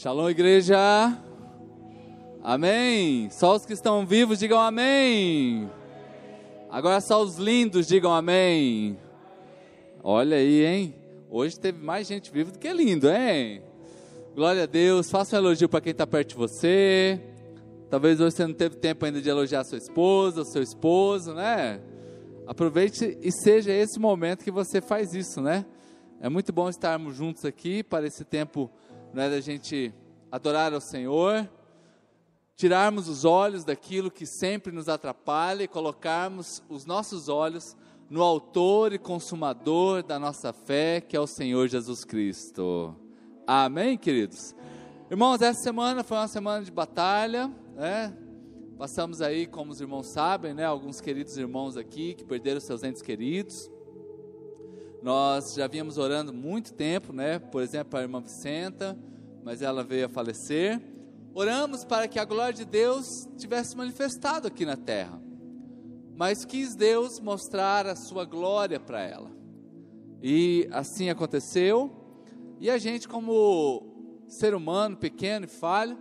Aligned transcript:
Shalom, 0.00 0.30
igreja. 0.30 0.78
Amém. 2.42 3.28
Só 3.28 3.54
os 3.54 3.66
que 3.66 3.74
estão 3.74 4.06
vivos 4.06 4.38
digam 4.38 4.58
amém. 4.58 5.70
Agora 6.70 7.02
só 7.02 7.22
os 7.22 7.36
lindos 7.36 7.86
digam 7.86 8.10
amém. 8.10 8.98
Olha 10.02 10.38
aí, 10.38 10.64
hein? 10.64 10.94
Hoje 11.28 11.60
teve 11.60 11.84
mais 11.84 12.06
gente 12.06 12.32
viva 12.32 12.50
do 12.50 12.58
que 12.58 12.72
lindo, 12.72 13.10
hein? 13.10 13.60
Glória 14.34 14.62
a 14.62 14.66
Deus. 14.66 15.10
Faça 15.10 15.36
um 15.36 15.40
elogio 15.40 15.68
para 15.68 15.82
quem 15.82 15.92
está 15.92 16.06
perto 16.06 16.30
de 16.30 16.36
você. 16.36 17.20
Talvez 17.90 18.18
hoje 18.22 18.36
você 18.36 18.46
não 18.46 18.54
teve 18.54 18.76
tempo 18.76 19.04
ainda 19.04 19.20
de 19.20 19.28
elogiar 19.28 19.64
sua 19.64 19.76
esposa, 19.76 20.46
seu 20.46 20.62
esposo, 20.62 21.34
né? 21.34 21.78
Aproveite 22.46 23.18
e 23.20 23.30
seja 23.30 23.70
esse 23.70 24.00
momento 24.00 24.44
que 24.44 24.50
você 24.50 24.80
faz 24.80 25.12
isso, 25.12 25.42
né? 25.42 25.66
É 26.22 26.30
muito 26.30 26.54
bom 26.54 26.70
estarmos 26.70 27.16
juntos 27.16 27.44
aqui 27.44 27.82
para 27.82 28.06
esse 28.06 28.24
tempo 28.24 28.70
né, 29.12 29.28
da 29.28 29.40
gente 29.40 29.92
adorar 30.30 30.72
ao 30.72 30.80
Senhor, 30.80 31.48
tirarmos 32.56 33.08
os 33.08 33.24
olhos 33.24 33.64
daquilo 33.64 34.10
que 34.10 34.26
sempre 34.26 34.72
nos 34.72 34.88
atrapalha 34.88 35.62
e 35.62 35.68
colocarmos 35.68 36.62
os 36.68 36.84
nossos 36.84 37.28
olhos 37.28 37.76
no 38.08 38.22
Autor 38.22 38.92
e 38.92 38.98
Consumador 38.98 40.02
da 40.02 40.18
nossa 40.18 40.52
fé, 40.52 41.00
que 41.00 41.16
é 41.16 41.20
o 41.20 41.26
Senhor 41.26 41.68
Jesus 41.68 42.04
Cristo. 42.04 42.94
Amém, 43.46 43.96
queridos? 43.96 44.54
Irmãos, 45.10 45.40
essa 45.42 45.60
semana 45.60 46.04
foi 46.04 46.16
uma 46.16 46.28
semana 46.28 46.64
de 46.64 46.70
batalha, 46.70 47.50
né? 47.74 48.16
Passamos 48.78 49.20
aí, 49.20 49.46
como 49.46 49.72
os 49.72 49.80
irmãos 49.80 50.06
sabem, 50.06 50.54
né, 50.54 50.64
alguns 50.64 51.00
queridos 51.00 51.36
irmãos 51.36 51.76
aqui 51.76 52.14
que 52.14 52.24
perderam 52.24 52.60
seus 52.60 52.82
entes 52.82 53.02
queridos. 53.02 53.70
Nós 55.02 55.54
já 55.54 55.66
vínhamos 55.66 55.96
orando 55.96 56.32
muito 56.32 56.74
tempo, 56.74 57.12
né? 57.12 57.38
Por 57.38 57.62
exemplo, 57.62 57.98
a 57.98 58.02
irmã 58.02 58.20
Vicenta, 58.20 58.98
mas 59.42 59.62
ela 59.62 59.82
veio 59.82 60.06
a 60.06 60.08
falecer. 60.08 60.80
Oramos 61.32 61.84
para 61.84 62.06
que 62.06 62.18
a 62.18 62.24
glória 62.24 62.52
de 62.52 62.64
Deus 62.64 63.06
tivesse 63.38 63.76
manifestado 63.76 64.46
aqui 64.46 64.66
na 64.66 64.76
terra. 64.76 65.20
Mas 66.16 66.44
quis 66.44 66.74
Deus 66.74 67.18
mostrar 67.18 67.86
a 67.86 67.96
sua 67.96 68.26
glória 68.26 68.78
para 68.78 69.00
ela. 69.00 69.30
E 70.22 70.68
assim 70.70 71.08
aconteceu. 71.08 71.90
E 72.58 72.68
a 72.68 72.76
gente, 72.76 73.08
como 73.08 74.22
ser 74.28 74.54
humano 74.54 74.98
pequeno 74.98 75.46
e 75.46 75.48
falho, 75.48 75.96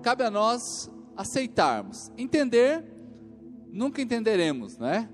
cabe 0.00 0.22
a 0.22 0.30
nós 0.30 0.88
aceitarmos. 1.16 2.12
Entender, 2.16 2.84
nunca 3.72 4.00
entenderemos, 4.00 4.78
né? 4.78 5.08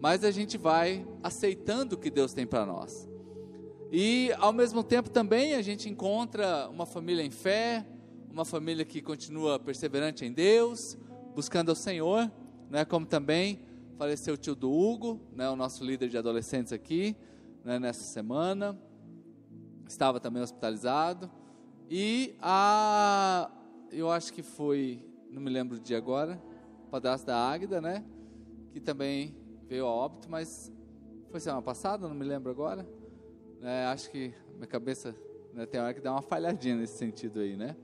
Mas 0.00 0.24
a 0.24 0.30
gente 0.30 0.56
vai 0.56 1.06
aceitando 1.22 1.94
o 1.94 1.98
que 1.98 2.10
Deus 2.10 2.32
tem 2.32 2.46
para 2.46 2.64
nós. 2.64 3.08
E 3.92 4.32
ao 4.38 4.52
mesmo 4.52 4.82
tempo 4.82 5.10
também 5.10 5.54
a 5.54 5.62
gente 5.62 5.88
encontra 5.88 6.68
uma 6.68 6.86
família 6.86 7.22
em 7.22 7.30
fé, 7.30 7.86
uma 8.30 8.44
família 8.44 8.84
que 8.84 9.02
continua 9.02 9.58
perseverante 9.58 10.24
em 10.24 10.32
Deus, 10.32 10.96
buscando 11.34 11.70
ao 11.70 11.74
Senhor, 11.74 12.30
né? 12.70 12.84
Como 12.84 13.04
também 13.04 13.60
faleceu 13.98 14.34
o 14.34 14.36
tio 14.36 14.54
do 14.54 14.70
Hugo, 14.72 15.20
né? 15.34 15.50
O 15.50 15.56
nosso 15.56 15.84
líder 15.84 16.08
de 16.08 16.16
adolescentes 16.16 16.72
aqui, 16.72 17.16
né? 17.64 17.78
Nessa 17.78 18.04
semana 18.04 18.78
estava 19.86 20.20
também 20.20 20.40
hospitalizado 20.40 21.30
e 21.90 22.34
a 22.40 23.50
eu 23.90 24.08
acho 24.08 24.32
que 24.32 24.42
foi, 24.42 25.04
não 25.28 25.42
me 25.42 25.50
lembro 25.50 25.76
o 25.76 25.80
dia 25.80 25.98
agora, 25.98 26.40
padrasto 26.92 27.26
da 27.26 27.36
Águida, 27.36 27.80
né? 27.80 28.04
Que 28.72 28.78
também 28.78 29.34
veio 29.70 29.86
a 29.86 29.88
óbito, 29.88 30.28
mas 30.28 30.72
foi 31.30 31.38
semana 31.38 31.62
passada, 31.62 32.08
não 32.08 32.14
me 32.16 32.24
lembro 32.24 32.50
agora. 32.50 32.84
É, 33.62 33.84
acho 33.84 34.10
que 34.10 34.34
minha 34.56 34.66
cabeça 34.66 35.14
né, 35.54 35.64
tem 35.64 35.80
hora 35.80 35.94
que 35.94 36.00
dá 36.00 36.10
uma 36.10 36.22
falhadinha 36.22 36.74
nesse 36.74 36.98
sentido 36.98 37.38
aí, 37.38 37.56
né? 37.56 37.76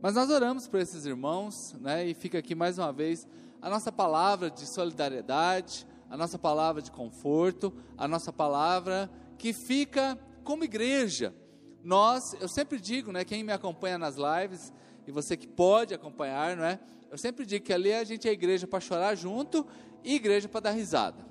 Mas 0.00 0.14
nós 0.14 0.30
oramos 0.30 0.66
por 0.66 0.80
esses 0.80 1.04
irmãos, 1.04 1.76
né? 1.78 2.06
E 2.06 2.14
fica 2.14 2.38
aqui 2.38 2.54
mais 2.54 2.78
uma 2.78 2.90
vez 2.90 3.28
a 3.60 3.68
nossa 3.68 3.92
palavra 3.92 4.50
de 4.50 4.64
solidariedade, 4.64 5.86
a 6.08 6.16
nossa 6.16 6.38
palavra 6.38 6.80
de 6.80 6.90
conforto, 6.90 7.70
a 7.98 8.08
nossa 8.08 8.32
palavra 8.32 9.10
que 9.36 9.52
fica 9.52 10.18
como 10.42 10.64
igreja. 10.64 11.34
Nós, 11.82 12.34
eu 12.40 12.48
sempre 12.48 12.80
digo, 12.80 13.12
né? 13.12 13.26
Quem 13.26 13.44
me 13.44 13.52
acompanha 13.52 13.98
nas 13.98 14.16
lives 14.16 14.72
e 15.06 15.12
você 15.12 15.36
que 15.36 15.46
pode 15.46 15.92
acompanhar, 15.92 16.56
não 16.56 16.64
é? 16.64 16.80
Eu 17.10 17.18
sempre 17.18 17.44
digo 17.44 17.62
que 17.62 17.74
ali 17.74 17.92
a 17.92 18.04
gente 18.04 18.26
é 18.26 18.32
igreja 18.32 18.66
para 18.66 18.80
chorar 18.80 19.14
junto 19.14 19.66
e 20.04 20.14
igreja 20.14 20.48
para 20.48 20.60
dar 20.60 20.70
risada. 20.70 21.24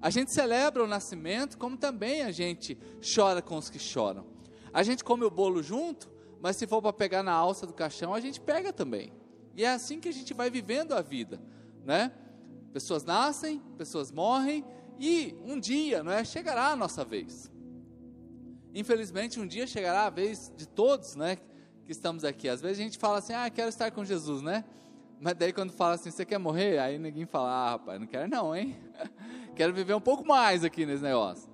A 0.00 0.08
gente 0.10 0.32
celebra 0.32 0.82
o 0.82 0.86
nascimento, 0.86 1.58
como 1.58 1.76
também 1.76 2.22
a 2.22 2.30
gente 2.32 2.78
chora 3.14 3.42
com 3.42 3.56
os 3.56 3.68
que 3.68 3.78
choram. 3.78 4.26
A 4.72 4.82
gente 4.82 5.04
come 5.04 5.24
o 5.24 5.30
bolo 5.30 5.62
junto, 5.62 6.10
mas 6.40 6.56
se 6.56 6.66
for 6.66 6.80
para 6.80 6.92
pegar 6.92 7.22
na 7.22 7.32
alça 7.32 7.66
do 7.66 7.72
caixão, 7.72 8.14
a 8.14 8.20
gente 8.20 8.40
pega 8.40 8.72
também. 8.72 9.12
E 9.54 9.64
é 9.64 9.68
assim 9.68 10.00
que 10.00 10.08
a 10.08 10.12
gente 10.12 10.32
vai 10.32 10.50
vivendo 10.50 10.92
a 10.92 11.02
vida, 11.02 11.40
né? 11.84 12.12
Pessoas 12.72 13.04
nascem, 13.04 13.60
pessoas 13.76 14.10
morrem 14.10 14.64
e 14.98 15.36
um 15.44 15.60
dia, 15.60 16.02
não 16.02 16.10
é, 16.10 16.24
chegará 16.24 16.68
a 16.68 16.76
nossa 16.76 17.04
vez. 17.04 17.50
Infelizmente, 18.74 19.38
um 19.38 19.46
dia 19.46 19.66
chegará 19.66 20.06
a 20.06 20.10
vez 20.10 20.50
de 20.56 20.66
todos, 20.66 21.14
né, 21.14 21.36
que 21.84 21.92
estamos 21.92 22.24
aqui. 22.24 22.48
Às 22.48 22.62
vezes 22.62 22.78
a 22.78 22.82
gente 22.82 22.98
fala 22.98 23.18
assim: 23.18 23.34
"Ah, 23.34 23.50
quero 23.50 23.68
estar 23.68 23.90
com 23.90 24.04
Jesus", 24.04 24.40
né? 24.40 24.64
Mas 25.22 25.36
daí 25.36 25.52
quando 25.52 25.72
fala 25.72 25.94
assim, 25.94 26.10
você 26.10 26.24
quer 26.24 26.38
morrer? 26.38 26.80
Aí 26.80 26.98
ninguém 26.98 27.24
fala, 27.26 27.48
ah, 27.48 27.70
rapaz, 27.70 28.00
não 28.00 28.08
quero 28.08 28.28
não, 28.28 28.56
hein? 28.56 28.76
quero 29.54 29.72
viver 29.72 29.94
um 29.94 30.00
pouco 30.00 30.26
mais 30.26 30.64
aqui 30.64 30.84
nesse 30.84 31.00
negócio. 31.00 31.48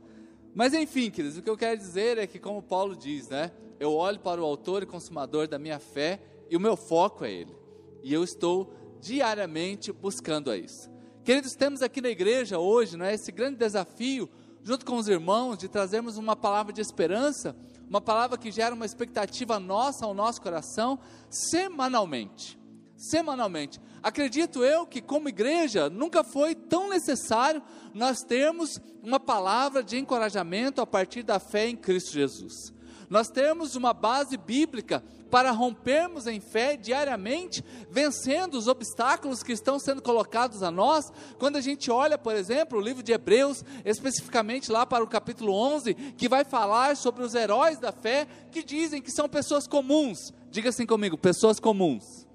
Mas 0.55 0.73
enfim, 0.73 1.11
queridos, 1.11 1.37
o 1.37 1.43
que 1.43 1.51
eu 1.51 1.57
quero 1.57 1.77
dizer 1.77 2.17
é 2.17 2.27
que, 2.27 2.39
como 2.39 2.63
Paulo 2.63 2.97
diz, 2.97 3.29
né? 3.29 3.53
Eu 3.79 3.93
olho 3.93 4.19
para 4.21 4.41
o 4.41 4.45
autor 4.45 4.83
e 4.83 4.87
consumador 4.87 5.47
da 5.47 5.59
minha 5.59 5.79
fé 5.79 6.19
e 6.49 6.57
o 6.57 6.61
meu 6.61 6.79
foco 6.79 7.27
é 7.27 7.31
ele. 7.31 7.55
E 8.03 8.11
eu 8.11 8.25
estou 8.25 8.73
diariamente 9.03 9.93
buscando 9.93 10.51
a 10.51 10.57
isso. 10.57 10.91
Queridos, 11.23 11.53
temos 11.53 11.83
aqui 11.83 12.01
na 12.01 12.09
igreja 12.09 12.59
hoje, 12.59 12.97
não 12.97 13.05
é, 13.05 13.13
esse 13.13 13.31
grande 13.31 13.59
desafio, 13.59 14.31
junto 14.63 14.87
com 14.87 14.97
os 14.97 15.09
irmãos, 15.09 15.59
de 15.59 15.69
trazermos 15.69 16.17
uma 16.17 16.35
palavra 16.35 16.73
de 16.73 16.81
esperança, 16.81 17.55
uma 17.87 18.01
palavra 18.01 18.39
que 18.39 18.51
gera 18.51 18.75
uma 18.75 18.87
expectativa 18.87 19.61
nossa 19.61 20.07
ao 20.07 20.15
nosso 20.15 20.41
coração, 20.41 20.99
semanalmente 21.29 22.58
semanalmente. 22.99 23.81
Acredito 24.03 24.65
eu 24.65 24.85
que, 24.85 25.01
como 25.01 25.29
igreja, 25.29 25.89
nunca 25.89 26.25
foi 26.25 26.55
tão 26.55 26.91
necessário 26.91 27.63
nós 27.95 28.23
termos 28.23 28.81
uma 29.03 29.21
palavra 29.21 29.83
de 29.83 29.97
encorajamento 29.97 30.81
a 30.81 30.87
partir 30.87 31.23
da 31.23 31.39
fé 31.39 31.69
em 31.69 31.77
Cristo 31.77 32.13
Jesus. 32.13 32.75
Nós 33.09 33.31
temos 33.31 33.75
uma 33.75 33.95
base 33.95 34.37
bíblica 34.37 35.03
para 35.31 35.51
rompermos 35.51 36.27
em 36.27 36.41
fé 36.41 36.77
diariamente, 36.77 37.65
vencendo 37.91 38.55
os 38.55 38.67
obstáculos 38.67 39.43
que 39.43 39.53
estão 39.53 39.79
sendo 39.79 40.03
colocados 40.03 40.63
a 40.63 40.71
nós. 40.71 41.11
Quando 41.39 41.57
a 41.57 41.61
gente 41.61 41.91
olha, 41.91 42.19
por 42.19 42.35
exemplo, 42.35 42.79
o 42.79 42.83
livro 42.83 43.03
de 43.03 43.13
Hebreus, 43.13 43.65
especificamente 43.85 44.71
lá 44.71 44.85
para 44.85 45.05
o 45.05 45.09
capítulo 45.09 45.55
11, 45.55 45.95
que 45.95 46.29
vai 46.29 46.45
falar 46.45 46.97
sobre 46.97 47.23
os 47.23 47.35
heróis 47.35 47.79
da 47.79 47.93
fé, 47.93 48.27
que 48.51 48.63
dizem 48.63 49.01
que 49.01 49.11
são 49.11 49.29
pessoas 49.29 49.67
comuns. 49.67 50.33
Diga 50.51 50.69
assim 50.69 50.85
comigo: 50.85 51.17
pessoas 51.17 51.59
comuns 51.59 52.28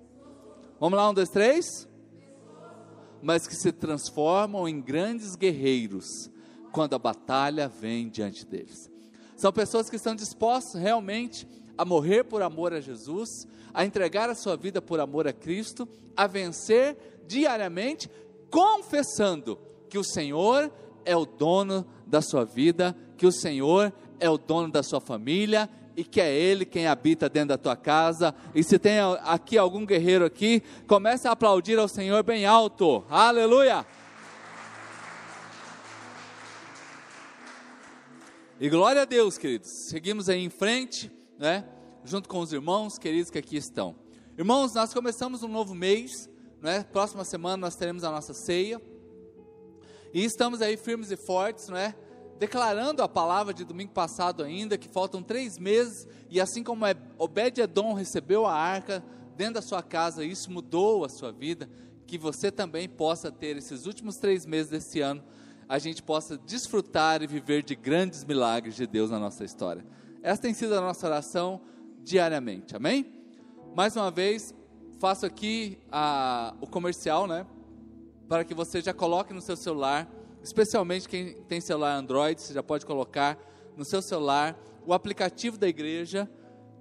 Vamos 0.83 0.97
lá, 0.97 1.09
um, 1.09 1.13
dois, 1.13 1.29
três? 1.29 1.87
Mas 3.21 3.47
que 3.47 3.55
se 3.55 3.71
transformam 3.71 4.67
em 4.67 4.81
grandes 4.81 5.33
guerreiros 5.33 6.29
quando 6.73 6.93
a 6.93 6.99
batalha 6.99 7.69
vem 7.69 8.09
diante 8.09 8.45
deles. 8.45 8.91
São 9.37 9.53
pessoas 9.53 9.89
que 9.89 9.95
estão 9.95 10.13
dispostas 10.13 10.81
realmente 10.81 11.47
a 11.77 11.85
morrer 11.85 12.25
por 12.25 12.41
amor 12.41 12.73
a 12.73 12.81
Jesus, 12.81 13.47
a 13.73 13.85
entregar 13.85 14.29
a 14.29 14.35
sua 14.35 14.57
vida 14.57 14.81
por 14.81 14.99
amor 14.99 15.25
a 15.25 15.31
Cristo, 15.31 15.87
a 16.17 16.27
vencer 16.27 16.97
diariamente, 17.25 18.11
confessando 18.51 19.57
que 19.89 19.97
o 19.97 20.03
Senhor 20.03 20.69
é 21.05 21.15
o 21.15 21.25
dono 21.25 21.87
da 22.05 22.21
sua 22.21 22.43
vida, 22.43 22.93
que 23.15 23.25
o 23.25 23.31
Senhor 23.31 23.93
é 24.19 24.29
o 24.29 24.37
dono 24.37 24.69
da 24.69 24.83
sua 24.83 24.99
família 24.99 25.69
e 25.95 26.03
que 26.03 26.19
é 26.19 26.33
Ele 26.33 26.65
quem 26.65 26.87
habita 26.87 27.29
dentro 27.29 27.49
da 27.49 27.57
tua 27.57 27.75
casa. 27.75 28.33
E 28.53 28.63
se 28.63 28.79
tem 28.79 28.99
aqui 29.23 29.57
algum 29.57 29.85
guerreiro 29.85 30.25
aqui, 30.25 30.63
comece 30.87 31.27
a 31.27 31.31
aplaudir 31.31 31.77
ao 31.77 31.87
Senhor 31.87 32.23
bem 32.23 32.45
alto. 32.45 33.03
Aleluia! 33.09 33.85
E 38.59 38.69
glória 38.69 39.01
a 39.01 39.05
Deus, 39.05 39.37
queridos. 39.37 39.69
Seguimos 39.89 40.29
aí 40.29 40.39
em 40.39 40.49
frente, 40.49 41.11
né? 41.37 41.65
Junto 42.05 42.29
com 42.29 42.39
os 42.39 42.53
irmãos 42.53 42.97
queridos 42.97 43.29
que 43.29 43.37
aqui 43.37 43.57
estão. 43.57 43.95
Irmãos, 44.37 44.73
nós 44.73 44.93
começamos 44.93 45.43
um 45.43 45.47
novo 45.47 45.75
mês, 45.75 46.29
né? 46.61 46.85
Próxima 46.91 47.23
semana 47.25 47.57
nós 47.57 47.75
teremos 47.75 48.03
a 48.03 48.11
nossa 48.11 48.33
ceia. 48.33 48.81
E 50.13 50.23
estamos 50.23 50.61
aí 50.61 50.77
firmes 50.77 51.11
e 51.11 51.17
fortes, 51.17 51.67
não 51.67 51.77
é? 51.77 51.95
Declarando 52.43 53.01
a 53.01 53.07
palavra 53.07 53.53
de 53.53 53.63
domingo 53.63 53.93
passado 53.93 54.43
ainda, 54.43 54.77
que 54.77 54.89
faltam 54.89 55.23
três 55.23 55.57
meses, 55.57 56.05
e 56.29 56.41
assim 56.41 56.61
como 56.61 56.83
Obed-Edom 57.17 57.93
recebeu 57.93 58.45
a 58.45 58.53
arca 58.53 59.01
dentro 59.37 59.53
da 59.53 59.61
sua 59.61 59.81
casa, 59.81 60.25
isso 60.25 60.51
mudou 60.51 61.05
a 61.05 61.09
sua 61.09 61.31
vida, 61.31 61.69
que 62.05 62.17
você 62.17 62.51
também 62.51 62.89
possa 62.89 63.31
ter 63.31 63.55
esses 63.55 63.85
últimos 63.85 64.17
três 64.17 64.45
meses 64.45 64.69
desse 64.69 64.99
ano, 64.99 65.23
a 65.69 65.79
gente 65.79 66.03
possa 66.03 66.37
desfrutar 66.37 67.23
e 67.23 67.27
viver 67.27 67.63
de 67.63 67.75
grandes 67.75 68.25
milagres 68.25 68.75
de 68.75 68.85
Deus 68.85 69.09
na 69.09 69.17
nossa 69.17 69.45
história. 69.45 69.85
Essa 70.21 70.41
tem 70.41 70.53
sido 70.53 70.75
a 70.75 70.81
nossa 70.81 71.07
oração 71.07 71.61
diariamente. 72.03 72.75
Amém? 72.75 73.23
Mais 73.73 73.95
uma 73.95 74.11
vez, 74.11 74.53
faço 74.99 75.25
aqui 75.25 75.77
a, 75.89 76.53
o 76.59 76.67
comercial, 76.67 77.25
né? 77.25 77.47
Para 78.27 78.43
que 78.43 78.53
você 78.53 78.81
já 78.81 78.93
coloque 78.93 79.33
no 79.33 79.39
seu 79.39 79.55
celular, 79.55 80.09
especialmente 80.43 81.07
quem 81.07 81.33
tem 81.43 81.61
celular 81.61 81.95
Android, 81.95 82.39
você 82.39 82.53
já 82.53 82.61
pode 82.61 82.85
colocar 82.85 83.39
no 83.77 83.85
seu 83.85 84.01
celular 84.01 84.59
o 84.85 84.93
aplicativo 84.93 85.57
da 85.57 85.67
igreja, 85.67 86.29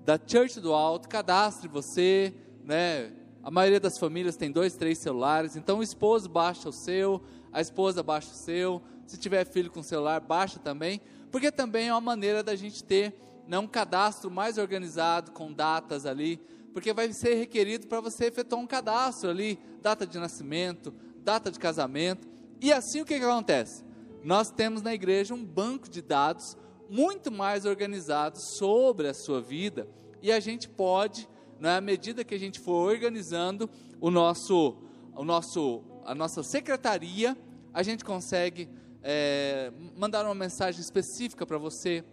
da 0.04 0.18
Church 0.18 0.60
do 0.60 0.74
Alto, 0.74 1.08
cadastre 1.08 1.68
você, 1.68 2.34
né? 2.64 3.12
A 3.40 3.50
maioria 3.50 3.78
das 3.78 3.98
famílias 3.98 4.36
tem 4.36 4.50
dois, 4.50 4.74
três 4.74 4.98
celulares, 4.98 5.56
então 5.56 5.78
o 5.78 5.82
esposo 5.82 6.28
baixa 6.28 6.68
o 6.68 6.72
seu, 6.72 7.22
a 7.52 7.60
esposa 7.60 8.02
baixa 8.02 8.32
o 8.32 8.34
seu, 8.34 8.82
se 9.06 9.16
tiver 9.16 9.44
filho 9.44 9.70
com 9.70 9.82
celular, 9.82 10.20
baixa 10.20 10.58
também, 10.58 11.00
porque 11.30 11.50
também 11.50 11.88
é 11.88 11.92
uma 11.92 12.00
maneira 12.00 12.42
da 12.42 12.56
gente 12.56 12.82
ter 12.82 13.14
né, 13.46 13.58
um 13.58 13.66
cadastro 13.66 14.30
mais 14.30 14.58
organizado, 14.58 15.30
com 15.32 15.52
datas 15.52 16.04
ali, 16.06 16.40
porque 16.72 16.92
vai 16.92 17.12
ser 17.12 17.34
requerido 17.34 17.86
para 17.86 18.00
você 18.00 18.26
efetuar 18.26 18.60
um 18.60 18.66
cadastro 18.66 19.30
ali, 19.30 19.58
data 19.80 20.06
de 20.06 20.18
nascimento, 20.18 20.94
data 21.18 21.50
de 21.50 21.58
casamento, 21.58 22.31
e 22.62 22.72
assim 22.72 23.00
o 23.00 23.04
que, 23.04 23.18
que 23.18 23.24
acontece? 23.24 23.84
Nós 24.22 24.50
temos 24.50 24.82
na 24.82 24.94
igreja 24.94 25.34
um 25.34 25.44
banco 25.44 25.90
de 25.90 26.00
dados 26.00 26.56
muito 26.88 27.30
mais 27.32 27.64
organizado 27.66 28.38
sobre 28.38 29.08
a 29.08 29.14
sua 29.14 29.40
vida, 29.40 29.88
e 30.22 30.30
a 30.30 30.38
gente 30.38 30.68
pode, 30.68 31.28
né, 31.58 31.76
à 31.76 31.80
medida 31.80 32.22
que 32.22 32.34
a 32.34 32.38
gente 32.38 32.60
for 32.60 32.88
organizando 32.88 33.68
o 34.00 34.10
nosso, 34.10 34.76
o 35.14 35.24
nosso, 35.24 35.82
a 36.04 36.14
nossa 36.14 36.42
secretaria, 36.42 37.36
a 37.74 37.82
gente 37.82 38.04
consegue 38.04 38.68
é, 39.02 39.72
mandar 39.96 40.24
uma 40.24 40.34
mensagem 40.34 40.80
específica 40.80 41.44
para 41.44 41.58
você. 41.58 42.04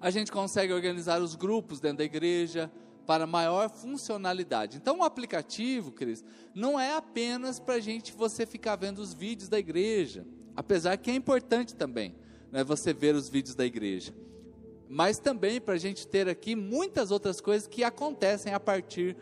A 0.00 0.10
gente 0.10 0.30
consegue 0.30 0.72
organizar 0.72 1.22
os 1.22 1.34
grupos 1.34 1.80
dentro 1.80 1.98
da 1.98 2.04
igreja 2.04 2.70
para 3.12 3.26
maior 3.26 3.68
funcionalidade. 3.68 4.78
Então, 4.78 5.00
o 5.00 5.04
aplicativo, 5.04 5.92
Cris, 5.92 6.24
não 6.54 6.80
é 6.80 6.96
apenas 6.96 7.60
para 7.60 7.78
gente 7.78 8.10
você 8.10 8.46
ficar 8.46 8.74
vendo 8.76 9.00
os 9.00 9.12
vídeos 9.12 9.50
da 9.50 9.58
igreja, 9.58 10.26
apesar 10.56 10.96
que 10.96 11.10
é 11.10 11.14
importante 11.14 11.76
também, 11.76 12.14
né, 12.50 12.64
você 12.64 12.94
ver 12.94 13.14
os 13.14 13.28
vídeos 13.28 13.54
da 13.54 13.66
igreja, 13.66 14.14
mas 14.88 15.18
também 15.18 15.60
para 15.60 15.74
a 15.74 15.78
gente 15.78 16.06
ter 16.06 16.26
aqui 16.26 16.56
muitas 16.56 17.10
outras 17.10 17.38
coisas 17.38 17.68
que 17.68 17.84
acontecem 17.84 18.54
a 18.54 18.60
partir 18.60 19.14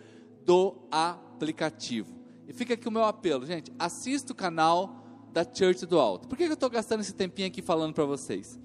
do 0.44 0.76
aplicativo. 0.88 2.14
E 2.46 2.52
fica 2.52 2.75
aqui 2.75 2.87
o 2.87 2.92
meu 2.92 3.02
apelo, 3.02 3.44
gente, 3.44 3.72
assista 3.76 4.32
o 4.32 4.37
canal 4.37 5.04
da 5.32 5.42
Church 5.42 5.84
do 5.84 5.98
Alto. 5.98 6.28
Por 6.28 6.38
que 6.38 6.44
eu 6.44 6.52
estou 6.52 6.70
gastando 6.70 7.00
esse 7.00 7.12
tempinho 7.12 7.48
aqui 7.48 7.60
falando 7.60 7.92
para 7.92 8.04
vocês? 8.04 8.56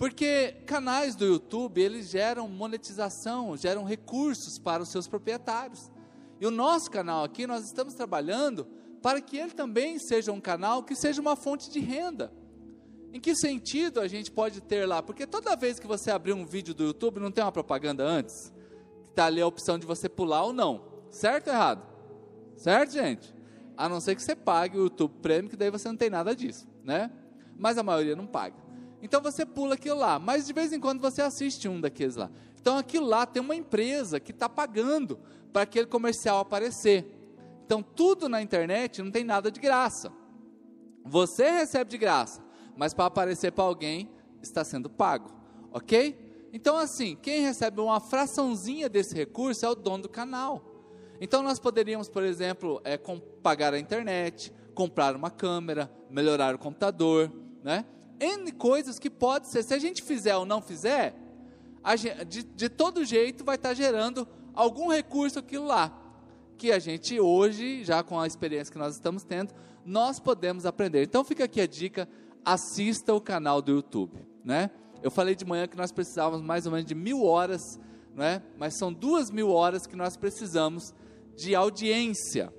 Porque 0.00 0.56
canais 0.64 1.14
do 1.14 1.26
YouTube, 1.26 1.78
eles 1.78 2.08
geram 2.08 2.48
monetização, 2.48 3.54
geram 3.54 3.84
recursos 3.84 4.58
para 4.58 4.82
os 4.82 4.90
seus 4.90 5.06
proprietários. 5.06 5.92
E 6.40 6.46
o 6.46 6.50
nosso 6.50 6.90
canal 6.90 7.22
aqui, 7.22 7.46
nós 7.46 7.66
estamos 7.66 7.92
trabalhando 7.92 8.66
para 9.02 9.20
que 9.20 9.36
ele 9.36 9.50
também 9.50 9.98
seja 9.98 10.32
um 10.32 10.40
canal 10.40 10.82
que 10.82 10.96
seja 10.96 11.20
uma 11.20 11.36
fonte 11.36 11.68
de 11.68 11.80
renda. 11.80 12.32
Em 13.12 13.20
que 13.20 13.36
sentido 13.36 14.00
a 14.00 14.08
gente 14.08 14.30
pode 14.30 14.62
ter 14.62 14.86
lá? 14.86 15.02
Porque 15.02 15.26
toda 15.26 15.54
vez 15.54 15.78
que 15.78 15.86
você 15.86 16.10
abrir 16.10 16.32
um 16.32 16.46
vídeo 16.46 16.72
do 16.72 16.84
YouTube, 16.84 17.20
não 17.20 17.30
tem 17.30 17.44
uma 17.44 17.52
propaganda 17.52 18.02
antes? 18.02 18.50
Que 19.04 19.10
está 19.10 19.26
ali 19.26 19.42
a 19.42 19.46
opção 19.46 19.78
de 19.78 19.84
você 19.84 20.08
pular 20.08 20.44
ou 20.44 20.54
não. 20.54 20.82
Certo 21.10 21.48
ou 21.48 21.52
errado? 21.52 21.86
Certo, 22.56 22.92
gente? 22.92 23.34
A 23.76 23.86
não 23.86 24.00
ser 24.00 24.16
que 24.16 24.22
você 24.22 24.34
pague 24.34 24.78
o 24.78 24.84
YouTube 24.84 25.16
Premium, 25.20 25.50
que 25.50 25.56
daí 25.56 25.70
você 25.70 25.88
não 25.88 25.96
tem 25.96 26.08
nada 26.08 26.34
disso, 26.34 26.66
né? 26.82 27.10
Mas 27.58 27.76
a 27.76 27.82
maioria 27.82 28.16
não 28.16 28.26
paga. 28.26 28.69
Então 29.02 29.20
você 29.20 29.46
pula 29.46 29.74
aquilo 29.74 29.98
lá, 29.98 30.18
mas 30.18 30.46
de 30.46 30.52
vez 30.52 30.72
em 30.72 30.80
quando 30.80 31.00
você 31.00 31.22
assiste 31.22 31.68
um 31.68 31.80
daqueles 31.80 32.16
lá. 32.16 32.30
Então 32.60 32.76
aquilo 32.76 33.06
lá 33.06 33.24
tem 33.24 33.42
uma 33.42 33.56
empresa 33.56 34.20
que 34.20 34.30
está 34.30 34.48
pagando 34.48 35.18
para 35.52 35.62
aquele 35.62 35.86
comercial 35.86 36.38
aparecer. 36.38 37.06
Então 37.64 37.82
tudo 37.82 38.28
na 38.28 38.42
internet 38.42 39.02
não 39.02 39.10
tem 39.10 39.24
nada 39.24 39.50
de 39.50 39.60
graça. 39.60 40.12
Você 41.04 41.50
recebe 41.50 41.90
de 41.90 41.98
graça, 41.98 42.42
mas 42.76 42.92
para 42.92 43.06
aparecer 43.06 43.52
para 43.52 43.64
alguém 43.64 44.10
está 44.42 44.62
sendo 44.62 44.90
pago, 44.90 45.30
ok? 45.72 46.48
Então 46.52 46.76
assim, 46.76 47.16
quem 47.16 47.40
recebe 47.40 47.80
uma 47.80 48.00
fraçãozinha 48.00 48.88
desse 48.88 49.14
recurso 49.14 49.64
é 49.64 49.68
o 49.68 49.74
dono 49.74 50.02
do 50.02 50.08
canal. 50.08 50.64
Então 51.20 51.42
nós 51.42 51.58
poderíamos, 51.58 52.08
por 52.08 52.22
exemplo, 52.22 52.80
é, 52.84 52.98
pagar 53.42 53.72
a 53.72 53.78
internet, 53.78 54.52
comprar 54.74 55.14
uma 55.14 55.30
câmera, 55.30 55.90
melhorar 56.10 56.54
o 56.54 56.58
computador, 56.58 57.32
né? 57.62 57.84
N 58.20 58.52
coisas 58.52 58.98
que 58.98 59.08
pode 59.08 59.48
ser. 59.48 59.62
Se 59.64 59.74
a 59.74 59.78
gente 59.78 60.02
fizer 60.02 60.36
ou 60.36 60.44
não 60.44 60.60
fizer, 60.60 61.14
gente, 61.96 62.24
de, 62.26 62.42
de 62.42 62.68
todo 62.68 63.04
jeito 63.04 63.44
vai 63.44 63.56
estar 63.56 63.74
gerando 63.74 64.28
algum 64.54 64.88
recurso 64.88 65.38
aquilo 65.38 65.66
lá. 65.66 65.96
Que 66.58 66.70
a 66.70 66.78
gente 66.78 67.18
hoje, 67.18 67.82
já 67.82 68.02
com 68.02 68.20
a 68.20 68.26
experiência 68.26 68.70
que 68.70 68.78
nós 68.78 68.94
estamos 68.94 69.24
tendo, 69.24 69.54
nós 69.84 70.20
podemos 70.20 70.66
aprender. 70.66 71.02
Então 71.02 71.24
fica 71.24 71.44
aqui 71.44 71.60
a 71.60 71.66
dica, 71.66 72.08
assista 72.44 73.14
o 73.14 73.20
canal 73.20 73.62
do 73.62 73.72
YouTube, 73.72 74.24
né? 74.44 74.70
Eu 75.02 75.10
falei 75.10 75.34
de 75.34 75.46
manhã 75.46 75.66
que 75.66 75.76
nós 75.76 75.90
precisávamos 75.90 76.44
mais 76.44 76.66
ou 76.66 76.72
menos 76.72 76.86
de 76.86 76.94
mil 76.94 77.24
horas, 77.24 77.80
né? 78.14 78.42
Mas 78.58 78.76
são 78.76 78.92
duas 78.92 79.30
mil 79.30 79.50
horas 79.50 79.86
que 79.86 79.96
nós 79.96 80.16
precisamos 80.16 80.94
de 81.34 81.54
audiência. 81.54 82.52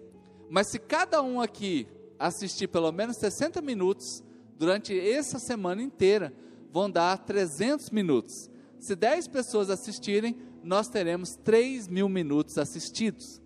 Mas 0.50 0.72
se 0.72 0.80
cada 0.80 1.22
um 1.22 1.40
aqui 1.40 1.88
assistir 2.18 2.68
pelo 2.68 2.92
menos 2.92 3.18
60 3.18 3.62
minutos 3.62 4.24
durante 4.62 4.96
essa 4.96 5.40
semana 5.40 5.82
inteira, 5.82 6.32
vão 6.72 6.88
dar 6.88 7.18
300 7.18 7.90
minutos. 7.90 8.48
Se 8.78 8.96
10 8.96 9.28
pessoas 9.30 9.72
assistirem, 9.72 10.38
nós 10.64 10.88
teremos 10.88 11.36
3 11.36 11.88
mil 11.88 12.08
minutos 12.08 12.60
assistidos, 12.60 13.42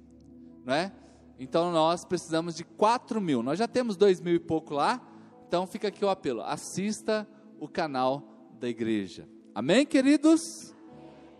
não 0.65 0.73
é? 0.73 0.91
Então 1.39 1.71
nós 1.71 2.03
precisamos 2.03 2.53
de 2.53 2.65
4 2.65 3.21
mil. 3.21 3.41
Nós 3.41 3.57
já 3.57 3.65
temos 3.65 3.95
2 3.95 4.19
mil 4.19 4.35
e 4.35 4.39
pouco 4.39 4.73
lá, 4.73 5.01
então 5.47 5.65
fica 5.65 5.87
aqui 5.87 6.03
o 6.03 6.09
apelo: 6.09 6.41
assista 6.41 7.25
o 7.61 7.69
canal 7.69 8.51
da 8.59 8.67
igreja. 8.67 9.25
Amém, 9.53 9.85
queridos? 9.85 10.75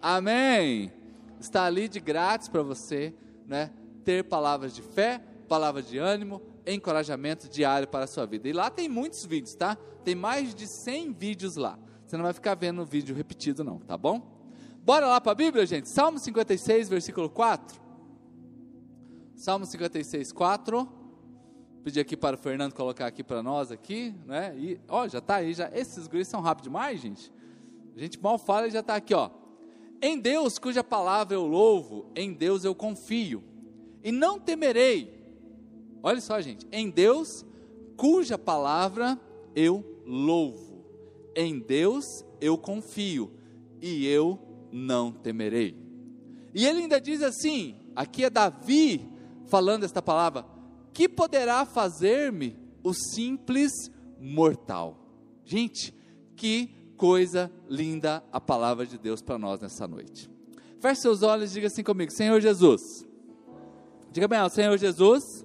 Amém. 0.01 0.89
Está 1.38 1.66
ali 1.66 1.89
de 1.89 2.00
grátis 2.00 2.48
para 2.48 2.63
você, 2.63 3.13
né? 3.45 3.72
ter 4.06 4.24
palavras 4.24 4.74
de 4.74 4.81
fé, 4.81 5.22
palavras 5.50 5.86
de 5.89 5.98
ânimo, 5.98 6.42
encorajamento 6.65 7.50
diário 7.50 7.88
para 7.88 8.06
a 8.06 8.07
sua 8.07 8.25
vida. 8.25 8.47
E 8.47 8.53
lá 8.53 8.69
tem 8.69 8.89
muitos 8.89 9.25
vídeos, 9.25 9.56
tá? 9.56 9.77
Tem 10.03 10.15
mais 10.15 10.53
de 10.53 10.67
100 10.67 11.13
vídeos 11.13 11.56
lá. 11.56 11.77
Você 12.06 12.17
não 12.17 12.23
vai 12.23 12.33
ficar 12.33 12.56
vendo 12.56 12.81
o 12.81 12.85
vídeo 12.85 13.15
repetido, 13.15 13.63
não, 13.63 13.79
tá 13.79 13.97
bom? 13.97 14.35
Bora 14.83 15.07
lá 15.07 15.19
para 15.19 15.31
a 15.31 15.35
Bíblia, 15.35 15.65
gente? 15.65 15.89
Salmo 15.89 16.19
56, 16.19 16.89
versículo 16.89 17.29
4. 17.29 17.79
Salmo 19.36 19.65
56, 19.65 20.31
4. 20.31 20.88
Pedi 21.84 22.00
aqui 22.00 22.15
para 22.15 22.36
o 22.36 22.39
Fernando 22.39 22.74
colocar 22.74 23.07
aqui 23.07 23.24
para 23.24 23.43
nós 23.43 23.72
aqui, 23.72 24.13
né? 24.25 24.55
E, 24.57 24.79
ó, 24.88 25.07
já 25.07 25.19
está 25.19 25.36
aí, 25.36 25.53
já. 25.53 25.69
Esses 25.74 26.07
guris 26.07 26.27
são 26.27 26.41
rápidos 26.41 26.72
demais, 26.72 27.00
gente. 27.00 27.31
A 27.95 28.00
gente 28.00 28.22
mal 28.22 28.38
fala 28.38 28.67
e 28.67 28.72
já 28.72 28.79
está 28.81 28.95
aqui, 28.95 29.13
ó. 29.13 29.29
Em 30.01 30.19
Deus, 30.19 30.60
cuja 30.60 30.84
palavra 30.84 31.36
eu 31.36 31.45
louvo, 31.45 32.12
em 32.15 32.34
Deus 32.34 32.63
eu 32.63 32.75
confio 32.75 33.43
e 34.03 34.12
não 34.12 34.39
temerei. 34.39 35.14
Olha 36.07 36.21
só, 36.21 36.39
gente, 36.39 36.67
em 36.71 36.88
Deus, 36.91 37.43
cuja 37.97 38.38
palavra 38.38 39.19
eu 39.55 39.83
louvo, 40.05 40.85
em 41.35 41.57
Deus 41.59 42.05
eu 42.39 42.59
confio, 42.59 43.31
e 43.81 44.05
eu 44.05 44.38
não 44.71 45.12
temerei. 45.12 45.75
E 46.53 46.63
ele 46.63 46.81
ainda 46.81 47.01
diz 47.01 47.24
assim: 47.24 47.75
aqui 47.95 48.24
é 48.24 48.29
Davi 48.29 49.09
falando 49.47 49.83
esta 49.83 50.00
palavra: 50.00 50.45
que 50.93 51.09
poderá 51.09 51.65
fazer-me 51.65 52.55
o 52.83 52.93
simples 52.93 53.71
mortal? 54.19 55.00
Gente, 55.43 55.91
que 56.35 56.69
coisa 56.95 57.51
linda 57.67 58.24
a 58.31 58.39
palavra 58.39 58.85
de 58.85 59.00
Deus 59.00 59.24
para 59.24 59.39
nós 59.39 59.59
nessa 59.59 59.88
noite. 59.88 60.29
Feche 60.79 61.01
seus 61.01 61.24
olhos 61.24 61.50
e 61.50 61.53
diga 61.55 61.65
assim 61.65 61.83
comigo: 61.83 62.12
Senhor 62.12 62.39
Jesus 62.39 63.07
Diga 64.12 64.29
bem, 64.29 64.50
Senhor 64.50 64.77
Jesus, 64.77 65.43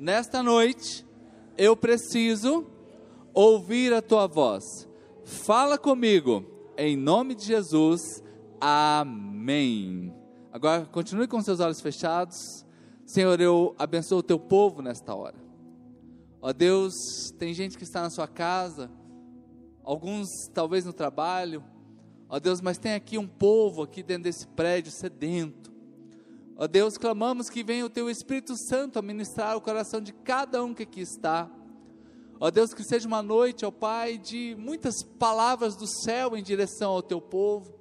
nesta 0.00 0.42
noite 0.42 1.06
eu 1.58 1.76
preciso 1.76 2.66
ouvir 3.34 3.92
a 3.92 4.00
tua 4.00 4.26
voz. 4.26 4.88
Fala 5.24 5.76
comigo, 5.76 6.44
em 6.76 6.96
nome 6.96 7.34
de 7.34 7.44
Jesus. 7.44 8.22
Amém. 8.58 10.12
Agora 10.50 10.86
continue 10.86 11.28
com 11.28 11.42
seus 11.42 11.60
olhos 11.60 11.82
fechados. 11.82 12.64
Senhor, 13.04 13.38
eu 13.40 13.74
abençoo 13.78 14.20
o 14.20 14.22
teu 14.22 14.38
povo 14.38 14.80
nesta 14.80 15.14
hora. 15.14 15.36
Ó 16.40 16.52
Deus, 16.52 17.30
tem 17.38 17.52
gente 17.52 17.76
que 17.76 17.84
está 17.84 18.00
na 18.00 18.08
sua 18.08 18.26
casa, 18.26 18.90
alguns 19.84 20.48
talvez 20.54 20.86
no 20.86 20.94
trabalho. 20.94 21.62
Ó 22.26 22.40
Deus, 22.40 22.62
mas 22.62 22.78
tem 22.78 22.94
aqui 22.94 23.18
um 23.18 23.28
povo 23.28 23.82
aqui 23.82 24.02
dentro 24.02 24.24
desse 24.24 24.46
prédio 24.46 24.90
sedento 24.90 25.69
Ó 26.62 26.66
Deus, 26.66 26.98
clamamos 26.98 27.48
que 27.48 27.64
venha 27.64 27.86
o 27.86 27.88
Teu 27.88 28.10
Espírito 28.10 28.54
Santo 28.54 28.98
a 28.98 29.02
ministrar 29.02 29.56
o 29.56 29.62
coração 29.62 29.98
de 29.98 30.12
cada 30.12 30.62
um 30.62 30.74
que 30.74 30.82
aqui 30.82 31.00
está. 31.00 31.50
Ó 32.38 32.50
Deus, 32.50 32.74
que 32.74 32.84
seja 32.84 33.08
uma 33.08 33.22
noite, 33.22 33.64
ó 33.64 33.70
Pai, 33.70 34.18
de 34.18 34.54
muitas 34.58 35.02
palavras 35.02 35.74
do 35.74 35.86
céu 35.86 36.36
em 36.36 36.42
direção 36.42 36.90
ao 36.90 37.02
Teu 37.02 37.18
povo. 37.18 37.72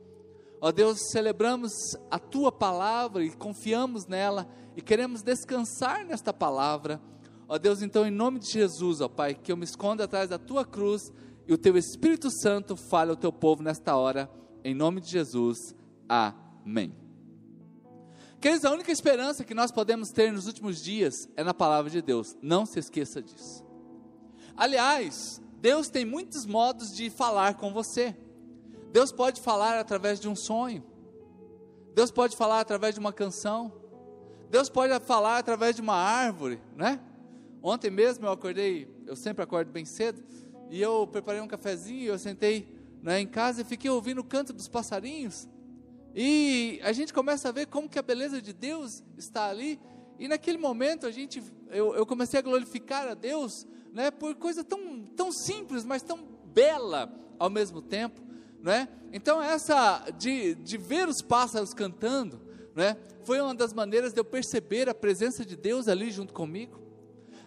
Ó 0.62 0.72
Deus, 0.72 0.98
celebramos 1.12 1.74
a 2.10 2.18
tua 2.18 2.54
palavra 2.54 3.22
e 3.22 3.32
confiamos 3.32 4.08
nela 4.08 4.48
e 4.78 4.82
queremos 4.82 5.22
descansar 5.22 6.06
nesta 6.06 6.32
palavra. 6.32 7.02
Ó 7.50 7.58
Deus, 7.58 7.82
então 7.82 8.08
em 8.08 8.12
nome 8.12 8.40
de 8.40 8.50
Jesus, 8.50 9.02
ó 9.02 9.10
Pai, 9.10 9.36
que 9.36 9.52
eu 9.52 9.58
me 9.58 9.66
esconda 9.66 10.06
atrás 10.06 10.30
da 10.30 10.40
tua 10.40 10.64
cruz 10.64 11.12
e 11.46 11.54
o 11.54 11.58
teu 11.58 11.76
Espírito 11.76 12.32
Santo 12.32 12.78
fale 12.78 13.12
ao 13.12 13.18
teu 13.18 13.34
povo 13.34 13.62
nesta 13.62 13.98
hora, 13.98 14.32
em 14.64 14.74
nome 14.74 15.02
de 15.02 15.10
Jesus. 15.10 15.76
Amém. 16.08 17.09
Queridos, 18.40 18.64
a 18.64 18.72
única 18.72 18.90
esperança 18.90 19.44
que 19.44 19.54
nós 19.54 19.70
podemos 19.70 20.12
ter 20.12 20.32
nos 20.32 20.48
últimos 20.48 20.82
dias 20.82 21.28
é 21.36 21.44
na 21.44 21.54
palavra 21.54 21.92
de 21.92 22.02
Deus. 22.02 22.38
Não 22.42 22.66
se 22.66 22.80
esqueça 22.80 23.22
disso. 23.22 23.66
Aliás, 24.56 25.42
Deus 25.60 25.90
tem 25.90 26.06
muitos 26.06 26.46
modos 26.46 26.96
de 26.96 27.10
falar 27.10 27.56
com 27.56 27.74
você. 27.74 28.16
Deus 28.94 29.12
pode 29.12 29.42
falar 29.42 29.78
através 29.78 30.22
de 30.22 30.30
um 30.30 30.38
sonho. 30.38 30.82
Deus 31.94 32.12
pode 32.12 32.38
falar 32.38 32.62
através 32.62 32.94
de 32.94 33.00
uma 33.02 33.12
canção. 33.12 33.74
Deus 34.50 34.70
pode 34.70 34.98
falar 35.06 35.38
através 35.38 35.76
de 35.76 35.82
uma 35.82 35.96
árvore, 35.96 36.62
né? 36.78 37.02
Ontem 37.62 37.92
mesmo 37.92 38.26
eu 38.26 38.32
acordei, 38.32 38.88
eu 39.06 39.18
sempre 39.18 39.44
acordo 39.44 39.70
bem 39.70 39.84
cedo, 39.84 40.24
e 40.70 40.82
eu 40.82 41.06
preparei 41.06 41.42
um 41.42 41.48
cafezinho, 41.48 42.06
eu 42.06 42.18
sentei 42.18 42.74
né, 43.04 43.20
em 43.20 43.28
casa 43.28 43.62
e 43.62 43.66
fiquei 43.66 43.92
ouvindo 43.92 44.20
o 44.20 44.24
canto 44.24 44.54
dos 44.54 44.70
passarinhos. 44.70 45.46
E 46.22 46.82
a 46.84 46.92
gente 46.92 47.14
começa 47.14 47.48
a 47.48 47.52
ver 47.54 47.68
como 47.68 47.88
que 47.88 47.98
a 47.98 48.02
beleza 48.02 48.42
de 48.42 48.52
Deus 48.52 49.02
está 49.18 49.48
ali. 49.48 49.80
E 50.20 50.28
naquele 50.28 50.58
momento 50.58 51.08
a 51.08 51.12
gente, 51.12 51.42
eu, 51.70 51.96
eu 51.96 52.06
comecei 52.06 52.38
a 52.38 52.42
glorificar 52.42 53.08
a 53.08 53.14
Deus, 53.14 53.66
né, 53.94 54.12
por 54.12 54.36
coisa 54.36 54.62
tão, 54.62 55.06
tão 55.16 55.32
simples, 55.32 55.86
mas 55.86 56.04
tão 56.04 56.20
bela 56.54 57.10
ao 57.40 57.50
mesmo 57.50 57.82
tempo, 57.82 58.20
né? 58.62 58.90
Então 59.14 59.42
essa 59.42 60.10
de, 60.18 60.56
de 60.56 60.78
ver 60.78 61.08
os 61.08 61.22
pássaros 61.22 61.74
cantando, 61.74 62.42
né, 62.76 62.98
foi 63.24 63.40
uma 63.40 63.56
das 63.56 63.72
maneiras 63.72 64.12
de 64.12 64.20
eu 64.20 64.26
perceber 64.26 64.90
a 64.90 64.94
presença 64.94 65.46
de 65.46 65.56
Deus 65.56 65.88
ali 65.88 66.12
junto 66.12 66.34
comigo. 66.34 66.82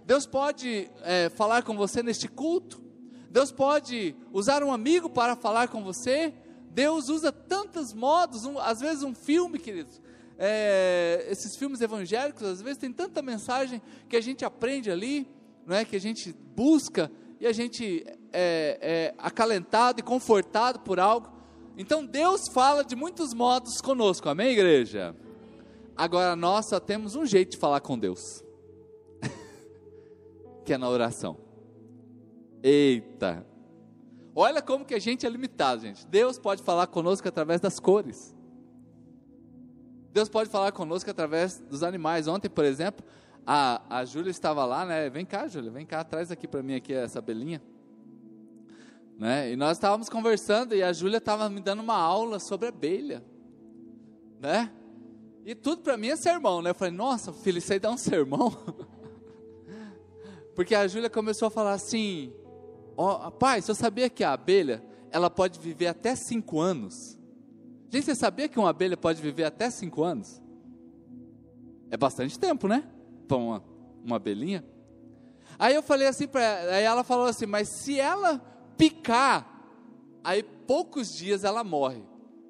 Deus 0.06 0.24
pode 0.24 0.90
é, 1.02 1.28
falar 1.28 1.62
com 1.62 1.76
você 1.76 2.02
neste 2.02 2.26
culto. 2.26 2.82
Deus 3.28 3.52
pode 3.52 4.16
usar 4.32 4.62
um 4.62 4.72
amigo 4.72 5.10
para 5.10 5.36
falar 5.36 5.68
com 5.68 5.84
você. 5.84 6.32
Deus 6.72 7.10
usa 7.10 7.30
tantos 7.30 7.92
modos, 7.92 8.46
um, 8.46 8.58
às 8.58 8.80
vezes 8.80 9.02
um 9.02 9.14
filme, 9.14 9.58
queridos, 9.58 10.00
é, 10.38 11.26
esses 11.30 11.54
filmes 11.54 11.82
evangélicos, 11.82 12.42
às 12.42 12.62
vezes 12.62 12.78
tem 12.78 12.90
tanta 12.90 13.20
mensagem 13.20 13.80
que 14.08 14.16
a 14.16 14.20
gente 14.20 14.42
aprende 14.42 14.90
ali, 14.90 15.28
não 15.66 15.76
é? 15.76 15.84
que 15.84 15.94
a 15.94 16.00
gente 16.00 16.32
busca 16.56 17.12
e 17.38 17.46
a 17.46 17.52
gente 17.52 18.04
é, 18.32 18.78
é 18.80 19.14
acalentado 19.18 20.00
e 20.00 20.02
confortado 20.02 20.80
por 20.80 20.98
algo. 20.98 21.30
Então 21.76 22.06
Deus 22.06 22.48
fala 22.48 22.82
de 22.82 22.96
muitos 22.96 23.34
modos 23.34 23.80
conosco, 23.82 24.28
amém, 24.28 24.52
igreja? 24.52 25.14
Agora 25.94 26.34
nós 26.34 26.66
só 26.66 26.80
temos 26.80 27.14
um 27.14 27.26
jeito 27.26 27.52
de 27.52 27.56
falar 27.58 27.80
com 27.80 27.98
Deus, 27.98 28.42
que 30.64 30.72
é 30.72 30.78
na 30.78 30.88
oração. 30.88 31.36
Eita, 32.62 33.46
Olha 34.34 34.62
como 34.62 34.84
que 34.84 34.94
a 34.94 34.98
gente 34.98 35.26
é 35.26 35.28
limitado, 35.28 35.82
gente. 35.82 36.06
Deus 36.06 36.38
pode 36.38 36.62
falar 36.62 36.86
conosco 36.86 37.28
através 37.28 37.60
das 37.60 37.78
cores. 37.78 38.34
Deus 40.12 40.28
pode 40.28 40.48
falar 40.48 40.72
conosco 40.72 41.10
através 41.10 41.58
dos 41.58 41.82
animais. 41.82 42.28
Ontem, 42.28 42.48
por 42.48 42.64
exemplo, 42.64 43.04
a, 43.46 43.82
a 43.98 44.04
Júlia 44.04 44.30
estava 44.30 44.64
lá, 44.64 44.84
né? 44.86 45.10
Vem 45.10 45.24
cá, 45.24 45.48
Júlia, 45.48 45.70
vem 45.70 45.84
cá, 45.84 46.02
traz 46.04 46.30
aqui 46.30 46.46
para 46.46 46.62
mim 46.62 46.74
aqui 46.74 46.92
essa 46.92 47.20
belinha. 47.20 47.62
Né? 49.18 49.52
E 49.52 49.56
nós 49.56 49.76
estávamos 49.76 50.08
conversando 50.08 50.74
e 50.74 50.82
a 50.82 50.92
Júlia 50.92 51.18
estava 51.18 51.48
me 51.48 51.60
dando 51.60 51.80
uma 51.80 51.96
aula 51.96 52.38
sobre 52.38 52.68
abelha. 52.68 53.22
Né? 54.40 54.70
E 55.44 55.54
tudo 55.54 55.82
para 55.82 55.96
mim 55.96 56.08
é 56.08 56.16
sermão, 56.16 56.62
né? 56.62 56.70
Eu 56.70 56.74
falei, 56.74 56.94
nossa, 56.94 57.32
filho, 57.32 57.58
isso 57.58 57.72
aí 57.72 57.78
dá 57.78 57.90
um 57.90 57.96
sermão. 57.96 58.56
Porque 60.54 60.74
a 60.74 60.86
Júlia 60.86 61.10
começou 61.10 61.48
a 61.48 61.50
falar 61.50 61.72
assim, 61.72 62.32
oh, 62.96 63.30
pai, 63.30 63.60
você 63.60 63.74
sabia 63.74 64.08
que 64.08 64.24
a 64.24 64.32
abelha, 64.32 64.82
ela 65.10 65.28
pode 65.30 65.58
viver 65.58 65.86
até 65.86 66.14
cinco 66.14 66.60
anos? 66.60 67.18
Gente, 67.90 68.06
você 68.06 68.14
sabia 68.14 68.48
que 68.48 68.58
uma 68.58 68.70
abelha 68.70 68.96
pode 68.96 69.20
viver 69.20 69.44
até 69.44 69.70
cinco 69.70 70.02
anos? 70.02 70.40
É 71.90 71.96
bastante 71.96 72.38
tempo, 72.38 72.66
né? 72.66 72.88
Para 73.28 73.36
uma, 73.36 73.64
uma 74.02 74.16
abelhinha. 74.16 74.64
Aí 75.58 75.74
eu 75.74 75.82
falei 75.82 76.08
assim 76.08 76.26
para 76.26 76.42
ela, 76.42 76.72
aí 76.72 76.84
ela 76.84 77.04
falou 77.04 77.26
assim, 77.26 77.44
mas 77.44 77.68
se 77.68 78.00
ela 78.00 78.38
picar, 78.78 79.46
aí 80.24 80.42
poucos 80.42 81.12
dias 81.14 81.44
ela 81.44 81.62
morre. 81.62 82.02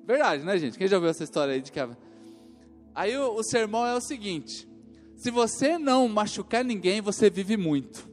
Verdade, 0.04 0.44
né, 0.44 0.56
gente? 0.58 0.78
Quem 0.78 0.86
já 0.86 0.96
ouviu 0.96 1.10
essa 1.10 1.24
história 1.24 1.54
aí 1.54 1.60
de 1.60 1.72
que 1.72 1.80
a... 1.80 1.90
Aí 2.94 3.16
o, 3.16 3.34
o 3.34 3.42
sermão 3.42 3.86
é 3.86 3.94
o 3.94 4.00
seguinte: 4.00 4.68
se 5.16 5.30
você 5.30 5.78
não 5.78 6.08
machucar 6.08 6.64
ninguém, 6.64 7.00
você 7.00 7.30
vive 7.30 7.56
muito. 7.56 8.11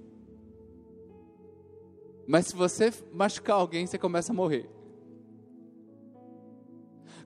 Mas 2.30 2.46
se 2.46 2.56
você 2.56 2.94
machucar 3.12 3.56
alguém, 3.56 3.88
você 3.88 3.98
começa 3.98 4.32
a 4.32 4.36
morrer. 4.36 4.70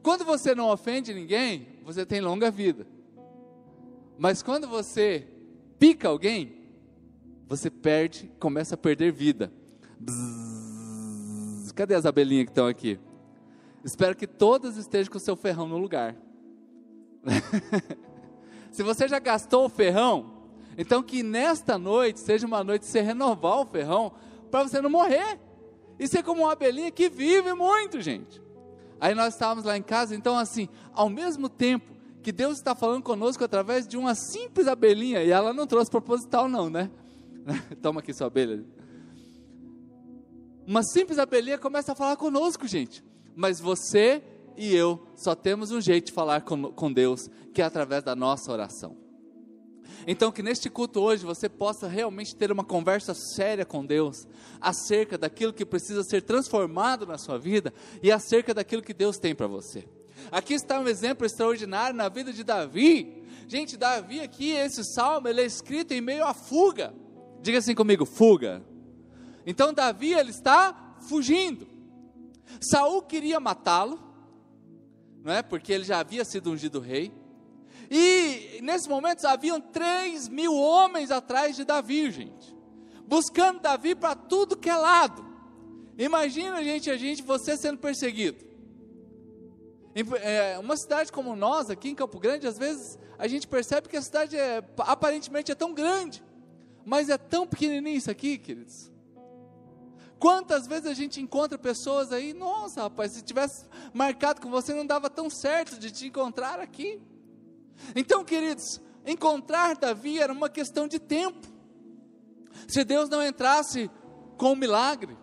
Quando 0.01 0.23
você 0.23 0.55
não 0.55 0.69
ofende 0.69 1.13
ninguém, 1.13 1.67
você 1.83 2.05
tem 2.05 2.21
longa 2.21 2.49
vida. 2.49 2.87
Mas 4.17 4.41
quando 4.41 4.65
você 4.65 5.27
pica 5.77 6.07
alguém, 6.07 6.55
você 7.49 7.69
perde, 7.69 8.31
começa 8.39 8.75
a 8.75 8.77
perder 8.77 9.11
vida. 9.11 9.51
Bzzz, 9.99 11.73
cadê 11.73 11.95
as 11.95 12.05
abelhinhas 12.05 12.45
que 12.45 12.51
estão 12.51 12.67
aqui? 12.67 12.97
Espero 13.83 14.15
que 14.15 14.25
todas 14.25 14.77
estejam 14.77 15.11
com 15.11 15.17
o 15.17 15.21
seu 15.21 15.35
ferrão 15.35 15.67
no 15.67 15.77
lugar. 15.77 16.15
Se 18.71 18.83
você 18.83 19.05
já 19.05 19.19
gastou 19.19 19.65
o 19.65 19.69
ferrão, 19.69 20.47
então 20.77 21.03
que 21.03 21.23
nesta 21.23 21.77
noite 21.77 22.21
seja 22.21 22.47
uma 22.47 22.63
noite 22.63 22.83
de 22.83 22.87
você 22.87 23.01
renovar 23.01 23.59
o 23.59 23.65
ferrão 23.65 24.13
para 24.53 24.67
você 24.67 24.79
não 24.79 24.89
morrer. 24.89 25.39
E 25.97 26.07
ser 26.07 26.21
como 26.21 26.43
uma 26.43 26.51
abelhinha 26.51 26.91
que 26.91 27.09
vive 27.09 27.55
muito, 27.55 27.99
gente. 27.99 28.39
Aí 29.01 29.15
nós 29.15 29.33
estávamos 29.33 29.65
lá 29.65 29.75
em 29.75 29.81
casa, 29.81 30.15
então 30.15 30.37
assim, 30.37 30.69
ao 30.93 31.09
mesmo 31.09 31.49
tempo 31.49 31.91
que 32.21 32.31
Deus 32.31 32.59
está 32.59 32.75
falando 32.75 33.01
conosco 33.01 33.43
através 33.43 33.87
de 33.87 33.97
uma 33.97 34.13
simples 34.13 34.67
abelhinha, 34.67 35.23
e 35.23 35.31
ela 35.31 35.53
não 35.53 35.65
trouxe 35.65 35.89
proposital 35.89 36.47
não, 36.47 36.69
né? 36.69 36.91
Toma 37.81 37.99
aqui 37.99 38.13
sua 38.13 38.27
abelha. 38.27 38.63
Uma 40.67 40.83
simples 40.83 41.17
abelhinha 41.17 41.57
começa 41.57 41.93
a 41.93 41.95
falar 41.95 42.15
conosco, 42.15 42.67
gente. 42.67 43.03
Mas 43.35 43.59
você 43.59 44.21
e 44.55 44.75
eu 44.75 45.03
só 45.15 45.33
temos 45.33 45.71
um 45.71 45.81
jeito 45.81 46.05
de 46.07 46.11
falar 46.11 46.41
com, 46.41 46.71
com 46.71 46.93
Deus, 46.93 47.27
que 47.55 47.61
é 47.61 47.65
através 47.65 48.03
da 48.03 48.15
nossa 48.15 48.51
oração. 48.51 49.02
Então, 50.05 50.31
que 50.31 50.43
neste 50.43 50.69
culto 50.69 50.99
hoje 50.99 51.25
você 51.25 51.47
possa 51.47 51.87
realmente 51.87 52.35
ter 52.35 52.51
uma 52.51 52.63
conversa 52.63 53.13
séria 53.13 53.65
com 53.65 53.85
Deus 53.85 54.27
acerca 54.59 55.17
daquilo 55.17 55.53
que 55.53 55.65
precisa 55.65 56.03
ser 56.03 56.21
transformado 56.21 57.05
na 57.05 57.17
sua 57.17 57.37
vida 57.37 57.73
e 58.01 58.11
acerca 58.11 58.53
daquilo 58.53 58.81
que 58.81 58.93
Deus 58.93 59.17
tem 59.17 59.33
para 59.33 59.47
você. 59.47 59.87
Aqui 60.31 60.53
está 60.53 60.79
um 60.79 60.87
exemplo 60.87 61.25
extraordinário 61.25 61.95
na 61.95 62.09
vida 62.09 62.31
de 62.31 62.43
Davi. 62.43 63.23
Gente, 63.47 63.77
Davi 63.77 64.19
aqui, 64.19 64.51
esse 64.51 64.83
salmo, 64.83 65.27
ele 65.27 65.41
é 65.41 65.45
escrito 65.45 65.93
em 65.93 66.01
meio 66.01 66.25
à 66.25 66.33
fuga. 66.33 66.93
Diga 67.41 67.57
assim 67.57 67.75
comigo, 67.75 68.05
fuga. 68.05 68.63
Então 69.45 69.73
Davi 69.73 70.13
ele 70.13 70.29
está 70.29 70.95
fugindo. 71.07 71.67
Saul 72.61 73.01
queria 73.01 73.39
matá-lo, 73.39 73.99
não 75.23 75.33
é? 75.33 75.41
Porque 75.41 75.73
ele 75.73 75.83
já 75.83 75.99
havia 75.99 76.23
sido 76.23 76.51
ungido 76.51 76.79
rei. 76.79 77.11
E 77.89 78.59
nesse 78.61 78.87
momento 78.87 79.25
haviam 79.25 79.59
três 79.59 80.27
mil 80.27 80.53
homens 80.55 81.11
atrás 81.11 81.55
de 81.55 81.63
Davi, 81.63 82.11
gente, 82.11 82.55
buscando 83.07 83.59
Davi 83.59 83.95
para 83.95 84.15
tudo 84.15 84.57
que 84.57 84.69
é 84.69 84.75
lado. 84.75 85.25
Imagina, 85.97 86.63
gente, 86.63 86.89
a 86.89 86.97
gente, 86.97 87.21
você 87.21 87.55
sendo 87.55 87.77
perseguido. 87.77 88.43
Em 89.95 90.03
é, 90.21 90.57
uma 90.57 90.75
cidade 90.75 91.11
como 91.11 91.35
nós, 91.35 91.69
aqui 91.69 91.89
em 91.89 91.95
Campo 91.95 92.19
Grande, 92.19 92.47
às 92.47 92.57
vezes 92.57 92.97
a 93.17 93.27
gente 93.27 93.47
percebe 93.47 93.87
que 93.87 93.95
a 93.95 94.01
cidade 94.01 94.35
é, 94.35 94.63
aparentemente 94.79 95.51
é 95.51 95.55
tão 95.55 95.73
grande, 95.73 96.23
mas 96.83 97.09
é 97.09 97.17
tão 97.17 97.45
pequenininho 97.45 97.97
isso 97.97 98.09
aqui, 98.09 98.37
queridos. 98.39 98.91
Quantas 100.17 100.65
vezes 100.65 100.87
a 100.87 100.93
gente 100.93 101.21
encontra 101.21 101.57
pessoas 101.57 102.11
aí, 102.11 102.33
nossa, 102.33 102.83
rapaz, 102.83 103.11
se 103.11 103.21
tivesse 103.21 103.65
marcado 103.93 104.41
com 104.41 104.49
você 104.49 104.73
não 104.73 104.85
dava 104.85 105.09
tão 105.09 105.29
certo 105.29 105.77
de 105.77 105.91
te 105.91 106.07
encontrar 106.07 106.59
aqui. 106.59 107.01
Então, 107.95 108.23
queridos, 108.23 108.81
encontrar 109.05 109.75
Davi 109.75 110.19
era 110.19 110.31
uma 110.31 110.49
questão 110.49 110.87
de 110.87 110.99
tempo. 110.99 111.47
Se 112.67 112.83
Deus 112.83 113.09
não 113.09 113.25
entrasse 113.25 113.89
com 114.37 114.47
o 114.47 114.51
um 114.53 114.55
milagre. 114.55 115.17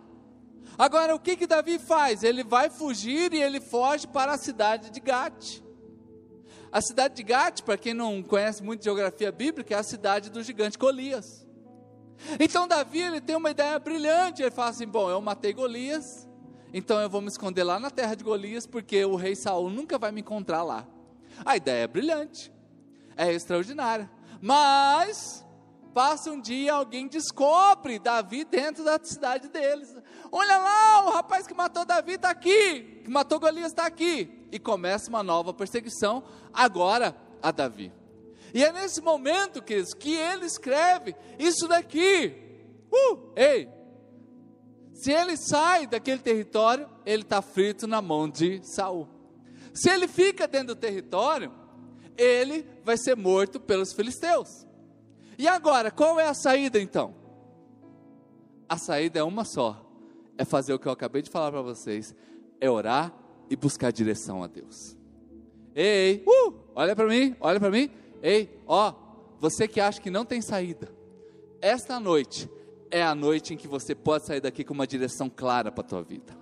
Agora, 0.77 1.15
o 1.15 1.19
que 1.19 1.35
que 1.35 1.47
Davi 1.47 1.79
faz? 1.79 2.23
Ele 2.23 2.43
vai 2.43 2.69
fugir 2.69 3.33
e 3.33 3.41
ele 3.41 3.59
foge 3.59 4.07
para 4.07 4.33
a 4.33 4.37
cidade 4.37 4.89
de 4.89 4.99
Gate. 4.99 5.61
A 6.71 6.81
cidade 6.81 7.15
de 7.15 7.23
Gate, 7.23 7.61
para 7.61 7.77
quem 7.77 7.93
não 7.93 8.23
conhece 8.23 8.63
muito 8.63 8.83
geografia 8.83 9.31
bíblica, 9.31 9.75
é 9.75 9.77
a 9.77 9.83
cidade 9.83 10.29
do 10.29 10.41
gigante 10.41 10.77
Golias. 10.77 11.45
Então 12.39 12.67
Davi 12.67 13.01
ele 13.01 13.19
tem 13.19 13.35
uma 13.35 13.51
ideia 13.51 13.77
brilhante. 13.79 14.41
Ele 14.41 14.51
fala 14.51 14.69
assim: 14.69 14.87
bom, 14.87 15.09
eu 15.09 15.19
matei 15.19 15.53
Golias 15.53 16.27
então 16.73 17.01
eu 17.01 17.09
vou 17.09 17.21
me 17.21 17.27
esconder 17.27 17.63
lá 17.63 17.79
na 17.79 17.89
terra 17.89 18.15
de 18.15 18.23
Golias, 18.23 18.65
porque 18.65 19.03
o 19.03 19.15
rei 19.15 19.35
Saul 19.35 19.69
nunca 19.69 19.97
vai 19.97 20.11
me 20.11 20.21
encontrar 20.21 20.63
lá. 20.63 20.87
A 21.45 21.57
ideia 21.57 21.83
é 21.83 21.87
brilhante, 21.87 22.51
é 23.17 23.31
extraordinária, 23.31 24.09
mas 24.41 25.45
passa 25.93 26.31
um 26.31 26.39
dia 26.39 26.73
alguém 26.73 27.07
descobre 27.07 27.99
Davi 27.99 28.45
dentro 28.45 28.83
da 28.83 28.99
cidade 29.01 29.49
deles. 29.49 29.95
Olha 30.31 30.57
lá, 30.57 31.05
o 31.05 31.11
rapaz 31.11 31.45
que 31.45 31.53
matou 31.53 31.85
Davi 31.85 32.13
está 32.13 32.29
aqui, 32.29 33.01
que 33.03 33.09
matou 33.09 33.39
Golias 33.39 33.67
está 33.67 33.85
aqui. 33.85 34.47
E 34.51 34.59
começa 34.59 35.09
uma 35.09 35.23
nova 35.23 35.53
perseguição, 35.53 36.23
agora 36.53 37.15
a 37.41 37.51
Davi. 37.51 37.93
E 38.53 38.63
é 38.63 38.71
nesse 38.71 39.01
momento, 39.01 39.61
queridos, 39.61 39.93
que 39.93 40.13
ele 40.13 40.45
escreve 40.45 41.15
isso 41.39 41.67
daqui. 41.67 42.35
Uh, 42.91 43.31
ei, 43.35 43.69
se 44.93 45.11
ele 45.11 45.37
sai 45.37 45.87
daquele 45.87 46.19
território, 46.19 46.89
ele 47.05 47.23
está 47.23 47.41
frito 47.41 47.87
na 47.87 48.01
mão 48.01 48.29
de 48.29 48.61
Saul. 48.63 49.07
Se 49.73 49.89
ele 49.89 50.07
fica 50.07 50.47
dentro 50.47 50.75
do 50.75 50.75
território, 50.75 51.51
ele 52.17 52.65
vai 52.83 52.97
ser 52.97 53.15
morto 53.15 53.59
pelos 53.59 53.93
filisteus. 53.93 54.67
E 55.37 55.47
agora, 55.47 55.89
qual 55.89 56.19
é 56.19 56.27
a 56.27 56.33
saída 56.33 56.79
então? 56.79 57.15
A 58.67 58.77
saída 58.77 59.19
é 59.19 59.23
uma 59.23 59.43
só: 59.43 59.85
é 60.37 60.45
fazer 60.45 60.73
o 60.73 60.79
que 60.79 60.87
eu 60.87 60.91
acabei 60.91 61.21
de 61.21 61.29
falar 61.29 61.51
para 61.51 61.61
vocês, 61.61 62.15
é 62.59 62.69
orar 62.69 63.13
e 63.49 63.55
buscar 63.55 63.91
direção 63.91 64.43
a 64.43 64.47
Deus. 64.47 64.95
Ei, 65.73 66.23
uh, 66.27 66.53
olha 66.75 66.95
para 66.95 67.07
mim, 67.07 67.35
olha 67.39 67.59
para 67.59 67.71
mim. 67.71 67.89
Ei, 68.21 68.61
ó, 68.67 68.93
você 69.39 69.67
que 69.67 69.79
acha 69.79 70.01
que 70.01 70.11
não 70.11 70.25
tem 70.25 70.41
saída, 70.41 70.91
esta 71.61 71.99
noite 71.99 72.49
é 72.89 73.01
a 73.01 73.15
noite 73.15 73.53
em 73.53 73.57
que 73.57 73.67
você 73.67 73.95
pode 73.95 74.25
sair 74.25 74.41
daqui 74.41 74.63
com 74.63 74.73
uma 74.73 74.85
direção 74.85 75.29
clara 75.29 75.71
para 75.71 75.83
a 75.83 75.87
tua 75.87 76.03
vida. 76.03 76.40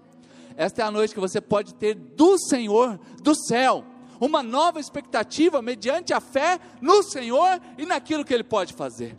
Esta 0.60 0.82
é 0.82 0.86
a 0.86 0.92
noite 0.92 1.14
que 1.14 1.22
você 1.22 1.40
pode 1.40 1.74
ter 1.74 1.96
do 1.96 2.38
Senhor, 2.38 3.00
do 3.24 3.34
céu, 3.34 3.86
uma 4.20 4.44
nova 4.44 4.78
expectativa 4.78 5.62
mediante 5.62 6.14
a 6.14 6.20
fé 6.20 6.60
no 6.82 7.02
Senhor 7.02 7.62
e 7.78 7.86
naquilo 7.86 8.26
que 8.26 8.34
Ele 8.34 8.44
pode 8.44 8.74
fazer. 8.74 9.18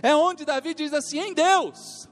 É 0.00 0.14
onde 0.14 0.44
Davi 0.44 0.74
diz 0.74 0.92
assim: 0.92 1.18
em 1.18 1.34
Deus. 1.34 2.08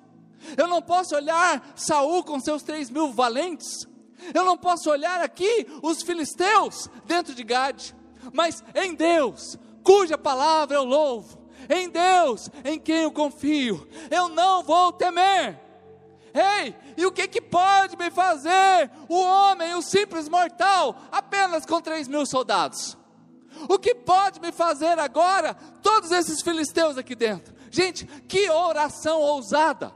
Eu 0.57 0.66
não 0.66 0.83
posso 0.83 1.14
olhar 1.14 1.73
Saul 1.76 2.25
com 2.25 2.40
seus 2.40 2.64
três 2.64 2.90
mil 2.90 3.12
valentes. 3.12 3.87
Eu 4.35 4.45
não 4.45 4.59
posso 4.59 4.90
olhar 4.90 5.21
aqui 5.21 5.69
os 5.81 6.02
filisteus 6.02 6.90
dentro 7.07 7.33
de 7.33 7.45
Gade. 7.45 7.95
Mas 8.33 8.64
em 8.75 8.93
Deus, 8.93 9.57
cuja 9.85 10.19
palavra 10.19 10.78
eu 10.78 10.85
louvo, 10.85 11.38
em 11.71 11.88
Deus, 11.88 12.50
em 12.64 12.81
quem 12.81 13.02
eu 13.02 13.12
confio, 13.12 13.87
eu 14.11 14.28
não 14.28 14.64
vou 14.64 14.93
temer. 14.93 15.63
E 16.97 17.04
o 17.04 17.12
que, 17.12 17.26
que 17.26 17.40
pode 17.40 17.97
me 17.97 18.11
fazer 18.11 18.90
o 19.09 19.21
homem, 19.21 19.75
o 19.75 19.83
simples 19.83 20.28
mortal, 20.28 20.97
apenas 21.11 21.66
com 21.66 21.80
três 21.80 22.06
mil 22.06 22.25
soldados? 22.25 22.97
O 23.68 23.78
que 23.78 23.94
pode 23.94 24.40
me 24.40 24.52
fazer 24.52 24.99
agora 24.99 25.54
todos 25.83 26.11
esses 26.11 26.42
filisteus 26.42 26.97
aqui 26.97 27.14
dentro? 27.14 27.54
Gente, 27.71 28.06
que 28.06 28.49
oração 28.50 29.21
ousada! 29.21 29.92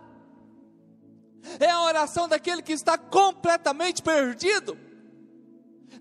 É 1.60 1.70
a 1.70 1.82
oração 1.82 2.28
daquele 2.28 2.62
que 2.62 2.72
está 2.72 2.98
completamente 2.98 4.02
perdido, 4.02 4.76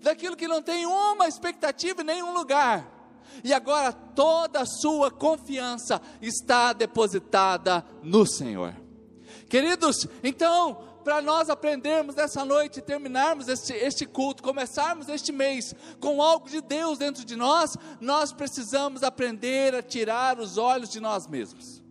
daquilo 0.02 0.36
que 0.36 0.48
não 0.48 0.60
tem 0.60 0.84
uma 0.84 1.26
expectativa 1.26 2.02
em 2.02 2.06
nenhum 2.06 2.32
lugar 2.32 2.98
e 3.42 3.52
agora 3.52 3.92
toda 3.92 4.60
a 4.60 4.66
sua 4.66 5.10
confiança 5.10 6.00
está 6.20 6.72
depositada 6.72 7.84
no 8.02 8.26
Senhor. 8.26 8.74
Queridos, 9.48 10.06
então, 10.22 10.98
para 11.02 11.22
nós 11.22 11.48
aprendermos 11.48 12.14
nessa 12.14 12.44
noite, 12.44 12.82
terminarmos 12.82 13.48
este, 13.48 13.72
este 13.72 14.04
culto, 14.04 14.42
começarmos 14.42 15.08
este 15.08 15.32
mês 15.32 15.74
com 15.98 16.20
algo 16.20 16.50
de 16.50 16.60
Deus 16.60 16.98
dentro 16.98 17.24
de 17.24 17.34
nós, 17.34 17.76
nós 17.98 18.30
precisamos 18.30 19.02
aprender 19.02 19.74
a 19.74 19.82
tirar 19.82 20.38
os 20.38 20.58
olhos 20.58 20.90
de 20.90 21.00
nós 21.00 21.26
mesmos. 21.26 21.82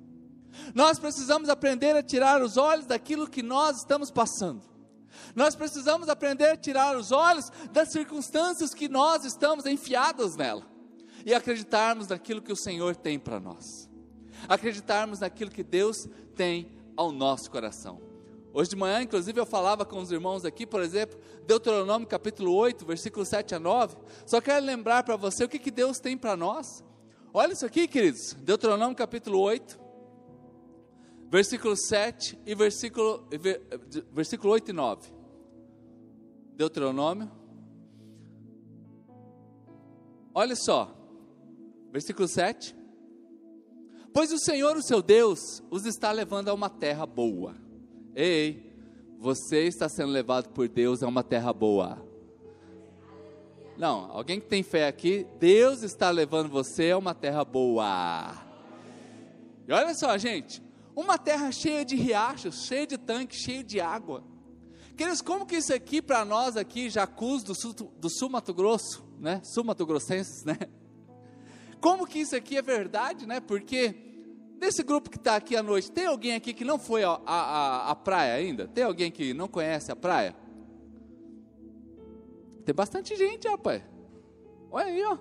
Nós 0.75 0.99
precisamos 0.99 1.49
aprender 1.49 1.95
a 1.95 2.03
tirar 2.03 2.43
os 2.43 2.57
olhos 2.57 2.85
daquilo 2.85 3.27
que 3.27 3.41
nós 3.41 3.77
estamos 3.77 4.11
passando. 4.11 4.61
Nós 5.35 5.55
precisamos 5.55 6.09
aprender 6.09 6.49
a 6.49 6.57
tirar 6.57 6.95
os 6.95 7.11
olhos 7.11 7.51
das 7.71 7.89
circunstâncias 7.89 8.73
que 8.73 8.87
nós 8.87 9.25
estamos 9.25 9.65
enfiados 9.65 10.35
nela 10.35 10.63
e 11.25 11.33
acreditarmos 11.33 12.07
naquilo 12.07 12.41
que 12.41 12.53
o 12.53 12.55
Senhor 12.55 12.95
tem 12.95 13.17
para 13.17 13.39
nós, 13.39 13.89
acreditarmos 14.47 15.19
naquilo 15.19 15.49
que 15.49 15.63
Deus 15.63 16.07
tem 16.35 16.76
ao 16.97 17.11
nosso 17.11 17.49
coração. 17.49 18.01
Hoje 18.53 18.71
de 18.71 18.75
manhã, 18.75 19.03
inclusive, 19.03 19.39
eu 19.39 19.45
falava 19.45 19.85
com 19.85 19.99
os 19.99 20.11
irmãos 20.11 20.43
aqui, 20.43 20.65
por 20.65 20.81
exemplo, 20.81 21.19
Deuteronômio 21.45 22.07
capítulo 22.07 22.53
8, 22.53 22.85
versículo 22.85 23.23
7 23.23 23.53
a 23.53 23.59
9. 23.59 23.95
Só 24.25 24.41
quero 24.41 24.65
lembrar 24.65 25.03
para 25.03 25.15
você 25.15 25.43
o 25.43 25.49
que, 25.49 25.59
que 25.59 25.69
Deus 25.69 25.99
tem 25.99 26.17
para 26.17 26.35
nós. 26.35 26.83
Olha 27.31 27.53
isso 27.53 27.65
aqui, 27.65 27.87
queridos. 27.87 28.33
Deuteronômio 28.33 28.95
capítulo 28.95 29.39
8, 29.39 29.79
versículo 31.29 31.75
7 31.77 32.39
e 32.45 32.55
versículo, 32.55 33.27
versículo 34.11 34.53
8 34.53 34.71
e 34.71 34.73
9. 34.73 35.13
Deuteronômio. 36.55 37.31
Olha 40.33 40.55
só. 40.55 40.95
Versículo 41.91 42.27
7. 42.27 42.76
Pois 44.17 44.31
o 44.31 44.39
Senhor, 44.39 44.75
o 44.75 44.81
seu 44.81 44.99
Deus, 44.99 45.61
os 45.69 45.85
está 45.85 46.11
levando 46.11 46.49
a 46.49 46.53
uma 46.55 46.71
terra 46.71 47.05
boa. 47.05 47.53
Ei, 48.15 48.73
você 49.19 49.67
está 49.67 49.87
sendo 49.87 50.11
levado 50.11 50.49
por 50.49 50.67
Deus 50.67 51.03
a 51.03 51.07
uma 51.07 51.23
terra 51.23 51.53
boa. 51.53 52.03
Não, 53.77 54.11
alguém 54.11 54.39
que 54.39 54.47
tem 54.47 54.63
fé 54.63 54.87
aqui, 54.87 55.27
Deus 55.39 55.83
está 55.83 56.09
levando 56.09 56.49
você 56.49 56.89
a 56.89 56.97
uma 56.97 57.13
terra 57.13 57.45
boa. 57.45 58.43
E 59.67 59.71
olha 59.71 59.93
só, 59.93 60.17
gente, 60.17 60.63
uma 60.95 61.19
terra 61.19 61.51
cheia 61.51 61.85
de 61.85 61.95
riachos, 61.95 62.65
cheia 62.65 62.87
de 62.87 62.97
tanques, 62.97 63.37
cheia 63.37 63.63
de 63.63 63.79
água. 63.79 64.23
Queridos, 64.97 65.21
como 65.21 65.45
que 65.45 65.57
isso 65.57 65.75
aqui 65.75 66.01
para 66.01 66.25
nós 66.25 66.57
aqui, 66.57 66.89
Jacuz 66.89 67.43
do 67.43 67.53
sul, 67.53 67.71
do 67.71 68.09
sul 68.09 68.29
Mato 68.29 68.51
Grosso, 68.51 69.07
né? 69.19 69.41
Sul 69.43 69.63
Mato 69.63 69.85
Grossenses, 69.85 70.43
né? 70.43 70.57
Como 71.79 72.07
que 72.07 72.17
isso 72.17 72.35
aqui 72.35 72.57
é 72.57 72.63
verdade, 72.63 73.27
né? 73.27 73.39
Porque 73.39 74.06
desse 74.57 74.83
grupo 74.83 75.09
que 75.09 75.17
está 75.17 75.35
aqui 75.35 75.55
à 75.55 75.63
noite, 75.63 75.91
tem 75.91 76.05
alguém 76.05 76.33
aqui 76.33 76.53
que 76.53 76.65
não 76.65 76.77
foi 76.77 77.03
à 77.03 77.97
praia 78.03 78.33
ainda? 78.33 78.67
Tem 78.67 78.83
alguém 78.83 79.11
que 79.11 79.33
não 79.33 79.47
conhece 79.47 79.91
a 79.91 79.95
praia? 79.95 80.35
Tem 82.65 82.75
bastante 82.75 83.15
gente, 83.15 83.47
rapaz. 83.47 83.81
Olha 84.69 84.87
aí, 84.87 85.03
ó. 85.03 85.17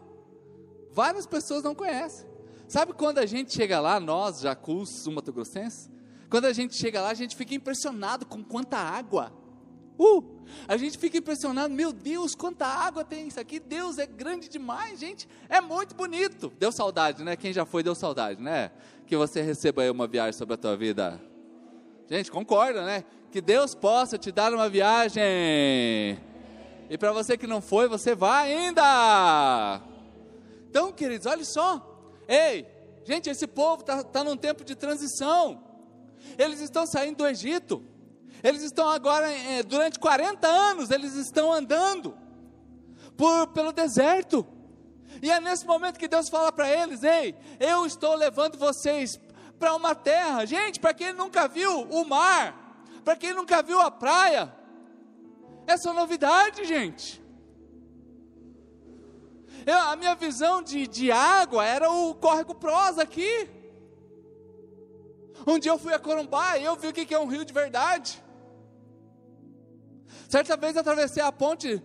Várias 0.91 1.27
pessoas 1.27 1.63
não 1.63 1.75
conhecem. 1.75 2.27
Sabe 2.67 2.93
quando 2.93 3.19
a 3.19 3.27
gente 3.27 3.53
chega 3.53 3.79
lá, 3.79 4.01
nós, 4.01 4.41
Jacus, 4.41 5.07
Mato 5.07 5.33
quando 6.29 6.47
a 6.47 6.53
gente 6.53 6.75
chega 6.75 7.01
lá, 7.01 7.11
a 7.11 7.15
gente 7.15 7.37
fica 7.37 7.55
impressionado 7.55 8.27
com 8.27 8.43
quanta 8.43 8.77
água 8.77 9.33
Uh, 9.99 10.23
a 10.69 10.77
gente 10.77 10.99
fica 10.99 11.19
impressionado, 11.19 11.73
meu 11.73 11.93
Deus, 11.93 12.35
quanta 12.35 12.67
água 12.67 13.05
tem 13.05 13.29
isso 13.29 13.41
aqui, 13.41 13.59
Deus 13.59 13.99
é 13.99 14.07
grande 14.07 14.49
demais, 14.49 15.01
gente, 15.01 15.29
é 15.49 15.61
muito 15.61 15.95
bonito. 15.95 16.53
Deu 16.59 16.71
saudade, 16.71 17.25
né? 17.25 17.37
Quem 17.37 17.53
já 17.53 17.65
foi 17.65 17.83
deu 17.83 17.95
saudade, 17.95 18.43
né? 18.43 18.71
Que 19.07 19.17
você 19.17 19.41
receba 19.41 19.83
aí 19.83 19.91
uma 19.91 20.07
viagem 20.07 20.33
sobre 20.33 20.55
a 20.55 20.59
tua 20.59 20.77
vida. 20.77 21.21
Gente, 22.09 22.31
concorda, 22.31 22.85
né? 22.85 23.05
Que 23.31 23.41
Deus 23.41 23.75
possa 23.75 24.17
te 24.17 24.31
dar 24.31 24.53
uma 24.53 24.69
viagem. 24.69 25.23
E 26.89 26.97
para 26.99 27.13
você 27.13 27.37
que 27.37 27.47
não 27.47 27.61
foi, 27.61 27.89
você 27.89 28.15
vai 28.15 28.53
ainda. 28.53 29.83
Então, 30.71 30.93
queridos, 30.93 31.27
olha 31.27 31.45
só. 31.45 31.85
Ei, 32.29 32.67
gente, 33.05 33.29
esse 33.29 33.47
povo 33.47 33.81
está 33.81 34.05
tá 34.05 34.23
num 34.23 34.37
tempo 34.37 34.65
de 34.65 34.75
transição. 34.75 35.63
Eles 36.39 36.61
estão 36.61 36.87
saindo 36.87 37.19
do 37.19 37.27
Egito. 37.27 37.83
Eles 38.47 38.63
estão 38.63 38.89
agora, 38.89 39.29
é, 39.29 39.65
durante 39.65 39.99
40 39.99 40.47
anos, 40.47 40.93
eles 40.93 41.15
estão 41.17 41.53
andando 41.53 42.17
por, 43.17 43.49
pelo 43.49 43.73
deserto. 43.73 44.47
E 45.21 45.29
é 45.29 45.41
nesse 45.41 45.67
momento 45.67 45.99
que 45.99 46.07
Deus 46.07 46.29
fala 46.29 46.53
para 46.53 46.71
eles: 46.71 47.03
Ei, 47.03 47.35
eu 47.59 47.85
estou 47.85 48.15
levando 48.15 48.57
vocês 48.57 49.19
para 49.59 49.75
uma 49.75 49.97
terra. 49.97 50.47
Gente, 50.47 50.79
para 50.79 50.95
quem 50.95 51.13
nunca 51.13 51.49
viu 51.49 51.89
o 51.91 52.05
mar, 52.05 52.85
para 53.05 53.17
quem 53.17 53.35
nunca 53.35 53.65
viu 53.65 53.81
a 53.81 53.91
praia, 53.91 54.55
essa 55.67 55.91
é 55.91 55.93
novidade, 55.93 56.65
gente. 56.65 57.21
Eu, 59.67 59.77
a 59.77 59.97
minha 59.97 60.15
visão 60.15 60.63
de, 60.63 60.87
de 60.87 61.11
água 61.11 61.65
era 61.65 61.91
o 61.91 62.15
córrego 62.15 62.55
Prosa 62.55 63.03
aqui. 63.03 63.51
Um 65.45 65.59
dia 65.59 65.73
eu 65.73 65.79
fui 65.81 65.93
a 65.93 65.99
Corumbá 65.99 66.59
e 66.59 66.65
eu 66.65 66.77
vi 66.77 66.87
o 66.87 66.93
que 66.93 67.13
é 67.13 67.19
um 67.19 67.27
rio 67.27 67.45
de 67.45 67.53
verdade. 67.53 68.25
Certa 70.29 70.57
vez 70.57 70.77
atravessei 70.77 71.23
a 71.23 71.31
ponte 71.31 71.83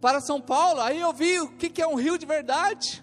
para 0.00 0.20
São 0.20 0.40
Paulo, 0.40 0.80
aí 0.80 1.00
eu 1.00 1.12
vi 1.12 1.40
o 1.40 1.48
que, 1.56 1.70
que 1.70 1.80
é 1.80 1.86
um 1.86 1.94
rio 1.94 2.18
de 2.18 2.26
verdade. 2.26 3.02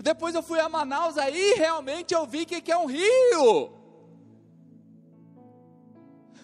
Depois 0.00 0.34
eu 0.34 0.42
fui 0.42 0.58
a 0.58 0.68
Manaus, 0.68 1.16
aí 1.16 1.54
realmente 1.56 2.12
eu 2.12 2.26
vi 2.26 2.42
o 2.42 2.46
que, 2.46 2.60
que 2.60 2.72
é 2.72 2.76
um 2.76 2.86
rio. 2.86 3.72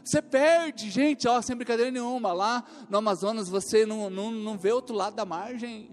Você 0.05 0.21
perde, 0.21 0.91
gente, 0.91 1.29
ó, 1.29 1.41
sem 1.41 1.57
brincadeira 1.57 1.91
nenhuma. 1.91 2.33
Lá 2.33 2.65
no 2.89 2.99
Amazonas 2.99 3.49
você 3.49 3.87
não, 3.87 4.11
não, 4.11 4.31
não 4.31 4.59
vê 4.59 4.73
outro 4.73 4.95
lado 4.95 5.15
da 5.15 5.25
margem. 5.25 5.91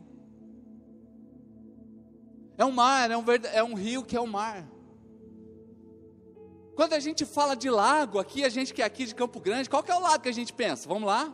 É 2.57 2.65
um 2.65 2.71
mar, 2.71 3.09
é 3.09 3.17
um, 3.17 3.23
é 3.53 3.63
um 3.63 3.73
rio 3.73 4.03
que 4.03 4.17
é 4.17 4.21
um 4.21 4.27
mar. 4.27 4.67
Quando 6.79 6.93
a 6.93 6.99
gente 7.01 7.25
fala 7.25 7.57
de 7.57 7.69
lago, 7.69 8.19
aqui, 8.19 8.45
a 8.45 8.47
gente 8.47 8.73
que 8.73 8.81
é 8.81 8.85
aqui 8.85 9.05
de 9.05 9.13
Campo 9.13 9.37
Grande, 9.41 9.69
qual 9.69 9.83
que 9.83 9.91
é 9.91 9.95
o 9.95 9.99
lago 9.99 10.23
que 10.23 10.29
a 10.29 10.33
gente 10.33 10.53
pensa? 10.53 10.87
Vamos 10.87 11.07
lá? 11.07 11.29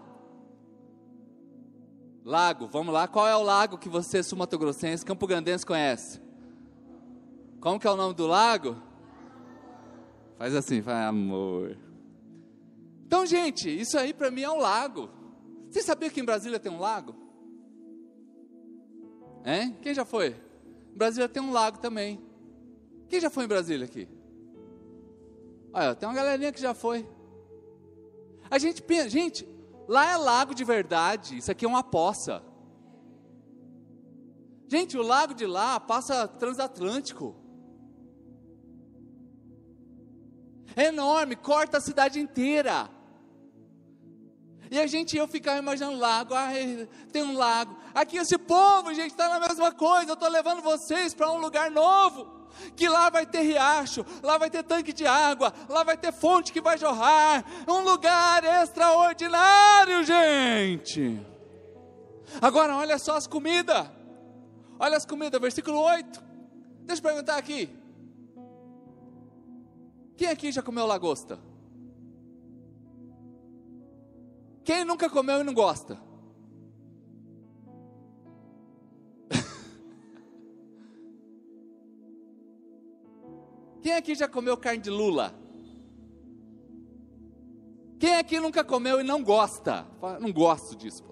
Lago, 2.24 2.66
vamos 2.66 2.92
lá. 2.92 3.08
Qual 3.08 3.28
é 3.28 3.36
o 3.36 3.44
lago 3.44 3.78
que 3.78 3.88
você, 3.88 4.24
sumatogrossense, 4.24 5.06
Campo 5.06 5.28
Grandense, 5.28 5.64
conhece? 5.64 6.20
Como 7.62 7.80
que 7.80 7.86
é 7.86 7.92
o 7.92 7.96
nome 7.96 8.16
do 8.16 8.26
lago? 8.26 8.76
Faz 10.40 10.56
assim, 10.56 10.82
faz 10.82 11.10
amor. 11.10 11.78
Então, 13.06 13.24
gente, 13.24 13.70
isso 13.70 14.00
aí 14.00 14.16
para 14.16 14.32
mim 14.32 14.42
é 14.42 14.50
um 14.50 14.58
lago. 14.58 15.12
Você 15.70 15.84
sabia 15.84 16.10
que 16.10 16.20
em 16.20 16.26
Brasília 16.26 16.60
tem 16.60 16.72
um 16.72 16.80
lago? 16.80 17.16
Hein? 19.46 19.78
Quem 19.80 19.94
já 19.94 20.06
foi? 20.06 20.36
Em 20.92 20.98
Brasília 20.98 21.30
tem 21.30 21.44
um 21.44 21.52
lago 21.52 21.78
também. 21.78 22.20
Quem 23.08 23.22
já 23.22 23.30
foi 23.30 23.46
em 23.46 23.48
Brasília 23.48 23.86
aqui? 23.86 24.15
Olha, 25.78 25.94
tem 25.94 26.08
uma 26.08 26.16
galerinha 26.16 26.54
que 26.54 26.62
já 26.62 26.74
foi. 26.74 27.06
A 28.50 28.58
gente 28.58 28.82
pensa, 28.82 29.10
gente, 29.10 29.46
lá 29.90 30.10
é 30.10 30.16
lago 30.16 30.56
de 30.56 30.64
verdade, 30.64 31.38
isso 31.38 31.52
aqui 31.52 31.66
é 31.66 31.68
uma 31.68 31.84
poça. 31.84 32.42
Gente, 34.70 34.98
o 34.98 35.02
lago 35.02 35.34
de 35.34 35.46
lá 35.46 35.78
passa 35.78 36.30
transatlântico. 36.30 37.36
É 40.78 40.86
enorme, 40.86 41.36
corta 41.36 41.80
a 41.80 41.82
cidade 41.82 42.22
inteira. 42.22 42.90
E 44.72 44.80
a 44.80 44.88
gente, 44.88 45.18
eu 45.18 45.28
ficava 45.28 45.60
imaginando 45.60 46.00
lago, 46.00 46.34
ah, 46.34 46.52
tem 47.12 47.22
um 47.22 47.36
lago. 47.36 47.76
Aqui 47.94 48.16
esse 48.16 48.38
povo, 48.38 48.94
gente, 48.94 49.12
está 49.12 49.28
na 49.28 49.46
mesma 49.46 49.74
coisa. 49.74 50.12
Eu 50.12 50.14
estou 50.14 50.30
levando 50.30 50.62
vocês 50.62 51.14
para 51.14 51.30
um 51.30 51.38
lugar 51.38 51.70
novo. 51.70 52.45
Que 52.76 52.88
lá 52.88 53.10
vai 53.10 53.26
ter 53.26 53.42
riacho, 53.42 54.06
lá 54.22 54.38
vai 54.38 54.50
ter 54.50 54.64
tanque 54.64 54.94
de 54.94 55.06
água, 55.06 55.54
lá 55.70 55.84
vai 55.84 55.98
ter 55.98 56.12
fonte 56.12 56.52
que 56.52 56.62
vai 56.62 56.78
jorrar. 56.78 57.46
Um 57.68 57.82
lugar 57.82 58.44
extraordinário, 58.44 60.04
gente. 60.04 61.20
Agora, 62.42 62.76
olha 62.76 62.98
só 62.98 63.16
as 63.16 63.28
comidas. 63.28 63.90
Olha 64.80 64.98
as 64.98 65.06
comidas, 65.06 65.40
versículo 65.40 65.80
8. 65.80 66.24
Deixa 66.82 67.00
eu 67.00 67.04
perguntar 67.04 67.38
aqui. 67.38 67.70
Quem 70.18 70.28
aqui 70.28 70.52
já 70.52 70.62
comeu 70.62 70.86
lagosta? 70.86 71.40
Quem 74.64 74.84
nunca 74.84 75.10
comeu 75.10 75.42
e 75.42 75.44
não 75.44 75.54
gosta? 75.54 75.98
Quem 83.86 83.94
aqui 83.94 84.16
já 84.16 84.28
comeu 84.28 84.58
carne 84.58 84.82
de 84.82 84.90
lula? 84.90 85.32
Quem 88.00 88.16
aqui 88.16 88.40
nunca 88.40 88.64
comeu 88.64 89.00
e 89.00 89.04
não 89.04 89.24
gosta? 89.24 89.86
Não 90.20 90.34
gosto 90.34 90.76
disso. 90.76 91.04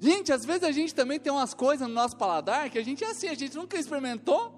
Gente, 0.00 0.32
às 0.32 0.44
vezes 0.44 0.64
a 0.64 0.72
gente 0.72 0.92
também 0.92 1.20
tem 1.20 1.32
umas 1.32 1.54
coisas 1.54 1.86
no 1.86 1.94
nosso 1.94 2.16
paladar 2.16 2.68
que 2.68 2.76
a 2.76 2.84
gente 2.84 3.04
é 3.04 3.10
assim, 3.12 3.28
a 3.28 3.34
gente 3.34 3.56
nunca 3.56 3.78
experimentou, 3.78 4.52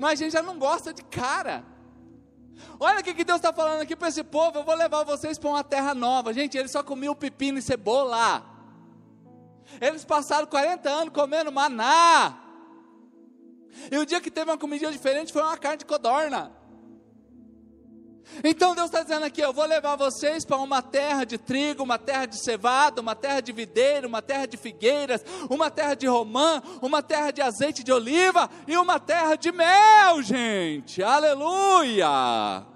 mas 0.00 0.12
a 0.12 0.24
gente 0.24 0.32
já 0.32 0.42
não 0.42 0.58
gosta 0.58 0.94
de 0.94 1.04
cara. 1.04 1.66
Olha 2.80 3.00
o 3.00 3.04
que, 3.04 3.12
que 3.12 3.24
Deus 3.24 3.36
está 3.36 3.52
falando 3.52 3.82
aqui 3.82 3.94
para 3.94 4.08
esse 4.08 4.24
povo. 4.24 4.60
Eu 4.60 4.64
vou 4.64 4.74
levar 4.74 5.04
vocês 5.04 5.38
para 5.38 5.50
uma 5.50 5.62
terra 5.62 5.94
nova. 5.94 6.32
Gente, 6.32 6.56
eles 6.56 6.70
só 6.70 6.82
comiam 6.82 7.14
pepino 7.14 7.58
e 7.58 7.62
cebola. 7.62 8.42
Eles 9.82 10.02
passaram 10.02 10.46
40 10.46 10.88
anos 10.88 11.12
comendo 11.12 11.52
maná. 11.52 12.40
E 13.90 13.98
o 13.98 14.06
dia 14.06 14.20
que 14.20 14.30
teve 14.30 14.50
uma 14.50 14.58
comida 14.58 14.90
diferente 14.90 15.32
foi 15.32 15.42
uma 15.42 15.56
carne 15.56 15.78
de 15.78 15.84
codorna. 15.84 16.52
Então 18.42 18.74
Deus 18.74 18.86
está 18.86 19.02
dizendo 19.02 19.24
aqui: 19.24 19.40
eu 19.40 19.52
vou 19.52 19.66
levar 19.66 19.96
vocês 19.96 20.44
para 20.44 20.56
uma 20.56 20.82
terra 20.82 21.24
de 21.24 21.38
trigo, 21.38 21.82
uma 21.82 21.98
terra 21.98 22.26
de 22.26 22.42
cevada, 22.42 23.00
uma 23.00 23.14
terra 23.14 23.40
de 23.40 23.52
videiro, 23.52 24.08
uma 24.08 24.22
terra 24.22 24.46
de 24.46 24.56
figueiras, 24.56 25.24
uma 25.50 25.70
terra 25.70 25.94
de 25.94 26.06
romã, 26.06 26.62
uma 26.80 27.02
terra 27.02 27.30
de 27.30 27.42
azeite 27.42 27.84
de 27.84 27.92
oliva 27.92 28.48
e 28.66 28.76
uma 28.76 28.98
terra 28.98 29.36
de 29.36 29.52
mel, 29.52 30.22
gente. 30.22 31.02
Aleluia! 31.02 32.66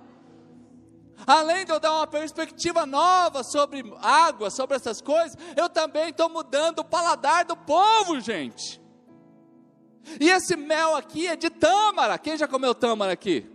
Além 1.27 1.65
de 1.65 1.73
eu 1.73 1.81
dar 1.81 1.93
uma 1.93 2.07
perspectiva 2.07 2.87
nova 2.87 3.43
sobre 3.43 3.85
água, 4.01 4.51
sobre 4.51 4.77
essas 4.77 5.01
coisas, 5.01 5.37
eu 5.57 5.69
também 5.69 6.11
estou 6.11 6.29
mudando 6.29 6.79
o 6.79 6.85
paladar 6.85 7.45
do 7.45 7.57
povo, 7.57 8.21
gente. 8.21 8.81
E 10.21 10.31
esse 10.31 10.57
mel 10.57 10.95
aqui 10.97 11.27
é 11.27 11.37
de 11.37 11.51
tâmara. 11.51 12.19
Quem 12.19 12.37
já 12.37 12.49
comeu 12.49 12.75
tâmara 12.75 13.13
aqui? 13.13 13.47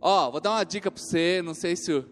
Ó, 0.00 0.30
vou 0.30 0.40
dar 0.40 0.50
uma 0.50 0.64
dica 0.64 0.90
para 0.90 1.00
você, 1.00 1.40
não 1.42 1.54
sei 1.54 1.76
se 1.76 1.92
o... 1.92 2.04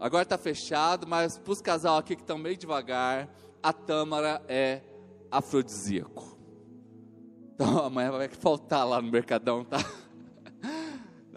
agora 0.00 0.24
está 0.24 0.36
fechado, 0.36 1.06
mas 1.06 1.38
para 1.38 1.52
os 1.52 1.60
casal 1.60 1.96
aqui 1.96 2.16
que 2.16 2.22
estão 2.22 2.36
meio 2.36 2.56
devagar, 2.56 3.28
a 3.62 3.72
tâmara 3.72 4.42
é 4.48 4.80
afrodisíaco. 5.30 6.36
Então 7.54 7.78
amanhã 7.86 8.10
vai 8.10 8.28
faltar 8.28 8.86
lá 8.86 9.00
no 9.00 9.10
mercadão, 9.10 9.64
tá? 9.64 9.78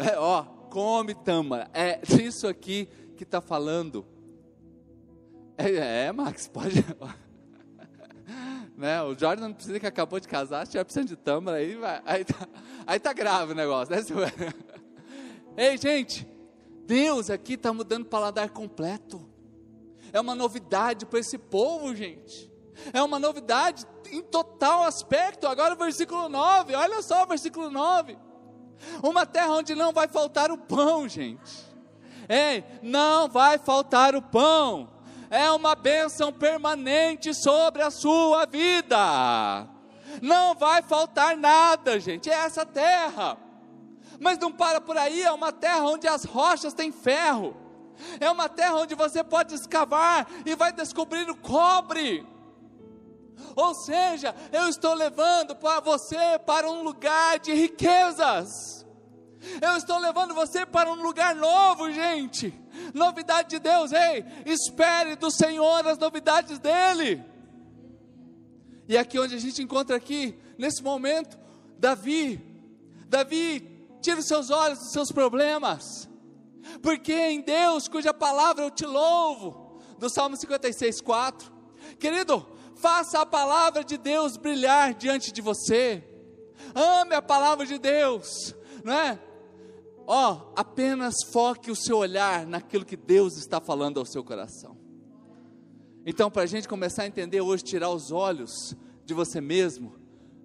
É, 0.01 0.17
ó, 0.17 0.43
come 0.69 1.13
tâmara. 1.13 1.69
É 1.73 1.99
isso 2.23 2.47
aqui 2.47 2.87
que 3.17 3.23
está 3.23 3.41
falando. 3.41 4.05
É, 5.57 6.05
é, 6.05 6.11
Max, 6.13 6.47
pode. 6.47 6.85
né? 8.79 9.03
O 9.03 9.13
Jordan 9.13 9.51
precisa 9.51 9.77
que 9.77 9.85
acabou 9.85 10.21
de 10.21 10.27
casar, 10.27 10.65
se 10.65 10.71
tiver 10.71 10.85
precisando 10.85 11.09
de 11.09 11.17
tâmara, 11.17 11.57
aí, 11.57 11.75
vai, 11.75 12.01
aí, 12.05 12.23
tá, 12.23 12.47
aí 12.87 12.97
tá 12.97 13.11
grave 13.11 13.51
o 13.51 13.55
negócio, 13.55 13.93
né? 13.93 14.01
Ei, 15.57 15.77
gente, 15.77 16.25
Deus 16.85 17.29
aqui 17.29 17.55
está 17.55 17.73
mudando 17.73 18.03
o 18.03 18.09
paladar 18.09 18.49
completo. 18.51 19.29
É 20.13 20.21
uma 20.21 20.33
novidade 20.33 21.05
para 21.05 21.19
esse 21.19 21.37
povo, 21.37 21.93
gente. 21.93 22.49
É 22.93 23.03
uma 23.03 23.19
novidade 23.19 23.85
em 24.09 24.21
total 24.21 24.83
aspecto. 24.83 25.45
Agora 25.45 25.73
o 25.73 25.77
versículo 25.77 26.29
9, 26.29 26.73
olha 26.73 27.01
só 27.01 27.23
o 27.23 27.27
versículo 27.27 27.69
9. 27.69 28.17
Uma 29.03 29.25
terra 29.25 29.51
onde 29.51 29.75
não 29.75 29.91
vai 29.91 30.07
faltar 30.07 30.51
o 30.51 30.57
pão, 30.57 31.05
gente. 31.05 31.67
Ei, 32.29 32.63
não 32.81 33.27
vai 33.27 33.57
faltar 33.57 34.15
o 34.15 34.21
pão. 34.21 34.89
É 35.29 35.51
uma 35.51 35.75
bênção 35.75 36.33
permanente 36.33 37.33
sobre 37.33 37.81
a 37.81 37.91
sua 37.91 38.45
vida. 38.45 39.67
Não 40.21 40.55
vai 40.55 40.81
faltar 40.81 41.37
nada, 41.37 41.99
gente. 41.99 42.29
É 42.29 42.33
essa 42.33 42.65
terra. 42.65 43.37
Mas 44.19 44.37
não 44.37 44.51
para 44.51 44.81
por 44.81 44.97
aí, 44.97 45.21
é 45.21 45.31
uma 45.31 45.51
terra 45.51 45.85
onde 45.85 46.07
as 46.07 46.23
rochas 46.23 46.73
têm 46.73 46.91
ferro. 46.91 47.55
É 48.19 48.29
uma 48.29 48.49
terra 48.49 48.75
onde 48.75 48.95
você 48.95 49.23
pode 49.23 49.53
escavar 49.53 50.27
e 50.45 50.55
vai 50.55 50.71
descobrir 50.71 51.29
o 51.29 51.35
cobre. 51.35 52.25
Ou 53.55 53.73
seja, 53.73 54.35
eu 54.51 54.67
estou 54.67 54.93
levando 54.93 55.55
para 55.55 55.79
você 55.79 56.39
para 56.45 56.69
um 56.69 56.83
lugar 56.83 57.39
de 57.39 57.53
riquezas. 57.53 58.78
Eu 59.61 59.77
estou 59.77 59.97
levando 59.99 60.33
você 60.33 60.65
para 60.65 60.91
um 60.91 61.01
lugar 61.01 61.35
novo, 61.35 61.91
gente. 61.91 62.53
Novidade 62.93 63.49
de 63.49 63.59
Deus, 63.59 63.91
ei, 63.91 64.25
espere 64.45 65.15
do 65.15 65.31
Senhor 65.31 65.87
as 65.87 65.97
novidades 65.97 66.59
dele. 66.59 67.23
E 68.87 68.97
aqui 68.97 69.19
onde 69.19 69.35
a 69.35 69.39
gente 69.39 69.61
encontra 69.61 69.95
aqui, 69.95 70.37
nesse 70.57 70.83
momento, 70.83 71.37
Davi, 71.77 72.41
Davi 73.07 73.79
Tire 74.01 74.19
os 74.19 74.27
seus 74.27 74.49
olhos 74.49 74.79
dos 74.79 74.91
seus 74.91 75.11
problemas, 75.11 76.09
porque 76.81 77.13
em 77.13 77.41
Deus, 77.41 77.87
cuja 77.87 78.13
palavra 78.13 78.63
eu 78.63 78.71
te 78.71 78.85
louvo, 78.85 79.81
do 79.97 80.09
Salmo 80.09 80.37
56, 80.37 81.01
4. 81.01 81.51
Querido, 81.99 82.47
faça 82.75 83.19
a 83.19 83.25
palavra 83.25 83.83
de 83.83 83.97
Deus 83.97 84.37
brilhar 84.37 84.93
diante 84.93 85.33
de 85.33 85.41
você, 85.41 86.01
ame 86.73 87.13
a 87.13 87.21
palavra 87.21 87.65
de 87.65 87.77
Deus, 87.77 88.55
não 88.83 88.93
é? 88.93 89.19
Ó, 90.11 90.33
oh, 90.33 90.53
apenas 90.55 91.13
foque 91.31 91.69
o 91.69 91.75
seu 91.75 91.97
olhar 91.97 92.43
naquilo 92.47 92.83
que 92.83 92.97
Deus 92.97 93.37
está 93.37 93.61
falando 93.61 93.99
ao 93.99 94.05
seu 94.07 94.23
coração. 94.23 94.75
Então, 96.03 96.31
para 96.31 96.41
a 96.41 96.45
gente 96.47 96.67
começar 96.67 97.03
a 97.03 97.07
entender 97.07 97.41
hoje, 97.41 97.63
tirar 97.63 97.91
os 97.91 98.11
olhos 98.11 98.75
de 99.05 99.13
você 99.13 99.39
mesmo, 99.39 99.93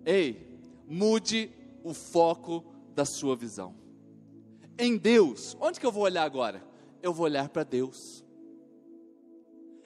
ei, 0.05 0.61
mude 0.87 1.50
o 1.83 1.94
foco 1.94 2.62
da 2.94 3.07
sua 3.07 3.35
visão. 3.35 3.74
Em 4.79 4.98
Deus, 4.98 5.57
onde 5.59 5.81
que 5.81 5.87
eu 5.87 5.92
vou 5.92 6.03
olhar 6.03 6.24
agora? 6.24 6.62
Eu 7.03 7.14
vou 7.14 7.24
olhar 7.24 7.48
para 7.48 7.64
Deus. 7.64 8.22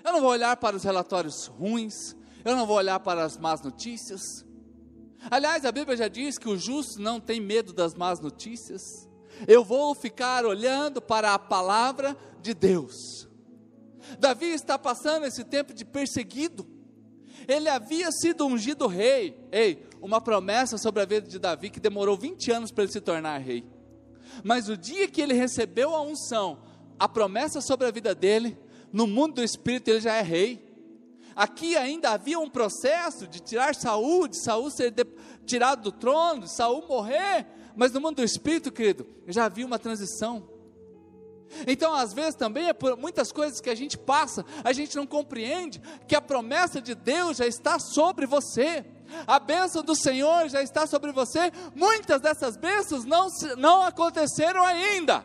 Eu 0.05 0.13
não 0.13 0.21
vou 0.21 0.31
olhar 0.31 0.57
para 0.57 0.75
os 0.75 0.83
relatórios 0.83 1.47
ruins, 1.47 2.17
eu 2.45 2.57
não 2.57 2.67
vou 2.67 2.79
olhar 2.79 2.99
para 2.99 3.23
as 3.23 3.39
más 3.39 3.63
notícias, 3.63 4.45
Aliás, 5.31 5.65
a 5.65 5.73
Bíblia 5.73 5.97
já 5.97 6.07
diz 6.07 6.39
que 6.39 6.49
o 6.49 6.57
justo 6.57 7.01
não 7.01 7.19
tem 7.19 7.41
medo 7.41 7.73
das 7.73 7.93
más 7.93 8.21
notícias. 8.21 9.08
Eu 9.47 9.65
vou 9.65 9.95
ficar 9.95 10.45
olhando 10.45 11.01
para 11.01 11.35
a 11.35 11.39
palavra 11.39 12.17
de 12.41 12.55
Deus. 12.55 13.29
Davi 14.19 14.47
está 14.47 14.79
passando 14.79 15.27
esse 15.27 15.45
tempo 15.45 15.75
de 15.75 15.85
perseguido. 15.85 16.67
Ele 17.47 17.69
havia 17.69 18.11
sido 18.11 18.47
ungido 18.47 18.87
rei. 18.87 19.39
Ei, 19.53 19.87
uma 20.01 20.21
promessa 20.21 20.79
sobre 20.79 21.03
a 21.03 21.07
vida 21.07 21.29
de 21.29 21.39
Davi 21.39 21.71
que 21.71 21.81
demorou 21.81 22.17
20 22.17 22.51
anos 22.51 22.71
para 22.71 22.85
ele 22.85 22.93
se 22.93 23.01
tornar 23.01 23.39
rei. 23.39 23.65
Mas 24.43 24.69
o 24.69 24.77
dia 24.77 25.09
que 25.09 25.21
ele 25.21 25.35
recebeu 25.35 25.95
a 25.95 26.03
unção, 26.03 26.63
a 26.99 27.09
promessa 27.09 27.61
sobre 27.61 27.87
a 27.87 27.91
vida 27.91 28.15
dele, 28.15 28.59
no 28.93 29.07
mundo 29.07 29.37
do 29.37 29.45
espírito 29.45 29.89
ele 29.89 30.01
já 30.01 30.15
é 30.15 30.23
rei. 30.23 30.67
Aqui 31.35 31.77
ainda 31.77 32.11
havia 32.11 32.39
um 32.39 32.51
processo 32.51 33.27
de 33.27 33.41
tirar 33.41 33.75
Saul, 33.75 34.27
de 34.27 34.37
Saul 34.43 34.71
ser 34.71 34.91
de, 34.91 35.07
tirado 35.47 35.83
do 35.83 35.93
trono, 35.93 36.43
de 36.43 36.51
Saul 36.51 36.87
morrer, 36.89 37.47
mas 37.79 37.93
no 37.93 38.01
mundo 38.01 38.17
do 38.17 38.25
espírito, 38.25 38.73
querido, 38.73 39.07
já 39.29 39.45
havia 39.45 39.65
uma 39.65 39.79
transição. 39.79 40.51
Então, 41.65 41.95
às 41.95 42.13
vezes 42.13 42.35
também 42.35 42.67
é 42.67 42.73
por 42.73 42.97
muitas 42.97 43.31
coisas 43.31 43.61
que 43.61 43.71
a 43.71 43.75
gente 43.75 43.97
passa, 43.97 44.45
a 44.65 44.73
gente 44.73 44.97
não 44.97 45.07
compreende 45.07 45.81
que 46.09 46.17
a 46.17 46.21
promessa 46.21 46.83
de 46.83 46.97
Deus 46.97 47.37
já 47.37 47.47
está 47.47 47.79
sobre 47.79 48.27
você. 48.27 48.85
A 49.29 49.39
bênção 49.39 49.85
do 49.85 49.95
Senhor 49.95 50.49
já 50.49 50.61
está 50.61 50.89
sobre 50.89 51.13
você. 51.13 51.53
Muitas 51.73 52.21
dessas 52.21 52.57
bênçãos 52.57 53.05
não, 53.05 53.29
não 53.57 53.83
aconteceram 53.83 54.67
ainda. 54.67 55.25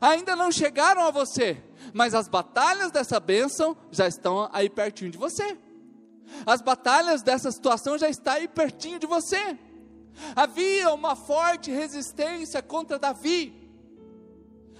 Ainda 0.00 0.34
não 0.34 0.50
chegaram 0.50 1.02
a 1.02 1.10
você, 1.10 1.62
mas 1.92 2.14
as 2.14 2.26
batalhas 2.26 2.90
dessa 2.90 3.20
bênção 3.20 3.76
já 3.90 4.08
estão 4.08 4.48
aí 4.50 4.70
pertinho 4.70 5.10
de 5.10 5.18
você. 5.18 5.58
As 6.46 6.62
batalhas 6.62 7.22
dessa 7.22 7.52
situação 7.52 7.98
já 7.98 8.08
estão 8.08 8.32
aí 8.32 8.48
pertinho 8.48 8.98
de 8.98 9.06
você. 9.06 9.58
Havia 10.34 10.92
uma 10.92 11.14
forte 11.16 11.70
resistência 11.70 12.62
contra 12.62 12.98
Davi. 12.98 13.70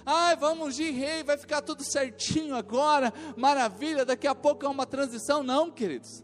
Ai, 0.05 0.35
vamos 0.35 0.69
ungir 0.69 0.93
rei, 0.93 1.23
vai 1.23 1.37
ficar 1.37 1.61
tudo 1.61 1.83
certinho 1.83 2.55
agora, 2.55 3.13
maravilha, 3.37 4.03
daqui 4.05 4.27
a 4.27 4.33
pouco 4.33 4.65
é 4.65 4.69
uma 4.69 4.85
transição. 4.85 5.43
Não, 5.43 5.69
queridos. 5.69 6.23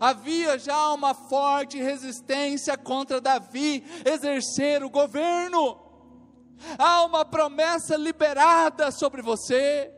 Havia 0.00 0.58
já 0.58 0.92
uma 0.92 1.14
forte 1.14 1.78
resistência 1.78 2.76
contra 2.76 3.20
Davi 3.20 3.84
exercer 4.04 4.82
o 4.82 4.90
governo. 4.90 5.78
Há 6.78 7.04
uma 7.04 7.24
promessa 7.24 7.96
liberada 7.96 8.90
sobre 8.90 9.22
você. 9.22 9.92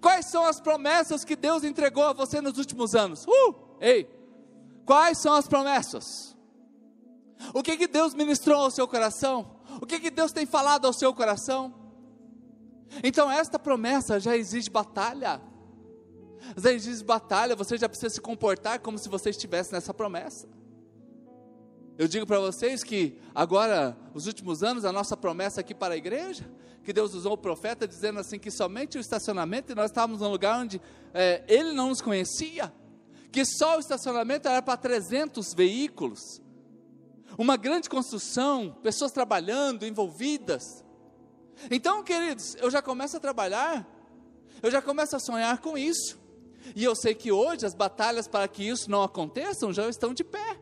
Quais 0.00 0.26
são 0.26 0.44
as 0.44 0.60
promessas 0.60 1.24
que 1.24 1.36
Deus 1.36 1.64
entregou 1.64 2.04
a 2.04 2.12
você 2.12 2.40
nos 2.40 2.58
últimos 2.58 2.94
anos? 2.94 3.24
Uh, 3.26 3.54
ei, 3.80 4.08
quais 4.84 5.18
são 5.18 5.34
as 5.34 5.46
promessas? 5.46 6.35
O 7.52 7.62
que 7.62 7.76
que 7.76 7.86
Deus 7.86 8.14
ministrou 8.14 8.62
ao 8.62 8.70
seu 8.70 8.86
coração? 8.88 9.56
O 9.80 9.86
que 9.86 10.00
que 10.00 10.10
Deus 10.10 10.32
tem 10.32 10.46
falado 10.46 10.86
ao 10.86 10.92
seu 10.92 11.12
coração? 11.12 11.74
Então 13.02 13.30
esta 13.30 13.58
promessa 13.58 14.18
já 14.18 14.36
exige 14.36 14.70
batalha. 14.70 15.40
Já 16.56 16.72
exige 16.72 17.02
batalha, 17.02 17.56
você 17.56 17.76
já 17.76 17.88
precisa 17.88 18.14
se 18.14 18.20
comportar 18.20 18.80
como 18.80 18.98
se 18.98 19.08
você 19.08 19.30
estivesse 19.30 19.72
nessa 19.72 19.92
promessa. 19.92 20.48
Eu 21.98 22.06
digo 22.06 22.26
para 22.26 22.38
vocês 22.38 22.84
que 22.84 23.18
agora, 23.34 23.96
os 24.14 24.26
últimos 24.26 24.62
anos, 24.62 24.84
a 24.84 24.92
nossa 24.92 25.16
promessa 25.16 25.62
aqui 25.62 25.74
para 25.74 25.94
a 25.94 25.96
igreja, 25.96 26.48
que 26.84 26.92
Deus 26.92 27.14
usou 27.14 27.32
o 27.32 27.38
profeta 27.38 27.88
dizendo 27.88 28.20
assim 28.20 28.38
que 28.38 28.50
somente 28.50 28.98
o 28.98 29.00
estacionamento, 29.00 29.72
e 29.72 29.74
nós 29.74 29.90
estávamos 29.90 30.20
num 30.20 30.28
lugar 30.28 30.60
onde 30.60 30.80
é, 31.14 31.42
ele 31.48 31.72
não 31.72 31.88
nos 31.88 32.02
conhecia, 32.02 32.72
que 33.32 33.44
só 33.44 33.76
o 33.76 33.80
estacionamento 33.80 34.46
era 34.46 34.60
para 34.60 34.76
300 34.76 35.54
veículos, 35.54 36.40
uma 37.38 37.56
grande 37.56 37.88
construção, 37.88 38.76
pessoas 38.82 39.12
trabalhando, 39.12 39.86
envolvidas. 39.86 40.84
Então, 41.70 42.02
queridos, 42.02 42.56
eu 42.56 42.70
já 42.70 42.82
começo 42.82 43.16
a 43.16 43.20
trabalhar, 43.20 43.86
eu 44.62 44.70
já 44.70 44.82
começo 44.82 45.16
a 45.16 45.18
sonhar 45.18 45.58
com 45.60 45.76
isso, 45.76 46.18
e 46.74 46.84
eu 46.84 46.94
sei 46.94 47.14
que 47.14 47.32
hoje 47.32 47.64
as 47.64 47.74
batalhas 47.74 48.26
para 48.26 48.46
que 48.48 48.66
isso 48.66 48.90
não 48.90 49.02
aconteça 49.02 49.72
já 49.72 49.88
estão 49.88 50.12
de 50.12 50.24
pé 50.24 50.60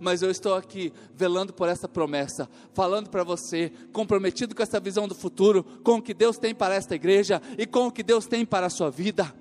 mas 0.00 0.22
eu 0.22 0.30
estou 0.30 0.54
aqui 0.54 0.92
velando 1.14 1.52
por 1.52 1.68
essa 1.68 1.88
promessa, 1.88 2.48
falando 2.72 3.10
para 3.10 3.24
você, 3.24 3.72
comprometido 3.92 4.54
com 4.54 4.62
essa 4.62 4.80
visão 4.80 5.06
do 5.06 5.14
futuro, 5.14 5.62
com 5.84 5.96
o 5.96 6.02
que 6.02 6.14
Deus 6.14 6.38
tem 6.38 6.54
para 6.54 6.74
esta 6.74 6.94
igreja 6.94 7.40
e 7.56 7.66
com 7.66 7.86
o 7.86 7.92
que 7.92 8.02
Deus 8.02 8.26
tem 8.26 8.44
para 8.44 8.66
a 8.66 8.70
sua 8.70 8.90
vida. 8.90 9.34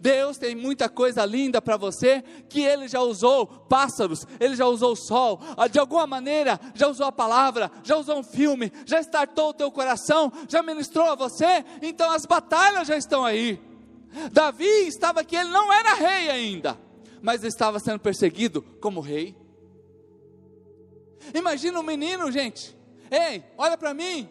Deus 0.00 0.38
tem 0.38 0.54
muita 0.54 0.88
coisa 0.88 1.24
linda 1.24 1.60
para 1.60 1.76
você 1.76 2.22
que 2.48 2.60
Ele 2.60 2.88
já 2.88 3.00
usou 3.00 3.46
pássaros, 3.46 4.26
Ele 4.38 4.56
já 4.56 4.66
usou 4.66 4.92
o 4.92 4.96
sol, 4.96 5.40
ah, 5.56 5.68
de 5.68 5.78
alguma 5.78 6.06
maneira 6.06 6.60
já 6.74 6.88
usou 6.88 7.06
a 7.06 7.12
palavra, 7.12 7.70
já 7.82 7.96
usou 7.96 8.18
um 8.18 8.22
filme, 8.22 8.72
já 8.84 9.00
startou 9.00 9.50
o 9.50 9.54
teu 9.54 9.70
coração, 9.70 10.32
já 10.48 10.62
ministrou 10.62 11.10
a 11.10 11.14
você, 11.14 11.64
então 11.82 12.10
as 12.10 12.26
batalhas 12.26 12.88
já 12.88 12.96
estão 12.96 13.24
aí. 13.24 13.60
Davi 14.32 14.86
estava 14.86 15.20
aqui, 15.20 15.36
ele 15.36 15.50
não 15.50 15.72
era 15.72 15.94
rei 15.94 16.30
ainda, 16.30 16.78
mas 17.22 17.44
estava 17.44 17.78
sendo 17.78 18.00
perseguido 18.00 18.62
como 18.80 19.00
rei. 19.00 19.36
Imagina 21.34 21.78
um 21.78 21.82
menino, 21.82 22.30
gente. 22.30 22.76
Ei, 23.10 23.44
olha 23.58 23.76
para 23.76 23.92
mim. 23.92 24.28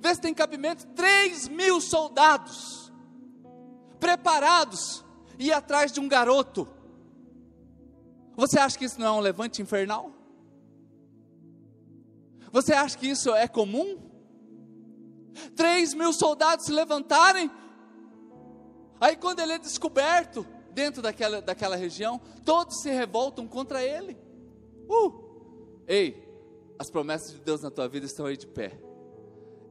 Vê 0.00 0.14
se 0.14 0.20
tem 0.20 0.34
cabimento. 0.34 0.86
3 0.88 1.48
mil 1.48 1.80
soldados 1.80 2.85
preparados 3.98 5.04
ir 5.38 5.52
atrás 5.52 5.92
de 5.92 6.00
um 6.00 6.08
garoto. 6.08 6.68
Você 8.36 8.58
acha 8.58 8.78
que 8.78 8.84
isso 8.84 9.00
não 9.00 9.06
é 9.06 9.12
um 9.12 9.20
levante 9.20 9.62
infernal? 9.62 10.12
Você 12.52 12.72
acha 12.72 12.96
que 12.96 13.08
isso 13.08 13.34
é 13.34 13.48
comum? 13.48 13.98
3 15.54 15.94
mil 15.94 16.12
soldados 16.12 16.66
se 16.66 16.72
levantarem. 16.72 17.50
Aí, 19.00 19.16
quando 19.16 19.40
ele 19.40 19.52
é 19.52 19.58
descoberto 19.58 20.46
dentro 20.72 21.02
daquela, 21.02 21.42
daquela 21.42 21.76
região, 21.76 22.20
todos 22.44 22.80
se 22.80 22.90
revoltam 22.90 23.46
contra 23.46 23.82
ele. 23.82 24.16
Uh! 24.88 25.84
Ei, 25.86 26.26
as 26.78 26.90
promessas 26.90 27.32
de 27.32 27.40
Deus 27.40 27.62
na 27.62 27.70
tua 27.70 27.88
vida 27.88 28.06
estão 28.06 28.26
aí 28.26 28.36
de 28.36 28.46
pé. 28.46 28.78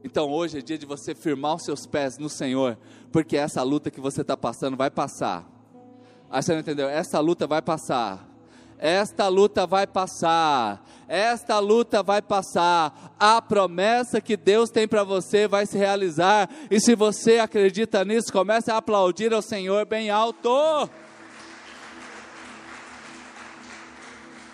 Então 0.06 0.30
hoje 0.30 0.60
é 0.60 0.62
dia 0.62 0.78
de 0.78 0.86
você 0.86 1.16
firmar 1.16 1.56
os 1.56 1.64
seus 1.64 1.84
pés 1.84 2.16
no 2.16 2.28
Senhor, 2.28 2.78
porque 3.10 3.36
essa 3.36 3.60
luta 3.64 3.90
que 3.90 4.00
você 4.00 4.20
está 4.20 4.36
passando 4.36 4.76
vai 4.76 4.88
passar. 4.88 5.44
Ah, 6.30 6.40
você 6.40 6.52
não 6.52 6.60
entendeu? 6.60 6.88
Essa 6.88 7.18
luta 7.18 7.44
vai 7.44 7.60
passar. 7.60 8.24
Esta 8.78 9.26
luta 9.26 9.66
vai 9.66 9.84
passar. 9.84 10.80
Esta 11.08 11.58
luta 11.58 12.04
vai 12.04 12.22
passar. 12.22 13.16
A 13.18 13.42
promessa 13.42 14.20
que 14.20 14.36
Deus 14.36 14.70
tem 14.70 14.86
para 14.86 15.02
você 15.02 15.48
vai 15.48 15.66
se 15.66 15.76
realizar. 15.76 16.48
E 16.70 16.78
se 16.78 16.94
você 16.94 17.40
acredita 17.40 18.04
nisso, 18.04 18.32
comece 18.32 18.70
a 18.70 18.76
aplaudir 18.76 19.34
ao 19.34 19.42
Senhor 19.42 19.86
bem 19.86 20.08
alto. 20.08 20.88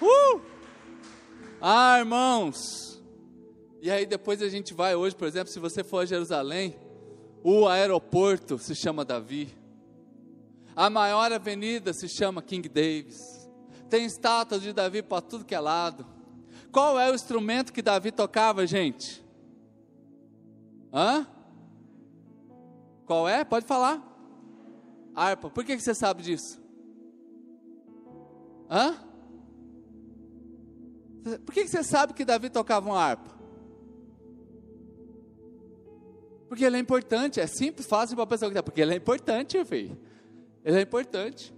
Uh! 0.00 0.40
Ah, 1.60 1.98
irmãos. 1.98 2.91
E 3.82 3.90
aí 3.90 4.06
depois 4.06 4.40
a 4.40 4.48
gente 4.48 4.72
vai 4.72 4.94
hoje, 4.94 5.16
por 5.16 5.26
exemplo, 5.26 5.52
se 5.52 5.58
você 5.58 5.82
for 5.82 5.98
a 5.98 6.06
Jerusalém, 6.06 6.76
o 7.42 7.66
aeroporto 7.66 8.56
se 8.56 8.76
chama 8.76 9.04
Davi. 9.04 9.52
A 10.76 10.88
maior 10.88 11.32
avenida 11.32 11.92
se 11.92 12.08
chama 12.08 12.40
King 12.40 12.68
Davis. 12.68 13.50
Tem 13.90 14.04
estátuas 14.04 14.62
de 14.62 14.72
Davi 14.72 15.02
para 15.02 15.20
tudo 15.20 15.44
que 15.44 15.52
é 15.52 15.58
lado. 15.58 16.06
Qual 16.70 16.96
é 16.96 17.10
o 17.10 17.14
instrumento 17.16 17.72
que 17.72 17.82
Davi 17.82 18.12
tocava, 18.12 18.64
gente? 18.68 19.20
Hã? 20.94 21.26
Qual 23.04 23.28
é? 23.28 23.42
Pode 23.42 23.66
falar. 23.66 24.00
Harpa. 25.12 25.50
Por 25.50 25.64
que, 25.64 25.74
que 25.74 25.82
você 25.82 25.92
sabe 25.92 26.22
disso? 26.22 26.62
Hã? 28.70 28.94
Por 31.44 31.52
que 31.52 31.66
você 31.66 31.82
sabe 31.82 32.14
que 32.14 32.24
Davi 32.24 32.48
tocava 32.48 32.88
uma 32.88 33.00
harpa? 33.00 33.41
Porque 36.52 36.66
ele 36.66 36.76
é 36.76 36.80
importante, 36.80 37.40
é 37.40 37.46
simples, 37.46 37.86
fácil 37.86 38.14
para 38.14 38.24
a 38.24 38.26
pessoa 38.26 38.50
que 38.50 38.52
está. 38.52 38.62
Porque 38.62 38.82
ele 38.82 38.92
é 38.92 38.96
importante, 38.98 39.64
filho. 39.64 39.98
Ele 40.62 40.76
é 40.76 40.82
importante. 40.82 41.50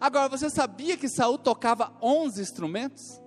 Agora, 0.00 0.28
você 0.28 0.50
sabia 0.50 0.96
que 0.96 1.08
Saul 1.08 1.38
tocava 1.38 1.96
11 2.02 2.42
instrumentos? 2.42 3.22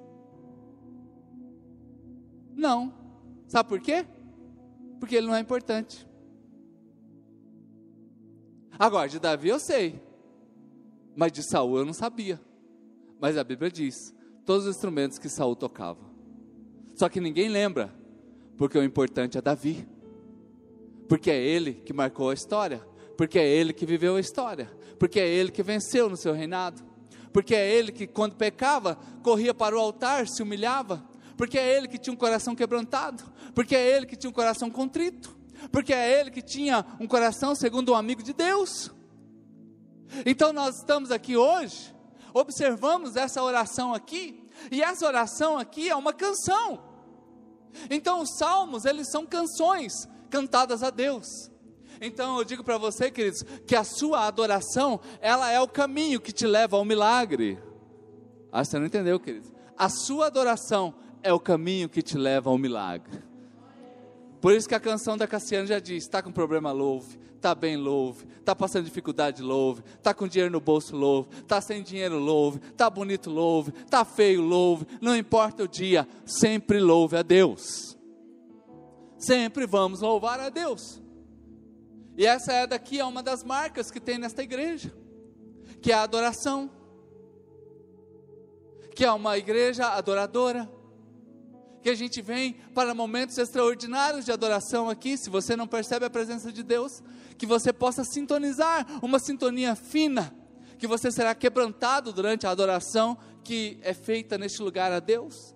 Não. 2.53 2.93
Sabe 3.47 3.69
por 3.69 3.79
quê? 3.79 4.05
Porque 4.99 5.15
ele 5.15 5.27
não 5.27 5.35
é 5.35 5.39
importante. 5.39 6.05
Agora, 8.77 9.07
de 9.07 9.17
Davi 9.17 9.47
eu 9.47 9.57
sei. 9.57 10.03
Mas 11.15 11.31
de 11.31 11.43
Saul 11.43 11.77
eu 11.77 11.85
não 11.85 11.93
sabia. 11.93 12.41
Mas 13.21 13.37
a 13.37 13.43
Bíblia 13.45 13.71
diz 13.71 14.13
todos 14.45 14.65
os 14.65 14.75
instrumentos 14.75 15.17
que 15.17 15.29
Saul 15.29 15.55
tocava. 15.55 16.03
Só 16.93 17.07
que 17.07 17.21
ninguém 17.21 17.47
lembra, 17.47 17.95
porque 18.57 18.77
o 18.77 18.83
importante 18.83 19.37
é 19.37 19.41
Davi. 19.41 19.94
Porque 21.07 21.29
é 21.29 21.39
ele 21.39 21.73
que 21.73 21.93
marcou 21.93 22.29
a 22.29 22.33
história, 22.33 22.81
porque 23.17 23.39
é 23.39 23.47
ele 23.47 23.73
que 23.73 23.85
viveu 23.85 24.15
a 24.15 24.19
história, 24.19 24.71
porque 24.99 25.19
é 25.19 25.27
ele 25.27 25.51
que 25.51 25.63
venceu 25.63 26.09
no 26.09 26.17
seu 26.17 26.33
reinado. 26.33 26.83
porque 27.35 27.53
é 27.53 27.69
ele 27.69 27.91
que, 27.91 28.07
quando 28.07 28.37
pecava, 28.37 28.97
corria 29.21 29.53
para 29.53 29.75
o 29.75 29.79
altar, 29.79 30.25
se 30.25 30.41
humilhava, 30.41 31.05
porque 31.35 31.59
é 31.59 31.75
ele 31.75 31.85
que 31.85 31.97
tinha 31.97 32.13
um 32.13 32.15
coração 32.15 32.55
quebrantado, 32.55 33.25
porque 33.53 33.75
é 33.75 33.93
ele 33.93 34.05
que 34.05 34.15
tinha 34.15 34.29
um 34.29 34.33
coração 34.33 34.71
contrito, 34.71 35.37
porque 35.69 35.93
é 35.93 36.17
ele 36.17 36.31
que 36.31 36.41
tinha 36.41 36.85
um 36.97 37.05
coração 37.05 37.53
segundo 37.53 37.91
um 37.91 37.95
amigo 37.95 38.23
de 38.23 38.31
Deus. 38.31 38.89
Então 40.25 40.53
nós 40.53 40.77
estamos 40.77 41.11
aqui 41.11 41.35
hoje, 41.35 41.93
observamos 42.33 43.17
essa 43.17 43.43
oração 43.43 43.93
aqui, 43.93 44.47
e 44.71 44.81
essa 44.81 45.05
oração 45.05 45.57
aqui 45.57 45.89
é 45.89 45.95
uma 45.95 46.13
canção. 46.13 46.81
Então 47.89 48.21
os 48.21 48.37
salmos, 48.37 48.85
eles 48.85 49.11
são 49.11 49.25
canções 49.25 50.07
cantadas 50.35 50.83
a 50.83 50.89
Deus. 50.89 51.49
Então 52.01 52.37
eu 52.37 52.43
digo 52.43 52.61
para 52.61 52.77
você, 52.77 53.09
queridos, 53.09 53.41
que 53.65 53.73
a 53.73 53.85
sua 53.85 54.27
adoração, 54.27 54.99
ela 55.21 55.49
é 55.49 55.61
o 55.61 55.67
caminho 55.67 56.19
que 56.19 56.33
te 56.33 56.45
leva 56.45 56.75
ao 56.75 56.83
milagre. 56.83 57.57
Ah, 58.51 58.65
você 58.65 58.77
não 58.77 58.85
entendeu, 58.85 59.17
queridos? 59.17 59.53
A 59.77 59.87
sua 59.87 60.25
adoração 60.25 60.93
é 61.23 61.31
o 61.31 61.39
caminho 61.39 61.87
que 61.87 62.01
te 62.01 62.17
leva 62.17 62.49
ao 62.49 62.57
milagre. 62.57 63.23
Por 64.41 64.53
isso 64.53 64.67
que 64.67 64.75
a 64.75 64.79
canção 64.79 65.15
da 65.15 65.25
Cassiana 65.25 65.67
já 65.67 65.79
diz: 65.79 66.03
está 66.03 66.21
com 66.21 66.33
problema, 66.33 66.73
louve, 66.73 67.17
está 67.37 67.55
bem, 67.55 67.77
louve, 67.77 68.27
está 68.37 68.53
passando 68.53 68.83
dificuldade, 68.83 69.41
louve, 69.41 69.83
está 69.97 70.13
com 70.13 70.27
dinheiro 70.27 70.51
no 70.51 70.59
bolso, 70.59 70.97
louve, 70.97 71.29
está 71.37 71.61
sem 71.61 71.81
dinheiro, 71.81 72.19
louve, 72.19 72.59
está 72.71 72.89
bonito, 72.89 73.29
louve, 73.29 73.71
está 73.85 74.03
feio, 74.03 74.41
louve, 74.41 74.85
não 74.99 75.15
importa 75.15 75.63
o 75.63 75.67
dia, 75.67 76.05
sempre 76.25 76.77
louve 76.81 77.15
a 77.15 77.21
Deus. 77.21 77.94
Sempre 79.25 79.65
vamos 79.65 80.01
louvar 80.01 80.39
a 80.39 80.49
Deus. 80.49 81.01
E 82.15 82.27
essa 82.27 82.53
é 82.53 82.67
daqui 82.67 82.99
é 82.99 83.05
uma 83.05 83.23
das 83.23 83.43
marcas 83.43 83.89
que 83.89 83.99
tem 83.99 84.19
nesta 84.19 84.43
igreja, 84.43 84.93
que 85.81 85.91
é 85.91 85.95
a 85.95 86.03
adoração, 86.03 86.69
que 88.93 89.03
é 89.03 89.11
uma 89.11 89.35
igreja 89.35 89.89
adoradora, 89.89 90.69
que 91.81 91.89
a 91.89 91.95
gente 91.95 92.21
vem 92.21 92.53
para 92.75 92.93
momentos 92.93 93.37
extraordinários 93.39 94.25
de 94.25 94.31
adoração 94.31 94.89
aqui, 94.89 95.17
se 95.17 95.29
você 95.29 95.55
não 95.55 95.67
percebe 95.67 96.05
a 96.05 96.09
presença 96.09 96.51
de 96.51 96.61
Deus, 96.61 97.01
que 97.35 97.47
você 97.47 97.73
possa 97.73 98.03
sintonizar 98.03 98.85
uma 99.01 99.17
sintonia 99.17 99.75
fina, 99.75 100.35
que 100.77 100.85
você 100.85 101.11
será 101.11 101.33
quebrantado 101.33 102.13
durante 102.13 102.45
a 102.45 102.51
adoração 102.51 103.17
que 103.43 103.79
é 103.81 103.93
feita 103.93 104.37
neste 104.37 104.61
lugar 104.61 104.91
a 104.91 104.99
Deus. 104.99 105.54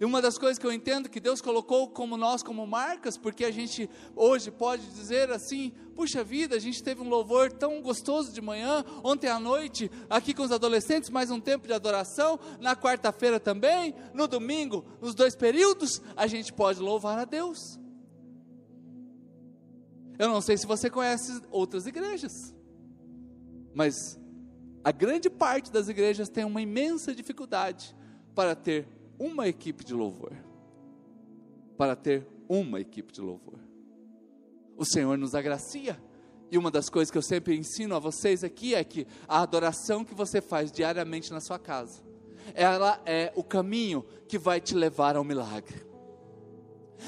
E 0.00 0.04
uma 0.04 0.22
das 0.22 0.38
coisas 0.38 0.58
que 0.58 0.66
eu 0.66 0.72
entendo 0.72 1.08
que 1.08 1.18
Deus 1.18 1.40
colocou 1.40 1.88
como 1.88 2.16
nós, 2.16 2.40
como 2.40 2.64
marcas, 2.64 3.16
porque 3.16 3.44
a 3.44 3.50
gente 3.50 3.90
hoje 4.14 4.48
pode 4.48 4.86
dizer 4.86 5.30
assim: 5.30 5.72
puxa 5.96 6.22
vida, 6.22 6.54
a 6.54 6.58
gente 6.60 6.80
teve 6.82 7.02
um 7.02 7.08
louvor 7.08 7.50
tão 7.50 7.82
gostoso 7.82 8.32
de 8.32 8.40
manhã, 8.40 8.84
ontem 9.02 9.28
à 9.28 9.40
noite, 9.40 9.90
aqui 10.08 10.32
com 10.32 10.44
os 10.44 10.52
adolescentes, 10.52 11.10
mais 11.10 11.32
um 11.32 11.40
tempo 11.40 11.66
de 11.66 11.72
adoração, 11.72 12.38
na 12.60 12.76
quarta-feira 12.76 13.40
também, 13.40 13.92
no 14.14 14.28
domingo, 14.28 14.84
nos 15.00 15.16
dois 15.16 15.34
períodos, 15.34 16.00
a 16.16 16.28
gente 16.28 16.52
pode 16.52 16.78
louvar 16.78 17.18
a 17.18 17.24
Deus. 17.24 17.78
Eu 20.16 20.28
não 20.28 20.40
sei 20.40 20.56
se 20.56 20.66
você 20.66 20.88
conhece 20.88 21.40
outras 21.50 21.86
igrejas, 21.86 22.54
mas 23.74 24.18
a 24.84 24.92
grande 24.92 25.28
parte 25.28 25.72
das 25.72 25.88
igrejas 25.88 26.28
tem 26.28 26.44
uma 26.44 26.62
imensa 26.62 27.12
dificuldade 27.12 27.96
para 28.34 28.54
ter 28.54 28.97
uma 29.18 29.48
equipe 29.48 29.84
de 29.84 29.94
louvor. 29.94 30.32
Para 31.76 31.94
ter 31.96 32.26
uma 32.48 32.80
equipe 32.80 33.12
de 33.12 33.20
louvor. 33.20 33.58
O 34.76 34.84
Senhor 34.84 35.18
nos 35.18 35.34
agracia. 35.34 36.00
E 36.50 36.56
uma 36.56 36.70
das 36.70 36.88
coisas 36.88 37.10
que 37.10 37.18
eu 37.18 37.22
sempre 37.22 37.56
ensino 37.56 37.94
a 37.94 37.98
vocês 37.98 38.42
aqui 38.42 38.74
é 38.74 38.82
que 38.82 39.06
a 39.26 39.42
adoração 39.42 40.04
que 40.04 40.14
você 40.14 40.40
faz 40.40 40.72
diariamente 40.72 41.30
na 41.30 41.40
sua 41.40 41.58
casa, 41.58 42.02
ela 42.54 43.00
é 43.04 43.32
o 43.36 43.44
caminho 43.44 44.04
que 44.26 44.38
vai 44.38 44.60
te 44.60 44.74
levar 44.74 45.16
ao 45.16 45.24
milagre. 45.24 45.86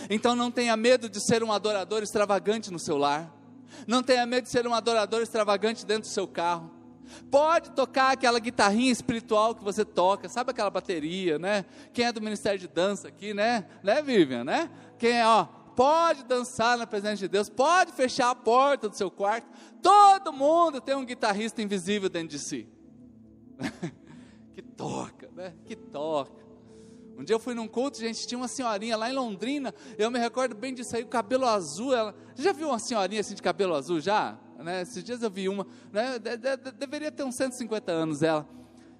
Então 0.08 0.36
não 0.36 0.50
tenha 0.50 0.76
medo 0.76 1.08
de 1.08 1.20
ser 1.20 1.42
um 1.42 1.52
adorador 1.52 2.02
extravagante 2.02 2.70
no 2.70 2.78
seu 2.78 2.96
lar. 2.96 3.34
Não 3.86 4.02
tenha 4.02 4.26
medo 4.26 4.44
de 4.44 4.50
ser 4.50 4.66
um 4.66 4.74
adorador 4.74 5.22
extravagante 5.22 5.86
dentro 5.86 6.08
do 6.08 6.12
seu 6.12 6.28
carro. 6.28 6.70
Pode 7.30 7.70
tocar 7.70 8.12
aquela 8.12 8.38
guitarrinha 8.38 8.92
espiritual 8.92 9.54
que 9.54 9.64
você 9.64 9.84
toca, 9.84 10.28
sabe 10.28 10.50
aquela 10.50 10.70
bateria, 10.70 11.38
né? 11.38 11.64
Quem 11.92 12.06
é 12.06 12.12
do 12.12 12.20
Ministério 12.20 12.58
de 12.58 12.68
Dança 12.68 13.08
aqui, 13.08 13.34
né? 13.34 13.66
Né, 13.82 14.02
Vivian, 14.02 14.44
né? 14.44 14.70
Quem 14.98 15.18
é, 15.18 15.26
ó, 15.26 15.44
pode 15.44 16.24
dançar 16.24 16.76
na 16.76 16.86
presença 16.86 17.16
de 17.16 17.28
Deus, 17.28 17.48
pode 17.48 17.92
fechar 17.92 18.30
a 18.30 18.34
porta 18.34 18.88
do 18.88 18.96
seu 18.96 19.10
quarto. 19.10 19.48
Todo 19.82 20.32
mundo 20.32 20.80
tem 20.80 20.94
um 20.94 21.04
guitarrista 21.04 21.62
invisível 21.62 22.08
dentro 22.08 22.28
de 22.28 22.38
si. 22.38 22.68
que 24.52 24.62
toca, 24.62 25.30
né? 25.34 25.54
Que 25.64 25.76
toca. 25.76 26.40
Um 27.20 27.24
dia 27.24 27.34
eu 27.34 27.40
fui 27.40 27.52
num 27.52 27.68
culto, 27.68 27.98
gente, 27.98 28.26
tinha 28.26 28.38
uma 28.38 28.48
senhorinha 28.48 28.96
lá 28.96 29.10
em 29.10 29.12
Londrina, 29.12 29.74
eu 29.98 30.10
me 30.10 30.18
recordo 30.18 30.54
bem 30.54 30.72
disso 30.72 30.96
aí, 30.96 31.02
o 31.02 31.06
cabelo 31.06 31.44
azul, 31.44 31.94
ela, 31.94 32.14
já 32.34 32.50
viu 32.50 32.68
uma 32.68 32.78
senhorinha 32.78 33.20
assim 33.20 33.34
de 33.34 33.42
cabelo 33.42 33.74
azul 33.74 34.00
já? 34.00 34.38
Né? 34.62 34.82
Esses 34.82 35.02
dias 35.02 35.22
eu 35.22 35.30
vi 35.30 35.48
uma, 35.48 35.66
né? 35.92 36.18
De, 36.18 36.36
de, 36.36 36.56
de, 36.56 36.70
deveria 36.72 37.10
ter 37.10 37.24
uns 37.24 37.36
150 37.36 37.90
anos 37.90 38.22
ela. 38.22 38.48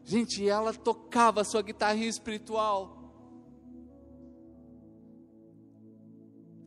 Gente, 0.04 0.48
ela 0.48 0.72
tocava 0.72 1.44
sua 1.44 1.62
guitarrinha 1.62 2.08
espiritual. 2.08 2.96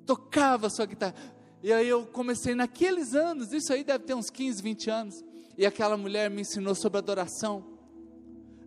Tocava 0.05 0.69
sua 0.69 0.85
guitarra. 0.85 1.15
E 1.61 1.71
aí 1.71 1.87
eu 1.87 2.05
comecei 2.05 2.53
naqueles 2.53 3.15
anos, 3.15 3.53
isso 3.53 3.71
aí 3.71 3.83
deve 3.83 4.03
ter 4.03 4.13
uns 4.13 4.29
15, 4.29 4.61
20 4.61 4.89
anos. 4.89 5.23
E 5.57 5.65
aquela 5.65 5.95
mulher 5.95 6.29
me 6.29 6.41
ensinou 6.41 6.75
sobre 6.75 6.97
adoração. 6.97 7.65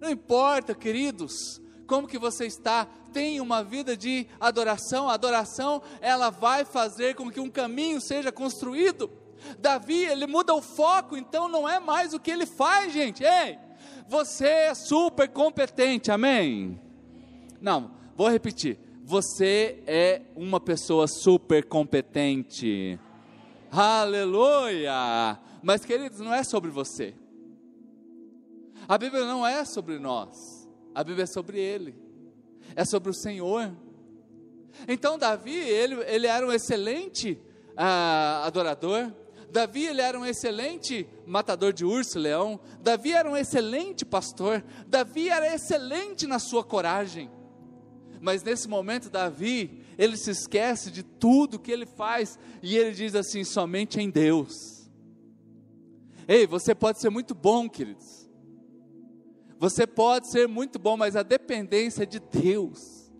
Não 0.01 0.11
importa, 0.11 0.75
queridos, 0.75 1.61
como 1.87 2.09
que 2.09 2.19
você 2.19 2.47
está, 2.47 2.87
tem 3.13 3.41
uma 3.41 3.63
vida 3.63 3.97
de 3.97 4.27
adoração. 4.41 5.09
A 5.09 5.15
adoração, 5.15 5.83
ela 6.01 6.31
vai 6.31 6.65
fazer 6.65 7.15
com 7.15 7.31
que 7.31 7.41
um 7.41 7.51
caminho 7.51 8.01
seja 8.01 8.33
construído. 8.33 9.11
Davi, 9.59 10.05
ele 10.05 10.27
muda 10.27 10.55
o 10.55 10.63
foco, 10.63 11.17
então 11.17 11.49
não 11.49 11.69
é 11.69 11.79
mais 11.79 12.15
o 12.15 12.21
que 12.21 12.31
ele 12.31 12.47
faz, 12.47 12.93
gente. 12.93 13.25
Ei, 13.25 13.59
você 14.09 14.47
é 14.47 14.75
super 14.75 15.29
competente, 15.29 16.11
amém? 16.11 16.81
Não, 17.61 17.93
vou 18.15 18.29
repetir. 18.29 18.79
Você 19.05 19.83
é 19.87 20.23
uma 20.35 20.59
pessoa 20.59 21.07
super 21.07 21.65
competente. 21.65 22.99
Aleluia! 23.71 25.39
Mas, 25.63 25.85
queridos, 25.85 26.21
não 26.21 26.35
é 26.35 26.43
sobre 26.43 26.71
você. 26.71 27.15
A 28.89 28.97
Bíblia 28.97 29.25
não 29.25 29.47
é 29.47 29.65
sobre 29.65 29.99
nós. 29.99 30.69
A 30.95 31.03
Bíblia 31.03 31.25
é 31.25 31.27
sobre 31.27 31.59
Ele. 31.59 31.95
É 32.75 32.85
sobre 32.85 33.11
o 33.11 33.15
Senhor. 33.15 33.73
Então, 34.87 35.19
Davi, 35.19 35.57
ele, 35.57 35.95
ele 36.07 36.27
era 36.27 36.47
um 36.47 36.53
excelente 36.53 37.41
ah, 37.77 38.43
adorador, 38.45 39.13
Davi 39.51 39.87
ele 39.87 40.01
era 40.01 40.19
um 40.19 40.27
excelente 40.27 41.09
matador 41.27 41.73
de 41.73 41.85
urso, 41.85 42.19
leão. 42.19 42.61
Davi 42.81 43.13
era 43.13 43.31
um 43.31 43.37
excelente 43.37 44.05
pastor. 44.05 44.65
Davi 44.87 45.29
era 45.29 45.55
excelente 45.55 46.27
na 46.27 46.39
sua 46.39 46.63
coragem. 46.65 47.31
Mas 48.21 48.43
nesse 48.43 48.69
momento, 48.69 49.11
Davi, 49.11 49.83
ele 49.97 50.17
se 50.17 50.31
esquece 50.31 50.91
de 50.91 51.03
tudo 51.03 51.59
que 51.59 51.71
ele 51.71 51.87
faz 51.87 52.39
e 52.63 52.77
ele 52.77 52.93
diz 52.93 53.15
assim: 53.15 53.45
somente 53.45 54.01
em 54.01 54.11
Deus. 54.11 54.91
Ei, 56.29 56.47
você 56.47 56.75
pode 56.75 57.01
ser 57.01 57.11
muito 57.11 57.35
bom, 57.35 57.69
queridos. 57.69 58.29
Você 59.59 59.87
pode 59.87 60.29
ser 60.29 60.49
muito 60.49 60.79
bom, 60.79 60.97
mas 60.97 61.17
a 61.17 61.23
dependência 61.23 62.03
é 62.03 62.07
de 62.07 62.21
Deus. 62.21 63.11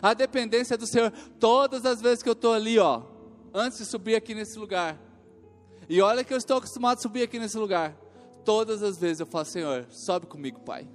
A 0.00 0.14
dependência 0.14 0.74
é 0.74 0.76
do 0.76 0.86
Senhor. 0.86 1.12
Todas 1.38 1.84
as 1.84 2.00
vezes 2.00 2.22
que 2.22 2.28
eu 2.28 2.34
estou 2.34 2.52
ali, 2.52 2.78
ó, 2.78 3.11
antes 3.52 3.78
de 3.78 3.84
subir 3.84 4.14
aqui 4.14 4.34
nesse 4.34 4.58
lugar. 4.58 4.98
E 5.88 6.00
olha 6.00 6.24
que 6.24 6.32
eu 6.32 6.38
estou 6.38 6.58
acostumado 6.58 6.98
a 6.98 7.00
subir 7.02 7.22
aqui 7.22 7.38
nesse 7.38 7.58
lugar. 7.58 7.96
Todas 8.44 8.82
as 8.82 8.96
vezes 8.98 9.20
eu 9.20 9.26
falo, 9.26 9.44
Senhor, 9.44 9.86
sobe 9.90 10.26
comigo, 10.26 10.60
Pai. 10.60 10.88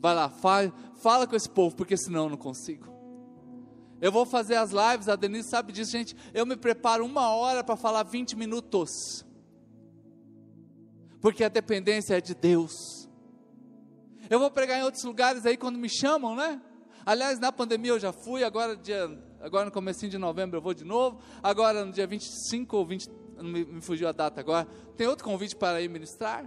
Vai 0.00 0.14
lá, 0.14 0.28
fala, 0.28 0.72
fala 0.96 1.26
com 1.26 1.36
esse 1.36 1.48
povo, 1.48 1.76
porque 1.76 1.96
senão 1.96 2.24
eu 2.24 2.30
não 2.30 2.36
consigo. 2.36 2.92
Eu 4.00 4.10
vou 4.10 4.26
fazer 4.26 4.56
as 4.56 4.72
lives, 4.72 5.08
a 5.08 5.14
Denise 5.14 5.48
sabe 5.48 5.72
disso, 5.72 5.92
gente. 5.92 6.16
Eu 6.34 6.44
me 6.44 6.56
preparo 6.56 7.06
uma 7.06 7.30
hora 7.30 7.62
para 7.62 7.76
falar 7.76 8.02
20 8.02 8.36
minutos. 8.36 9.24
Porque 11.20 11.44
a 11.44 11.48
dependência 11.48 12.18
é 12.18 12.20
de 12.20 12.34
Deus. 12.34 13.08
Eu 14.28 14.40
vou 14.40 14.50
pregar 14.50 14.80
em 14.80 14.82
outros 14.82 15.04
lugares 15.04 15.46
aí 15.46 15.56
quando 15.56 15.78
me 15.78 15.88
chamam, 15.88 16.34
né? 16.34 16.60
Aliás, 17.04 17.38
na 17.38 17.50
pandemia 17.50 17.92
eu 17.92 17.98
já 17.98 18.12
fui, 18.12 18.44
agora 18.44 18.76
dia 18.76 19.10
agora 19.40 19.64
no 19.64 19.72
comecinho 19.72 20.10
de 20.10 20.18
novembro 20.18 20.56
eu 20.56 20.62
vou 20.62 20.72
de 20.72 20.84
novo, 20.84 21.18
agora 21.42 21.84
no 21.84 21.92
dia 21.92 22.06
25 22.06 22.76
ou 22.76 22.86
20, 22.86 23.10
não 23.36 23.44
me, 23.44 23.64
me 23.64 23.80
fugiu 23.80 24.08
a 24.08 24.12
data 24.12 24.40
agora, 24.40 24.66
tem 24.96 25.06
outro 25.06 25.24
convite 25.24 25.56
para 25.56 25.82
ir 25.82 25.88
ministrar? 25.88 26.46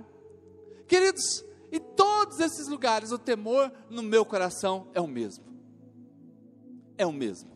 Queridos, 0.87 1.43
em 1.71 1.79
todos 1.79 2.39
esses 2.39 2.67
lugares 2.67 3.11
o 3.11 3.17
temor 3.17 3.71
no 3.89 4.01
meu 4.01 4.23
coração 4.25 4.87
é 4.93 5.01
o 5.01 5.07
mesmo. 5.07 5.43
É 6.97 7.05
o 7.05 7.11
mesmo. 7.11 7.51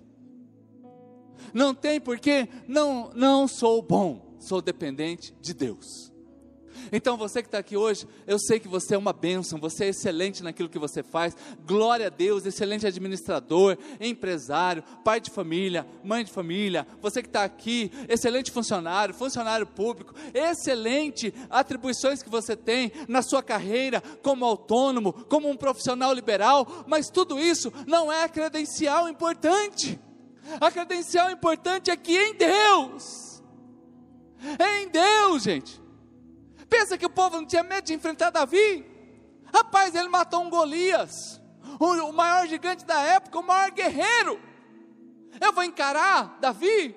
Não 1.54 1.74
tem 1.74 2.02
porque 2.02 2.50
não 2.68 3.12
não 3.14 3.47
sou 3.47 3.82
bom, 3.82 4.36
sou 4.39 4.62
dependente 4.62 5.34
de 5.39 5.54
Deus. 5.54 6.12
Então 6.91 7.17
você 7.17 7.41
que 7.41 7.47
está 7.47 7.59
aqui 7.59 7.77
hoje, 7.77 8.07
eu 8.25 8.39
sei 8.39 8.59
que 8.59 8.67
você 8.67 8.95
é 8.95 8.97
uma 8.97 9.13
bênção, 9.13 9.59
você 9.59 9.86
é 9.86 9.89
excelente 9.89 10.43
naquilo 10.43 10.69
que 10.69 10.80
você 10.80 11.03
faz. 11.03 11.36
Glória 11.65 12.07
a 12.07 12.09
Deus, 12.09 12.45
excelente 12.45 12.86
administrador, 12.88 13.77
empresário, 13.99 14.84
pai 15.03 15.19
de 15.19 15.30
família, 15.30 15.86
mãe 16.03 16.23
de 16.23 16.32
família. 16.32 16.88
Você 17.01 17.21
que 17.21 17.27
está 17.27 17.43
aqui, 17.43 17.91
excelente 18.07 18.51
funcionário, 18.51 19.13
funcionário 19.13 19.65
público, 19.65 20.13
excelente 20.34 21.34
atribuições 21.49 22.23
que 22.23 22.30
você 22.30 22.55
tem 22.55 22.91
na 23.07 23.21
sua 23.21 23.43
carreira 23.43 24.01
como 24.21 24.45
autônomo, 24.45 25.13
como 25.13 25.49
um 25.49 25.57
profissional 25.57 26.13
liberal. 26.13 26.86
Mas 26.88 27.09
tudo 27.09 27.39
isso 27.39 27.71
não 27.88 28.11
é 28.11 28.23
a 28.23 28.30
credencial 28.30 29.07
importante. 29.07 29.99
A 30.59 30.71
credencial 30.71 31.30
importante 31.30 31.91
é 31.91 31.95
que 31.95 32.17
em 32.17 32.34
Deus, 32.36 33.43
em 34.59 34.89
Deus, 34.89 35.43
gente 35.43 35.89
Pensa 36.70 36.97
que 36.97 37.05
o 37.05 37.09
povo 37.09 37.38
não 37.38 37.45
tinha 37.45 37.63
medo 37.63 37.86
de 37.86 37.93
enfrentar 37.93 38.30
Davi? 38.30 38.86
Rapaz, 39.53 39.95
ele 39.95 40.07
matou 40.07 40.41
um 40.41 40.49
Golias, 40.49 41.41
o 41.80 42.11
maior 42.11 42.47
gigante 42.47 42.86
da 42.86 43.01
época, 43.01 43.39
o 43.39 43.43
maior 43.43 43.72
guerreiro. 43.72 44.39
Eu 45.41 45.51
vou 45.51 45.63
encarar 45.63 46.38
Davi? 46.39 46.95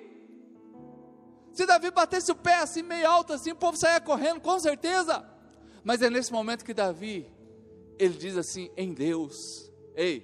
Se 1.51 1.65
Davi 1.65 1.91
batesse 1.91 2.31
o 2.31 2.35
pé 2.35 2.55
assim, 2.55 2.81
meio 2.81 3.07
alto 3.07 3.33
assim, 3.33 3.51
o 3.51 3.55
povo 3.55 3.77
saia 3.77 3.99
correndo, 3.99 4.41
com 4.41 4.59
certeza. 4.59 5.25
Mas 5.83 6.01
é 6.01 6.09
nesse 6.09 6.31
momento 6.31 6.63
que 6.63 6.73
Davi, 6.73 7.27
ele 7.99 8.15
diz 8.15 8.37
assim: 8.37 8.71
em 8.77 8.93
Deus, 8.93 9.35
ei, 9.95 10.21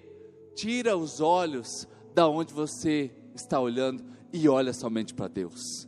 tira 0.56 0.98
os 0.98 1.20
olhos 1.20 1.88
da 2.14 2.28
onde 2.28 2.54
você 2.54 3.12
está 3.36 3.60
olhando 3.60 4.04
e 4.34 4.48
olha 4.50 4.74
somente 4.74 5.14
para 5.14 5.28
Deus. 5.28 5.88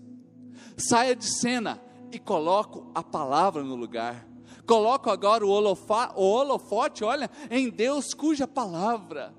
Saia 0.77 1.15
de 1.15 1.25
cena 1.25 1.81
e 2.15 2.19
coloco 2.19 2.91
a 2.93 3.03
palavra 3.03 3.63
no 3.63 3.75
lugar. 3.75 4.27
Coloco 4.65 5.09
agora 5.09 5.45
o, 5.45 5.49
holofa, 5.49 6.13
o 6.15 6.23
holofote, 6.23 7.03
olha, 7.03 7.29
em 7.49 7.69
Deus 7.69 8.13
cuja 8.13 8.47
palavra. 8.47 9.33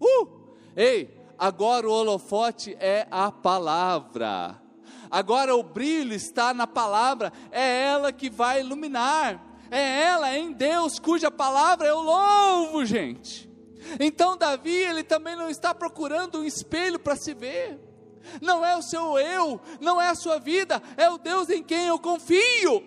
Uh! 0.00 0.56
Ei, 0.74 1.16
agora 1.38 1.88
o 1.88 1.92
holofote 1.92 2.76
é 2.80 3.06
a 3.10 3.30
palavra. 3.30 4.60
Agora 5.10 5.54
o 5.54 5.62
brilho 5.62 6.14
está 6.14 6.54
na 6.54 6.66
palavra, 6.66 7.32
é 7.50 7.84
ela 7.84 8.12
que 8.12 8.30
vai 8.30 8.60
iluminar. 8.60 9.40
É 9.70 10.02
ela 10.02 10.36
em 10.36 10.52
Deus 10.52 10.98
cuja 10.98 11.30
palavra 11.30 11.86
eu 11.86 12.00
louvo, 12.00 12.84
gente. 12.84 13.50
Então 14.00 14.36
Davi, 14.36 14.74
ele 14.74 15.02
também 15.02 15.36
não 15.36 15.48
está 15.48 15.74
procurando 15.74 16.40
um 16.40 16.44
espelho 16.44 16.98
para 16.98 17.16
se 17.16 17.34
ver 17.34 17.91
não 18.40 18.64
é 18.64 18.76
o 18.76 18.82
seu 18.82 19.18
eu, 19.18 19.60
não 19.80 20.00
é 20.00 20.08
a 20.08 20.14
sua 20.14 20.38
vida, 20.38 20.82
é 20.96 21.08
o 21.10 21.18
Deus 21.18 21.48
em 21.50 21.62
quem 21.62 21.86
eu 21.86 21.98
confio. 21.98 22.82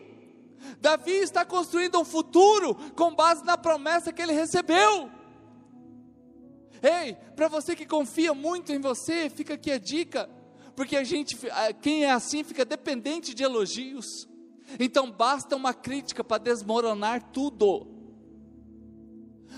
Davi 0.80 1.12
está 1.12 1.46
construindo 1.46 2.00
um 2.00 2.06
futuro 2.06 2.76
com 2.96 3.14
base 3.14 3.44
na 3.44 3.58
promessa 3.58 4.12
que 4.12 4.22
ele 4.22 4.34
recebeu. 4.34 5.10
Ei, 6.82 7.16
para 7.36 7.48
você 7.48 7.76
que 7.76 7.86
confia 7.86 8.34
muito 8.34 8.72
em 8.72 8.80
você, 8.80 9.30
fica 9.30 9.56
aqui 9.56 9.72
a 9.72 9.78
dica, 9.78 10.30
porque 10.76 10.96
a 10.96 11.04
gente, 11.04 11.38
quem 11.82 12.06
é 12.06 12.12
assim, 12.12 12.44
fica 12.44 12.66
dependente 12.66 13.34
de 13.34 13.44
elogios. 13.44 14.28
Então 14.80 15.12
basta 15.12 15.56
uma 15.56 15.74
crítica 15.74 16.24
para 16.24 16.42
desmoronar 16.42 17.32
tudo. 17.32 17.95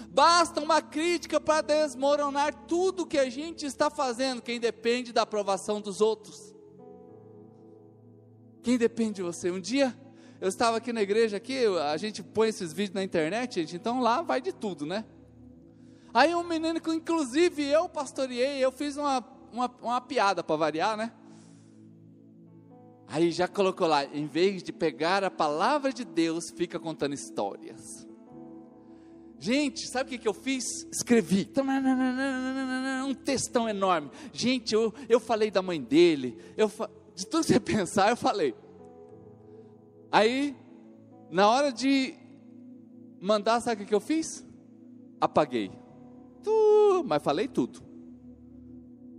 Basta 0.10 0.60
uma 0.62 0.82
crítica 0.82 1.40
para 1.40 1.62
desmoronar 1.62 2.54
tudo 2.68 3.06
que 3.06 3.18
a 3.18 3.30
gente 3.30 3.66
está 3.66 3.90
fazendo, 3.90 4.42
quem 4.42 4.60
depende 4.60 5.14
da 5.14 5.24
aprovação 5.24 5.82
dos 5.82 6.02
outros. 6.02 6.56
Quem 8.64 8.78
depende 8.78 9.14
de 9.14 9.24
você? 9.24 9.52
Um 9.52 9.60
dia 9.60 9.98
eu 10.40 10.48
estava 10.48 10.78
aqui 10.78 10.94
na 10.94 11.02
igreja 11.02 11.38
aqui, 11.38 11.66
a 11.66 11.98
gente 11.98 12.22
põe 12.22 12.50
esses 12.50 12.72
vídeos 12.72 12.94
na 12.94 13.04
internet, 13.04 13.56
gente, 13.56 13.76
então 13.76 14.00
lá 14.00 14.22
vai 14.22 14.40
de 14.40 14.54
tudo, 14.54 14.86
né? 14.86 15.04
Aí 16.14 16.34
um 16.36 16.44
menino 16.44 16.80
que 16.80 16.92
inclusive 16.92 17.64
eu 17.64 17.90
pastoreei, 17.90 18.64
eu 18.64 18.72
fiz 18.72 18.98
uma, 18.98 19.24
uma, 19.52 19.72
uma 19.82 20.02
piada 20.02 20.44
para 20.44 20.56
variar, 20.56 20.96
né? 20.96 21.12
Aí 23.08 23.32
já 23.32 23.48
colocou 23.48 23.88
lá, 23.88 24.06
em 24.06 24.28
vez 24.28 24.62
de 24.62 24.72
pegar 24.72 25.24
a 25.24 25.32
palavra 25.32 25.92
de 25.94 26.04
Deus, 26.04 26.50
fica 26.50 26.80
contando 26.80 27.14
histórias. 27.14 28.07
Gente, 29.40 29.88
sabe 29.88 30.08
o 30.08 30.10
que, 30.12 30.18
que 30.18 30.28
eu 30.28 30.34
fiz? 30.34 30.66
Escrevi 30.92 31.50
um 33.08 33.14
textão 33.14 33.70
enorme. 33.70 34.10
Gente, 34.34 34.74
eu, 34.74 34.94
eu 35.08 35.20
falei 35.20 35.52
da 35.52 35.62
mãe 35.62 35.82
dele, 35.82 36.38
eu, 36.58 36.72
de 37.16 37.26
tudo 37.28 37.46
que 37.46 37.54
você 37.54 37.60
pensar, 37.62 38.10
eu 38.10 38.18
falei. 38.18 38.56
Aí, 40.12 40.56
na 41.30 41.50
hora 41.50 41.72
de 41.72 42.16
mandar, 43.22 43.62
sabe 43.62 43.76
o 43.76 43.86
que, 43.86 43.90
que 43.90 43.96
eu 43.96 44.00
fiz? 44.00 44.46
Apaguei. 45.22 45.72
Tu, 46.44 47.04
mas 47.06 47.22
falei 47.22 47.48
tudo. 47.48 47.82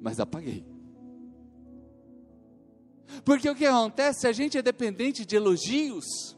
Mas 0.01 0.19
apaguei. 0.19 0.65
Porque 3.25 3.49
o 3.49 3.55
que 3.55 3.67
acontece? 3.67 4.27
A 4.27 4.33
gente 4.33 4.59
é 4.59 4.63
dependente 4.63 5.25
de 5.25 5.37
elogios 5.37 6.38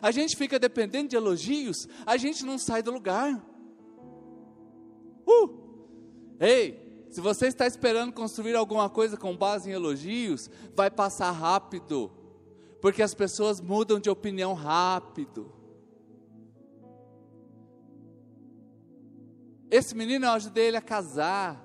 a 0.00 0.10
gente 0.10 0.36
fica 0.36 0.58
dependendo 0.58 1.08
de 1.08 1.16
elogios, 1.16 1.88
a 2.06 2.16
gente 2.16 2.44
não 2.44 2.58
sai 2.58 2.82
do 2.82 2.90
lugar. 2.90 3.44
Uh! 5.26 5.58
Ei, 6.40 7.06
se 7.10 7.20
você 7.20 7.46
está 7.46 7.66
esperando 7.66 8.12
construir 8.12 8.54
alguma 8.54 8.88
coisa 8.88 9.16
com 9.16 9.36
base 9.36 9.70
em 9.70 9.72
elogios, 9.72 10.50
vai 10.74 10.90
passar 10.90 11.30
rápido, 11.30 12.10
porque 12.80 13.02
as 13.02 13.14
pessoas 13.14 13.60
mudam 13.60 13.98
de 13.98 14.10
opinião 14.10 14.54
rápido. 14.54 15.52
Esse 19.70 19.94
menino 19.94 20.26
eu 20.26 20.30
ajudei 20.30 20.66
ele 20.66 20.76
a 20.76 20.82
casar. 20.82 21.64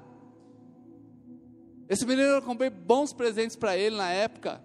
Esse 1.88 2.06
menino 2.06 2.28
eu 2.30 2.42
comprei 2.42 2.70
bons 2.70 3.14
presentes 3.14 3.56
para 3.56 3.78
ele 3.78 3.96
na 3.96 4.10
época. 4.10 4.62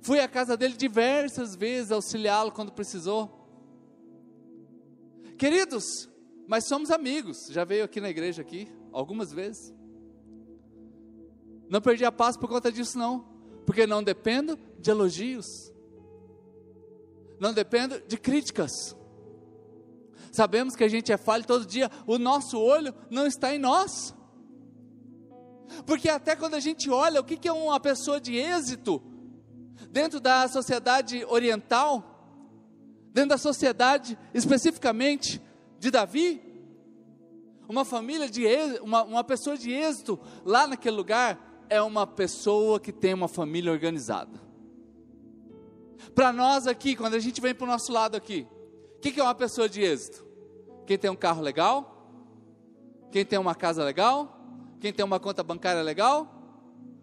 Fui 0.00 0.20
à 0.20 0.28
casa 0.28 0.56
dele 0.56 0.76
diversas 0.76 1.54
vezes 1.54 1.90
auxiliá-lo 1.90 2.52
quando 2.52 2.72
precisou. 2.72 3.38
Queridos, 5.36 6.08
mas 6.46 6.66
somos 6.66 6.90
amigos. 6.90 7.48
Já 7.50 7.64
veio 7.64 7.84
aqui 7.84 8.00
na 8.00 8.10
igreja 8.10 8.42
aqui 8.42 8.68
algumas 8.92 9.32
vezes. 9.32 9.74
Não 11.68 11.80
perdi 11.80 12.04
a 12.04 12.12
paz 12.12 12.36
por 12.36 12.48
conta 12.48 12.72
disso 12.72 12.98
não, 12.98 13.26
porque 13.66 13.86
não 13.86 14.02
dependo 14.02 14.58
de 14.78 14.90
elogios. 14.90 15.72
Não 17.38 17.52
dependo 17.52 18.00
de 18.00 18.16
críticas. 18.16 18.96
Sabemos 20.32 20.74
que 20.74 20.84
a 20.84 20.88
gente 20.88 21.12
é 21.12 21.16
falho 21.16 21.46
todo 21.46 21.66
dia, 21.66 21.90
o 22.06 22.18
nosso 22.18 22.58
olho 22.58 22.94
não 23.10 23.26
está 23.26 23.54
em 23.54 23.58
nós. 23.58 24.14
Porque 25.86 26.08
até 26.08 26.34
quando 26.34 26.54
a 26.54 26.60
gente 26.60 26.90
olha, 26.90 27.20
o 27.20 27.24
que 27.24 27.46
é 27.46 27.52
uma 27.52 27.78
pessoa 27.78 28.20
de 28.20 28.36
êxito? 28.36 29.02
Dentro 29.90 30.20
da 30.20 30.46
sociedade 30.48 31.24
oriental, 31.24 32.18
dentro 33.12 33.30
da 33.30 33.38
sociedade 33.38 34.18
especificamente 34.32 35.40
de 35.78 35.90
Davi, 35.90 36.42
uma 37.68 37.84
família 37.84 38.28
de 38.28 38.46
uma, 38.80 39.02
uma 39.02 39.24
pessoa 39.24 39.56
de 39.56 39.70
êxito 39.70 40.18
lá 40.44 40.66
naquele 40.66 40.96
lugar 40.96 41.38
é 41.68 41.82
uma 41.82 42.06
pessoa 42.06 42.80
que 42.80 42.92
tem 42.92 43.12
uma 43.12 43.28
família 43.28 43.70
organizada. 43.70 44.40
Para 46.14 46.32
nós 46.32 46.66
aqui, 46.66 46.96
quando 46.96 47.14
a 47.14 47.18
gente 47.18 47.40
vem 47.40 47.54
para 47.54 47.64
o 47.64 47.68
nosso 47.68 47.92
lado 47.92 48.16
aqui, 48.16 48.46
o 48.96 49.00
que, 49.00 49.12
que 49.12 49.20
é 49.20 49.22
uma 49.22 49.34
pessoa 49.34 49.68
de 49.68 49.82
êxito? 49.82 50.26
Quem 50.86 50.96
tem 50.96 51.10
um 51.10 51.16
carro 51.16 51.42
legal? 51.42 52.10
Quem 53.12 53.24
tem 53.24 53.38
uma 53.38 53.54
casa 53.54 53.84
legal? 53.84 54.34
Quem 54.80 54.92
tem 54.92 55.04
uma 55.04 55.20
conta 55.20 55.42
bancária 55.42 55.82
legal? 55.82 56.26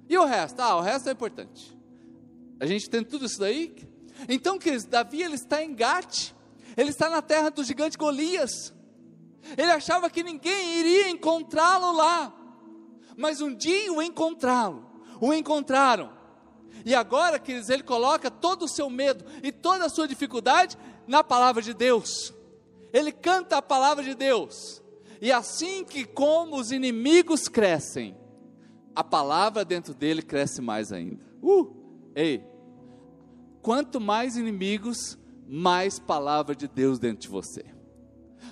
E 0.09 0.17
o 0.17 0.25
resto? 0.25 0.59
Ah, 0.59 0.75
o 0.77 0.81
resto 0.81 1.09
é 1.09 1.11
importante. 1.11 1.74
A 2.59 2.65
gente 2.65 2.89
tem 2.89 3.03
tudo 3.03 3.25
isso 3.25 3.39
daí. 3.39 3.75
Então, 4.29 4.57
queridos, 4.57 4.85
Davi 4.85 5.21
ele 5.21 5.35
está 5.35 5.63
em 5.63 5.73
Gate, 5.75 6.31
ele 6.77 6.89
está 6.89 7.09
na 7.09 7.21
terra 7.21 7.49
do 7.49 7.63
gigante 7.63 7.97
Golias. 7.97 8.73
Ele 9.57 9.71
achava 9.71 10.09
que 10.09 10.23
ninguém 10.23 10.79
iria 10.79 11.09
encontrá-lo 11.09 11.91
lá, 11.91 12.33
mas 13.15 13.41
um 13.41 13.53
dia 13.53 13.93
o 13.93 14.01
encontraram, 14.01 14.85
o 15.21 15.33
encontraram. 15.33 16.11
E 16.83 16.95
agora, 16.95 17.39
queridos, 17.39 17.69
ele 17.69 17.83
coloca 17.83 18.31
todo 18.31 18.65
o 18.65 18.67
seu 18.67 18.89
medo 18.89 19.25
e 19.43 19.51
toda 19.51 19.85
a 19.85 19.89
sua 19.89 20.07
dificuldade 20.07 20.77
na 21.07 21.23
palavra 21.23 21.61
de 21.61 21.73
Deus. 21.73 22.33
Ele 22.93 23.11
canta 23.11 23.57
a 23.57 23.61
palavra 23.61 24.03
de 24.03 24.15
Deus. 24.15 24.81
E 25.21 25.31
assim 25.31 25.83
que 25.83 26.05
como 26.05 26.57
os 26.57 26.71
inimigos 26.71 27.47
crescem, 27.47 28.15
a 28.95 29.03
palavra 29.03 29.65
dentro 29.65 29.93
dele 29.93 30.21
cresce 30.21 30.61
mais 30.61 30.91
ainda. 30.91 31.25
Uh! 31.41 31.74
Ei, 32.15 32.41
quanto 33.61 33.99
mais 33.99 34.37
inimigos, 34.37 35.17
mais 35.45 35.99
palavra 35.99 36.55
de 36.55 36.67
Deus 36.67 36.97
dentro 36.97 37.23
de 37.23 37.27
você. 37.27 37.65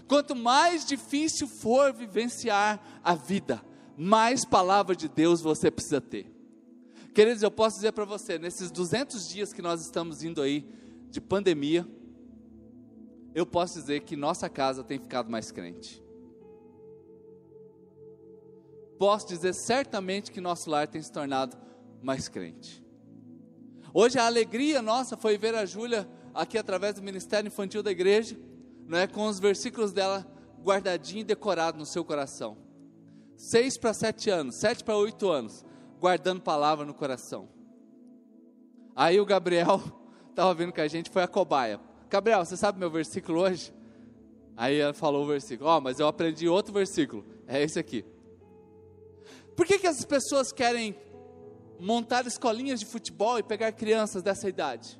Quanto 0.07 0.36
mais 0.36 0.86
difícil 0.86 1.47
for 1.47 1.93
vivenciar 1.93 2.99
a 3.03 3.16
vida, 3.16 3.64
mais 3.97 4.43
palavra 4.43 4.95
de 4.95 5.07
Deus 5.07 5.41
você 5.41 5.72
precisa 5.72 6.01
ter. 6.01 6.30
Queridos, 7.14 7.43
eu 7.43 7.51
posso 7.51 7.78
dizer 7.78 7.93
para 7.93 8.05
você, 8.05 8.38
nesses 8.38 8.70
200 8.70 9.30
dias 9.30 9.53
que 9.53 9.61
nós 9.61 9.82
estamos 9.82 10.24
indo 10.24 10.41
aí, 10.41 10.68
de 11.09 11.22
pandemia, 11.22 11.88
eu 13.36 13.45
posso 13.45 13.80
dizer 13.80 14.01
que 14.01 14.16
nossa 14.16 14.49
casa 14.49 14.84
tem 14.84 14.99
ficado 14.99 15.30
mais 15.30 15.51
crente. 15.51 16.03
Posso 18.97 19.28
dizer 19.28 19.53
certamente 19.53 20.32
que 20.32 20.41
nosso 20.41 20.70
lar 20.70 20.88
tem 20.88 21.01
se 21.01 21.11
tornado 21.11 21.55
mais 22.01 22.28
crente. 22.28 22.83
Hoje 23.96 24.18
a 24.18 24.26
alegria 24.26 24.82
nossa 24.82 25.16
foi 25.16 25.38
ver 25.38 25.54
a 25.54 25.66
Júlia 25.66 26.10
aqui 26.34 26.58
através 26.58 26.96
do 26.96 27.04
Ministério 27.04 27.48
Infantil 27.48 27.84
da 27.84 27.91
igreja, 27.91 28.36
não 28.88 28.98
é 28.98 29.06
com 29.06 29.28
os 29.28 29.39
versículos 29.39 29.94
dela 29.94 30.26
guardadinho 30.64 31.22
e 31.22 31.24
decorado 31.24 31.78
no 31.78 31.86
seu 31.86 32.04
coração. 32.04 32.58
Seis 33.38 33.78
para 33.78 33.94
sete 33.94 34.32
anos, 34.32 34.56
sete 34.56 34.84
para 34.84 34.98
oito 34.98 35.30
anos, 35.30 35.64
guardando 36.00 36.41
palavra 36.41 36.84
no 36.84 36.94
coração. 36.96 37.48
Aí 38.96 39.20
o 39.20 39.26
Gabriel 39.28 39.80
estava 40.32 40.52
vindo 40.56 40.74
com 40.74 40.82
a 40.82 40.88
gente, 40.88 41.12
foi 41.12 41.22
a 41.22 41.28
cobaia. 41.28 41.80
Gabriel, 42.10 42.44
você 42.44 42.58
sabe 42.58 42.80
meu 42.80 42.89
versículo 42.89 43.41
hoje? 43.41 43.72
Aí 44.58 44.80
ela 44.80 44.94
falou 44.94 45.24
o 45.24 45.28
versículo. 45.28 45.70
Ó, 45.70 45.78
oh, 45.78 45.82
mas 45.82 46.00
eu 46.00 46.08
aprendi 46.08 46.48
outro 46.48 46.74
versículo. 46.74 47.24
É 47.48 47.62
esse 47.62 47.78
aqui. 47.78 48.04
Por 49.56 49.68
que, 49.68 49.78
que 49.78 49.88
as 49.88 50.04
pessoas 50.04 50.52
querem 50.52 50.96
montar 51.80 52.26
escolinhas 52.26 52.80
de 52.80 52.86
futebol 52.86 53.38
e 53.38 53.43
pegar 53.43 53.71
crianças 53.71 54.24
dessa 54.24 54.47
idade? 54.47 54.99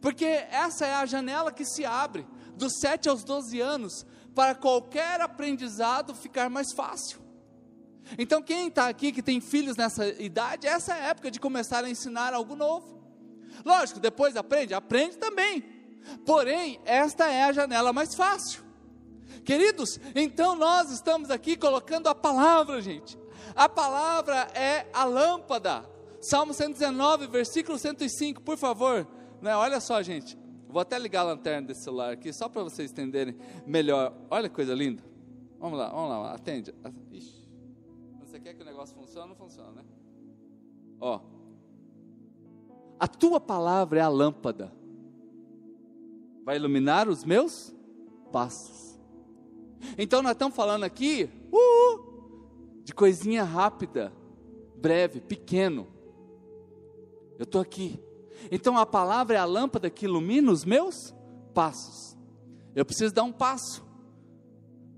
Porque 0.00 0.24
essa 0.24 0.86
é 0.86 0.94
a 0.94 1.06
janela 1.06 1.52
que 1.52 1.64
se 1.64 1.84
abre 1.84 2.26
dos 2.54 2.72
7 2.80 3.08
aos 3.08 3.24
12 3.24 3.60
anos 3.60 4.06
para 4.34 4.54
qualquer 4.54 5.20
aprendizado 5.20 6.14
ficar 6.14 6.48
mais 6.48 6.72
fácil. 6.72 7.20
Então, 8.16 8.40
quem 8.40 8.68
está 8.68 8.88
aqui 8.88 9.12
que 9.12 9.22
tem 9.22 9.40
filhos 9.40 9.76
nessa 9.76 10.06
idade, 10.22 10.66
essa 10.66 10.94
é 10.94 11.02
a 11.02 11.06
época 11.08 11.30
de 11.30 11.40
começar 11.40 11.84
a 11.84 11.90
ensinar 11.90 12.32
algo 12.32 12.54
novo. 12.54 13.02
Lógico, 13.64 14.00
depois 14.00 14.36
aprende, 14.36 14.72
aprende 14.72 15.18
também. 15.18 15.62
Porém, 16.24 16.80
esta 16.84 17.30
é 17.30 17.44
a 17.44 17.52
janela 17.52 17.92
mais 17.92 18.14
fácil. 18.14 18.62
Queridos, 19.44 19.98
então 20.14 20.54
nós 20.54 20.90
estamos 20.90 21.30
aqui 21.30 21.56
colocando 21.56 22.08
a 22.08 22.14
palavra, 22.14 22.80
gente. 22.80 23.18
A 23.58 23.68
palavra 23.68 24.48
é 24.54 24.88
a 24.92 25.04
lâmpada. 25.04 25.84
Salmo 26.20 26.54
119, 26.54 27.26
versículo 27.26 27.76
105, 27.76 28.40
por 28.40 28.56
favor. 28.56 29.04
Né? 29.42 29.56
Olha 29.56 29.80
só, 29.80 30.00
gente. 30.00 30.38
Vou 30.68 30.80
até 30.80 30.96
ligar 30.96 31.22
a 31.22 31.24
lanterna 31.24 31.66
desse 31.66 31.82
celular 31.82 32.12
aqui, 32.12 32.32
só 32.32 32.48
para 32.48 32.62
vocês 32.62 32.92
entenderem 32.92 33.36
melhor. 33.66 34.14
Olha 34.30 34.48
que 34.48 34.54
coisa 34.54 34.72
linda. 34.72 35.02
Vamos 35.58 35.76
lá, 35.76 35.88
vamos 35.88 36.08
lá, 36.08 36.34
atende. 36.34 36.72
Ixi. 37.10 37.50
Você 38.20 38.38
quer 38.38 38.54
que 38.54 38.62
o 38.62 38.64
negócio 38.64 38.94
funcione? 38.94 39.30
Não 39.30 39.34
funciona, 39.34 39.72
né? 39.72 39.84
Ó, 41.00 41.20
a 43.00 43.08
tua 43.08 43.40
palavra 43.40 43.98
é 43.98 44.02
a 44.02 44.08
lâmpada, 44.08 44.72
vai 46.44 46.54
iluminar 46.54 47.08
os 47.08 47.24
meus 47.24 47.74
passos. 48.30 48.96
Então 49.96 50.22
nós 50.22 50.32
estamos 50.32 50.54
falando 50.54 50.84
aqui 50.84 51.28
uh, 51.52 52.07
de 52.88 52.94
coisinha 52.94 53.44
rápida, 53.44 54.10
breve, 54.74 55.20
pequeno. 55.20 55.86
Eu 57.38 57.42
estou 57.42 57.60
aqui. 57.60 58.02
Então 58.50 58.78
a 58.78 58.86
palavra 58.86 59.36
é 59.36 59.38
a 59.38 59.44
lâmpada 59.44 59.90
que 59.90 60.06
ilumina 60.06 60.50
os 60.50 60.64
meus 60.64 61.14
passos. 61.52 62.16
Eu 62.74 62.86
preciso 62.86 63.12
dar 63.12 63.24
um 63.24 63.32
passo. 63.32 63.86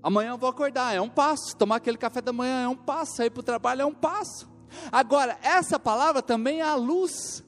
Amanhã 0.01 0.29
eu 0.29 0.37
vou 0.37 0.47
acordar, 0.47 0.95
é 0.95 1.01
um 1.01 1.09
passo. 1.09 1.53
Tomar 1.57 1.75
aquele 1.75 1.97
café 1.97 2.21
da 2.21 2.31
manhã 2.31 2.61
é 2.61 2.67
um 2.69 2.77
passo. 2.77 3.17
Sair 3.17 3.29
para 3.29 3.41
o 3.41 3.43
trabalho 3.43 3.81
é 3.81 3.85
um 3.85 3.93
passo. 3.93 4.49
Agora, 4.89 5.37
essa 5.43 5.77
palavra 5.77 6.21
também 6.21 6.61
é 6.61 6.63
a 6.63 6.75
luz 6.75 7.43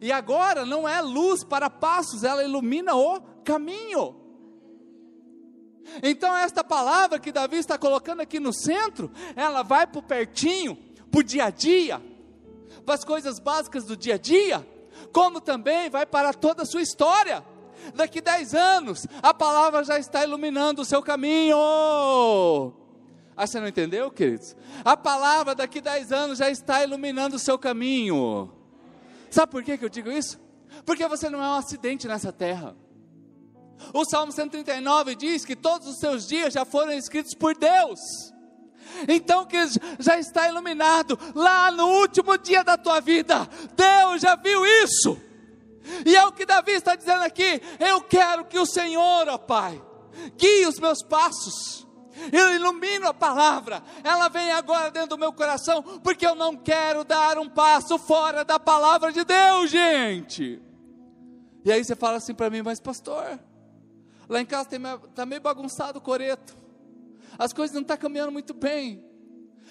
e 0.00 0.12
agora 0.12 0.64
não 0.64 0.88
é 0.88 1.00
luz 1.00 1.42
para 1.42 1.68
passos, 1.68 2.22
ela 2.22 2.44
ilumina 2.44 2.94
o 2.94 3.20
caminho. 3.42 4.23
Então, 6.02 6.36
esta 6.36 6.64
palavra 6.64 7.18
que 7.18 7.32
Davi 7.32 7.56
está 7.56 7.78
colocando 7.78 8.20
aqui 8.20 8.40
no 8.40 8.52
centro, 8.52 9.10
ela 9.36 9.62
vai 9.62 9.86
para 9.86 9.98
o 9.98 10.02
pertinho, 10.02 10.76
para 11.10 11.20
o 11.20 11.22
dia 11.22 11.44
a 11.44 11.50
dia, 11.50 12.00
para 12.84 12.94
as 12.94 13.04
coisas 13.04 13.38
básicas 13.38 13.84
do 13.84 13.96
dia 13.96 14.14
a 14.14 14.18
dia, 14.18 14.66
como 15.12 15.40
também 15.40 15.88
vai 15.90 16.06
para 16.06 16.32
toda 16.32 16.62
a 16.62 16.66
sua 16.66 16.82
história. 16.82 17.44
Daqui 17.94 18.20
dez 18.20 18.54
anos, 18.54 19.06
a 19.22 19.34
palavra 19.34 19.84
já 19.84 19.98
está 19.98 20.24
iluminando 20.24 20.82
o 20.82 20.84
seu 20.84 21.02
caminho. 21.02 21.56
Ah, 23.36 23.46
você 23.46 23.60
não 23.60 23.66
entendeu, 23.68 24.10
queridos? 24.10 24.56
A 24.84 24.96
palavra 24.96 25.54
daqui 25.54 25.80
dez 25.80 26.12
anos 26.12 26.38
já 26.38 26.48
está 26.48 26.82
iluminando 26.82 27.36
o 27.36 27.38
seu 27.38 27.58
caminho. 27.58 28.50
Sabe 29.30 29.50
por 29.50 29.62
que, 29.62 29.76
que 29.76 29.84
eu 29.84 29.88
digo 29.88 30.10
isso? 30.10 30.40
Porque 30.86 31.06
você 31.08 31.28
não 31.28 31.42
é 31.42 31.48
um 31.48 31.54
acidente 31.54 32.06
nessa 32.06 32.32
terra. 32.32 32.76
O 33.92 34.04
Salmo 34.04 34.32
139 34.32 35.14
diz 35.14 35.44
que 35.44 35.56
todos 35.56 35.88
os 35.88 35.98
seus 35.98 36.26
dias 36.26 36.52
já 36.52 36.64
foram 36.64 36.92
escritos 36.92 37.34
por 37.34 37.56
Deus. 37.56 38.00
Então 39.08 39.44
que 39.44 39.56
já 39.98 40.18
está 40.18 40.48
iluminado 40.48 41.18
lá 41.34 41.70
no 41.70 41.86
último 42.00 42.36
dia 42.38 42.62
da 42.62 42.76
tua 42.76 43.00
vida. 43.00 43.48
Deus 43.74 44.22
já 44.22 44.36
viu 44.36 44.64
isso. 44.84 45.18
E 46.06 46.16
é 46.16 46.24
o 46.24 46.32
que 46.32 46.46
Davi 46.46 46.72
está 46.72 46.94
dizendo 46.94 47.22
aqui. 47.22 47.60
Eu 47.78 48.00
quero 48.02 48.44
que 48.44 48.58
o 48.58 48.66
Senhor, 48.66 49.28
ó 49.28 49.36
Pai, 49.38 49.82
guie 50.36 50.66
os 50.66 50.78
meus 50.78 51.02
passos 51.02 51.84
eu 52.32 52.54
ilumino 52.54 53.08
a 53.08 53.14
palavra, 53.14 53.82
ela 54.02 54.28
vem 54.28 54.52
agora 54.52 54.90
dentro 54.90 55.10
do 55.10 55.18
meu 55.18 55.32
coração, 55.32 55.82
porque 56.02 56.26
eu 56.26 56.34
não 56.34 56.56
quero 56.56 57.04
dar 57.04 57.38
um 57.38 57.48
passo 57.48 57.98
fora 57.98 58.44
da 58.44 58.58
palavra 58.58 59.12
de 59.12 59.24
Deus, 59.24 59.70
gente. 59.70 60.62
E 61.64 61.72
aí 61.72 61.82
você 61.82 61.96
fala 61.96 62.18
assim 62.18 62.34
para 62.34 62.50
mim, 62.50 62.62
mas 62.62 62.78
pastor, 62.78 63.38
lá 64.28 64.40
em 64.40 64.46
casa 64.46 64.68
está 65.08 65.26
meio 65.26 65.40
bagunçado 65.40 65.98
o 65.98 66.02
coreto, 66.02 66.56
as 67.38 67.52
coisas 67.52 67.74
não 67.74 67.82
estão 67.82 67.96
tá 67.96 68.00
caminhando 68.00 68.32
muito 68.32 68.54
bem, 68.54 69.04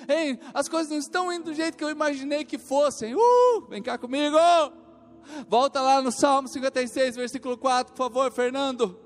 Ei, 0.07 0.39
as 0.53 0.67
coisas 0.67 0.89
não 0.89 0.97
estão 0.97 1.31
indo 1.31 1.45
do 1.45 1.53
jeito 1.53 1.77
que 1.77 1.83
eu 1.83 1.89
imaginei 1.89 2.43
que 2.43 2.57
fossem. 2.57 3.13
Uh, 3.15 3.67
vem 3.69 3.81
cá 3.81 3.95
comigo. 3.95 4.35
Volta 5.47 5.79
lá 5.81 6.01
no 6.01 6.11
Salmo 6.11 6.47
56, 6.47 7.15
versículo 7.15 7.57
4, 7.57 7.93
por 7.93 7.97
favor, 7.99 8.31
Fernando 8.31 9.03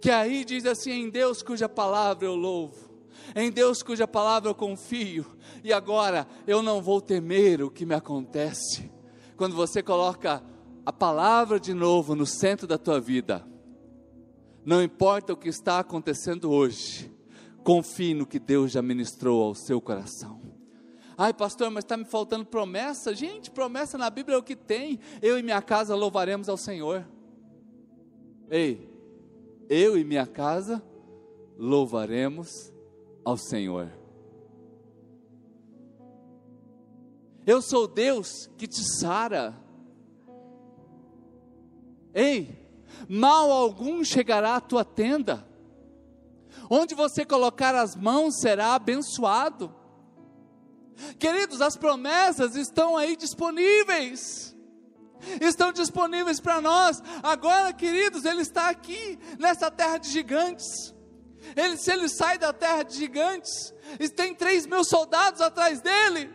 que 0.00 0.10
aí 0.10 0.44
diz 0.44 0.64
assim: 0.64 0.92
em 0.92 1.10
Deus 1.10 1.42
cuja 1.42 1.68
palavra 1.68 2.26
eu 2.26 2.34
louvo, 2.34 2.90
em 3.34 3.50
Deus 3.50 3.82
cuja 3.82 4.06
palavra 4.06 4.50
eu 4.50 4.54
confio, 4.54 5.26
e 5.62 5.72
agora 5.72 6.26
eu 6.46 6.62
não 6.62 6.80
vou 6.80 7.00
temer 7.00 7.62
o 7.62 7.70
que 7.70 7.86
me 7.86 7.94
acontece. 7.94 8.90
Quando 9.36 9.54
você 9.54 9.82
coloca 9.82 10.42
a 10.84 10.92
palavra 10.92 11.60
de 11.60 11.74
novo 11.74 12.14
no 12.14 12.26
centro 12.26 12.66
da 12.66 12.78
tua 12.78 13.00
vida, 13.00 13.46
não 14.68 14.82
importa 14.82 15.32
o 15.32 15.36
que 15.36 15.48
está 15.48 15.78
acontecendo 15.78 16.50
hoje, 16.50 17.10
confie 17.64 18.12
no 18.12 18.26
que 18.26 18.38
Deus 18.38 18.70
já 18.70 18.82
ministrou 18.82 19.42
ao 19.42 19.54
seu 19.54 19.80
coração. 19.80 20.42
Ai, 21.16 21.32
pastor, 21.32 21.70
mas 21.70 21.84
está 21.84 21.96
me 21.96 22.04
faltando 22.04 22.44
promessa. 22.44 23.14
Gente, 23.14 23.50
promessa 23.50 23.96
na 23.96 24.10
Bíblia 24.10 24.36
é 24.36 24.38
o 24.38 24.42
que 24.42 24.54
tem. 24.54 25.00
Eu 25.22 25.38
e 25.38 25.42
minha 25.42 25.62
casa 25.62 25.94
louvaremos 25.94 26.50
ao 26.50 26.58
Senhor. 26.58 27.08
Ei, 28.50 28.86
eu 29.70 29.96
e 29.96 30.04
minha 30.04 30.26
casa 30.26 30.82
louvaremos 31.56 32.70
ao 33.24 33.38
Senhor. 33.38 33.90
Eu 37.46 37.62
sou 37.62 37.88
Deus 37.88 38.50
que 38.58 38.68
te 38.68 38.82
sara. 39.00 39.58
Ei, 42.12 42.67
mal 43.08 43.50
algum 43.50 44.04
chegará 44.04 44.56
à 44.56 44.60
tua 44.60 44.84
tenda. 44.84 45.46
Onde 46.70 46.94
você 46.94 47.24
colocar 47.24 47.74
as 47.74 47.96
mãos 47.96 48.40
será 48.40 48.74
abençoado. 48.74 49.74
Queridos, 51.18 51.60
as 51.60 51.76
promessas 51.76 52.56
estão 52.56 52.96
aí 52.96 53.16
disponíveis 53.16 54.56
estão 55.40 55.72
disponíveis 55.72 56.40
para 56.40 56.60
nós. 56.60 57.02
Agora, 57.22 57.72
queridos, 57.72 58.24
ele 58.24 58.42
está 58.42 58.68
aqui 58.68 59.18
nessa 59.38 59.70
terra 59.70 59.98
de 59.98 60.10
gigantes. 60.10 60.94
Ele, 61.56 61.76
se 61.76 61.90
ele 61.90 62.08
sai 62.08 62.38
da 62.38 62.52
terra 62.52 62.82
de 62.82 62.96
gigantes, 62.96 63.72
e 63.98 64.08
tem 64.08 64.34
três 64.34 64.66
mil 64.66 64.84
soldados 64.84 65.40
atrás 65.40 65.80
dele. 65.80 66.30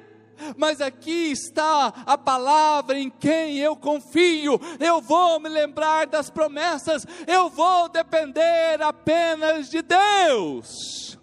Mas 0.57 0.81
aqui 0.81 1.31
está 1.31 1.87
a 2.05 2.17
palavra 2.17 2.99
em 2.99 3.09
quem 3.09 3.57
eu 3.57 3.75
confio. 3.75 4.59
Eu 4.79 5.01
vou 5.01 5.39
me 5.39 5.49
lembrar 5.49 6.07
das 6.07 6.29
promessas. 6.29 7.05
Eu 7.27 7.49
vou 7.49 7.89
depender 7.89 8.81
apenas 8.81 9.69
de 9.69 9.81
Deus. 9.81 11.17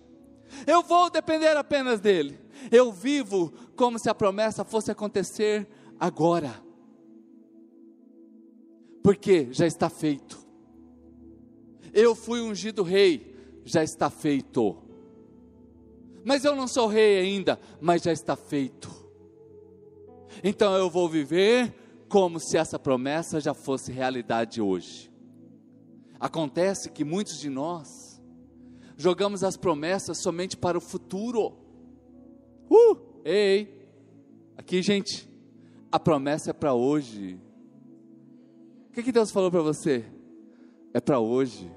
Eu 0.66 0.82
vou 0.82 1.10
depender 1.10 1.56
apenas 1.56 2.00
dele. 2.00 2.38
Eu 2.70 2.92
vivo 2.92 3.52
como 3.76 3.98
se 3.98 4.08
a 4.08 4.14
promessa 4.14 4.64
fosse 4.64 4.90
acontecer 4.90 5.66
agora 5.98 6.70
porque 9.02 9.48
já 9.50 9.66
está 9.66 9.88
feito. 9.88 10.38
Eu 11.92 12.14
fui 12.14 12.40
ungido 12.40 12.82
rei, 12.82 13.34
já 13.64 13.82
está 13.82 14.10
feito. 14.10 14.76
Mas 16.24 16.44
eu 16.44 16.54
não 16.54 16.68
sou 16.68 16.86
rei 16.86 17.18
ainda, 17.18 17.58
mas 17.80 18.02
já 18.02 18.12
está 18.12 18.36
feito. 18.36 18.99
Então 20.42 20.74
eu 20.74 20.88
vou 20.88 21.08
viver 21.08 21.74
como 22.08 22.40
se 22.40 22.56
essa 22.56 22.78
promessa 22.78 23.40
já 23.40 23.54
fosse 23.54 23.92
realidade 23.92 24.60
hoje. 24.60 25.10
Acontece 26.18 26.90
que 26.90 27.04
muitos 27.04 27.38
de 27.38 27.48
nós 27.48 28.20
jogamos 28.96 29.42
as 29.44 29.56
promessas 29.56 30.18
somente 30.18 30.56
para 30.56 30.76
o 30.76 30.80
futuro. 30.80 31.56
Uh, 32.70 32.98
ei, 33.24 33.88
aqui 34.56 34.82
gente, 34.82 35.30
a 35.90 35.98
promessa 35.98 36.50
é 36.50 36.52
para 36.52 36.74
hoje. 36.74 37.40
O 38.88 38.92
que, 38.92 39.02
que 39.02 39.12
Deus 39.12 39.30
falou 39.30 39.50
para 39.50 39.62
você? 39.62 40.04
É 40.92 41.00
para 41.00 41.18
hoje. 41.18 41.70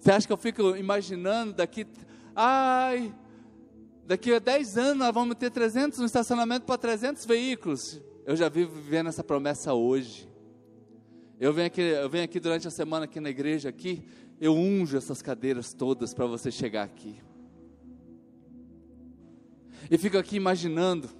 Você 0.00 0.10
acha 0.10 0.26
que 0.26 0.32
eu 0.32 0.36
fico 0.36 0.76
imaginando 0.76 1.52
daqui, 1.52 1.86
ai, 2.34 3.14
daqui 4.06 4.32
a 4.32 4.38
10 4.38 4.78
anos 4.78 4.98
nós 4.98 5.12
vamos 5.12 5.36
ter 5.36 5.50
300, 5.50 5.98
um 5.98 6.04
estacionamento 6.04 6.64
para 6.64 6.78
300 6.78 7.24
veículos. 7.26 8.00
Eu 8.24 8.36
já 8.36 8.48
vivo 8.48 8.74
vivendo 8.74 9.08
essa 9.08 9.22
promessa 9.22 9.74
hoje. 9.74 10.28
Eu 11.38 11.52
venho 11.52 11.66
aqui, 11.66 11.80
eu 11.80 12.08
venho 12.08 12.24
aqui 12.24 12.40
durante 12.40 12.66
a 12.66 12.70
semana 12.70 13.04
aqui 13.04 13.20
na 13.20 13.28
igreja 13.28 13.68
aqui, 13.68 14.02
eu 14.40 14.54
unjo 14.54 14.96
essas 14.96 15.20
cadeiras 15.20 15.74
todas 15.74 16.14
para 16.14 16.24
você 16.24 16.50
chegar 16.50 16.84
aqui. 16.84 17.20
E 19.90 19.98
fico 19.98 20.16
aqui 20.16 20.36
imaginando 20.36 21.10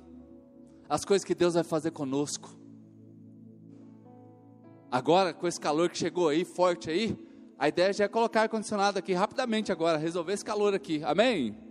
as 0.88 1.04
coisas 1.04 1.24
que 1.24 1.34
Deus 1.34 1.54
vai 1.54 1.64
fazer 1.64 1.90
conosco. 1.90 2.50
Agora, 4.90 5.34
com 5.34 5.46
esse 5.46 5.60
calor 5.60 5.90
que 5.90 5.98
chegou 5.98 6.28
aí, 6.28 6.44
forte 6.44 6.88
aí, 6.88 7.18
a 7.58 7.68
ideia 7.68 7.92
já 7.92 8.04
é 8.04 8.08
colocar 8.08 8.42
ar-condicionado 8.42 8.98
aqui 8.98 9.12
rapidamente 9.12 9.70
agora, 9.70 9.98
resolver 9.98 10.32
esse 10.32 10.44
calor 10.44 10.74
aqui. 10.74 11.02
Amém? 11.04 11.65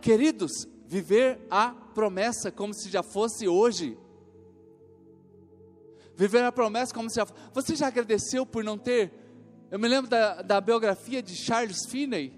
Queridos, 0.00 0.66
viver 0.86 1.40
a 1.50 1.70
promessa 1.70 2.50
como 2.50 2.72
se 2.72 2.88
já 2.88 3.02
fosse 3.02 3.48
hoje. 3.48 3.98
Viver 6.16 6.42
a 6.44 6.52
promessa 6.52 6.94
como 6.94 7.08
se 7.08 7.16
já 7.16 7.26
Você 7.52 7.76
já 7.76 7.86
agradeceu 7.88 8.44
por 8.44 8.64
não 8.64 8.78
ter? 8.78 9.12
Eu 9.70 9.78
me 9.78 9.86
lembro 9.86 10.10
da, 10.10 10.40
da 10.42 10.60
biografia 10.60 11.22
de 11.22 11.36
Charles 11.36 11.86
Finney, 11.86 12.32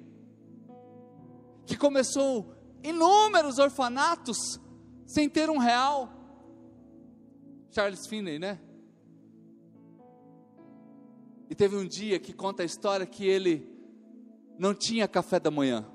que 1.64 1.76
começou 1.76 2.52
inúmeros 2.82 3.58
orfanatos 3.58 4.58
sem 5.06 5.28
ter 5.28 5.48
um 5.48 5.58
real. 5.58 6.12
Charles 7.70 8.06
Finney, 8.08 8.38
né? 8.38 8.58
E 11.48 11.54
teve 11.54 11.76
um 11.76 11.86
dia 11.86 12.18
que 12.18 12.32
conta 12.32 12.62
a 12.62 12.66
história 12.66 13.06
que 13.06 13.24
ele 13.24 13.68
não 14.58 14.74
tinha 14.74 15.06
café 15.06 15.38
da 15.38 15.50
manhã. 15.50 15.86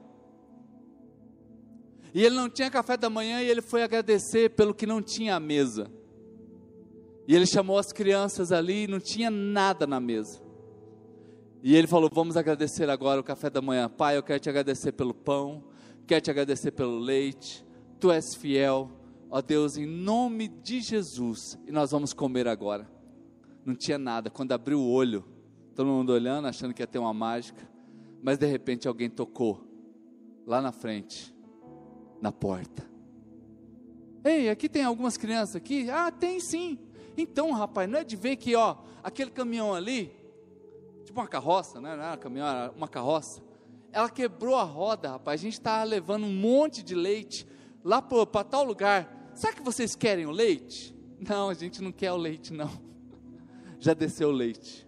E 2.15 2.23
ele 2.23 2.33
não 2.33 2.49
tinha 2.49 2.71
café 2.71 2.95
da 2.95 3.09
manhã 3.09 3.41
e 3.41 3.49
ele 3.49 3.61
foi 3.61 3.83
agradecer 3.83 4.51
pelo 4.51 4.73
que 4.73 4.87
não 4.87 5.01
tinha 5.01 5.35
à 5.35 5.39
mesa. 5.39 5.91
E 7.27 7.35
ele 7.35 7.45
chamou 7.45 7.77
as 7.77 7.91
crianças 7.91 8.53
ali 8.53 8.85
e 8.85 8.87
não 8.87 9.01
tinha 9.01 9.29
nada 9.29 9.85
na 9.85 9.99
mesa. 9.99 10.41
E 11.61 11.75
ele 11.75 11.87
falou: 11.87 12.09
Vamos 12.13 12.37
agradecer 12.37 12.89
agora 12.89 13.19
o 13.19 13.23
café 13.23 13.49
da 13.49 13.61
manhã. 13.61 13.89
Pai, 13.89 14.15
eu 14.15 14.23
quero 14.23 14.39
te 14.39 14.49
agradecer 14.49 14.93
pelo 14.93 15.13
pão, 15.13 15.61
quero 16.07 16.21
te 16.21 16.31
agradecer 16.31 16.71
pelo 16.71 16.97
leite. 16.97 17.65
Tu 17.99 18.09
és 18.09 18.33
fiel, 18.33 18.89
ó 19.29 19.41
Deus, 19.41 19.75
em 19.75 19.85
nome 19.85 20.47
de 20.47 20.79
Jesus. 20.79 21.59
E 21.67 21.71
nós 21.71 21.91
vamos 21.91 22.13
comer 22.13 22.47
agora. 22.47 22.89
Não 23.65 23.75
tinha 23.75 23.97
nada. 23.97 24.29
Quando 24.29 24.53
abriu 24.53 24.79
o 24.79 24.89
olho, 24.89 25.25
todo 25.75 25.87
mundo 25.87 26.13
olhando, 26.13 26.47
achando 26.47 26.73
que 26.73 26.81
ia 26.81 26.87
ter 26.87 26.99
uma 26.99 27.13
mágica. 27.13 27.69
Mas 28.23 28.37
de 28.37 28.45
repente 28.45 28.87
alguém 28.87 29.09
tocou 29.09 29.67
lá 30.47 30.61
na 30.61 30.71
frente, 30.71 31.34
na 32.25 32.31
porta. 32.31 32.83
Ei, 34.23 34.49
aqui 34.49 34.67
tem 34.67 34.83
algumas 34.83 35.15
crianças 35.15 35.57
aqui? 35.57 35.91
Ah, 35.91 36.11
tem 36.11 36.39
sim. 36.39 36.79
Então, 37.15 37.51
rapaz, 37.51 37.87
não 37.87 37.99
é 37.99 38.03
de 38.03 38.15
ver 38.15 38.35
que, 38.37 38.55
ó, 38.55 38.77
aquele 39.03 39.29
caminhão 39.29 39.75
ali, 39.75 40.11
tipo 41.03 41.19
uma 41.19 41.27
carroça, 41.27 41.79
né? 41.79 41.95
Não 41.95 42.03
era 42.03 42.17
caminhão, 42.17 42.47
era 42.47 42.71
uma 42.71 42.87
carroça. 42.87 43.43
Ela 43.91 44.09
quebrou 44.09 44.55
a 44.55 44.63
roda, 44.63 45.11
rapaz. 45.11 45.39
A 45.39 45.43
gente 45.43 45.53
está 45.53 45.83
levando 45.83 46.25
um 46.25 46.33
monte 46.33 46.81
de 46.81 46.95
leite 46.95 47.45
lá 47.83 48.01
para 48.01 48.43
tal 48.43 48.63
lugar. 48.63 49.29
Sabe 49.35 49.57
que 49.57 49.61
vocês 49.61 49.95
querem 49.95 50.25
o 50.25 50.31
leite? 50.31 50.95
Não, 51.19 51.49
a 51.49 51.53
gente 51.53 51.79
não 51.79 51.91
quer 51.91 52.11
o 52.11 52.17
leite, 52.17 52.51
não. 52.51 52.71
Já 53.79 53.93
desceu 53.93 54.29
o 54.29 54.31
leite. 54.31 54.87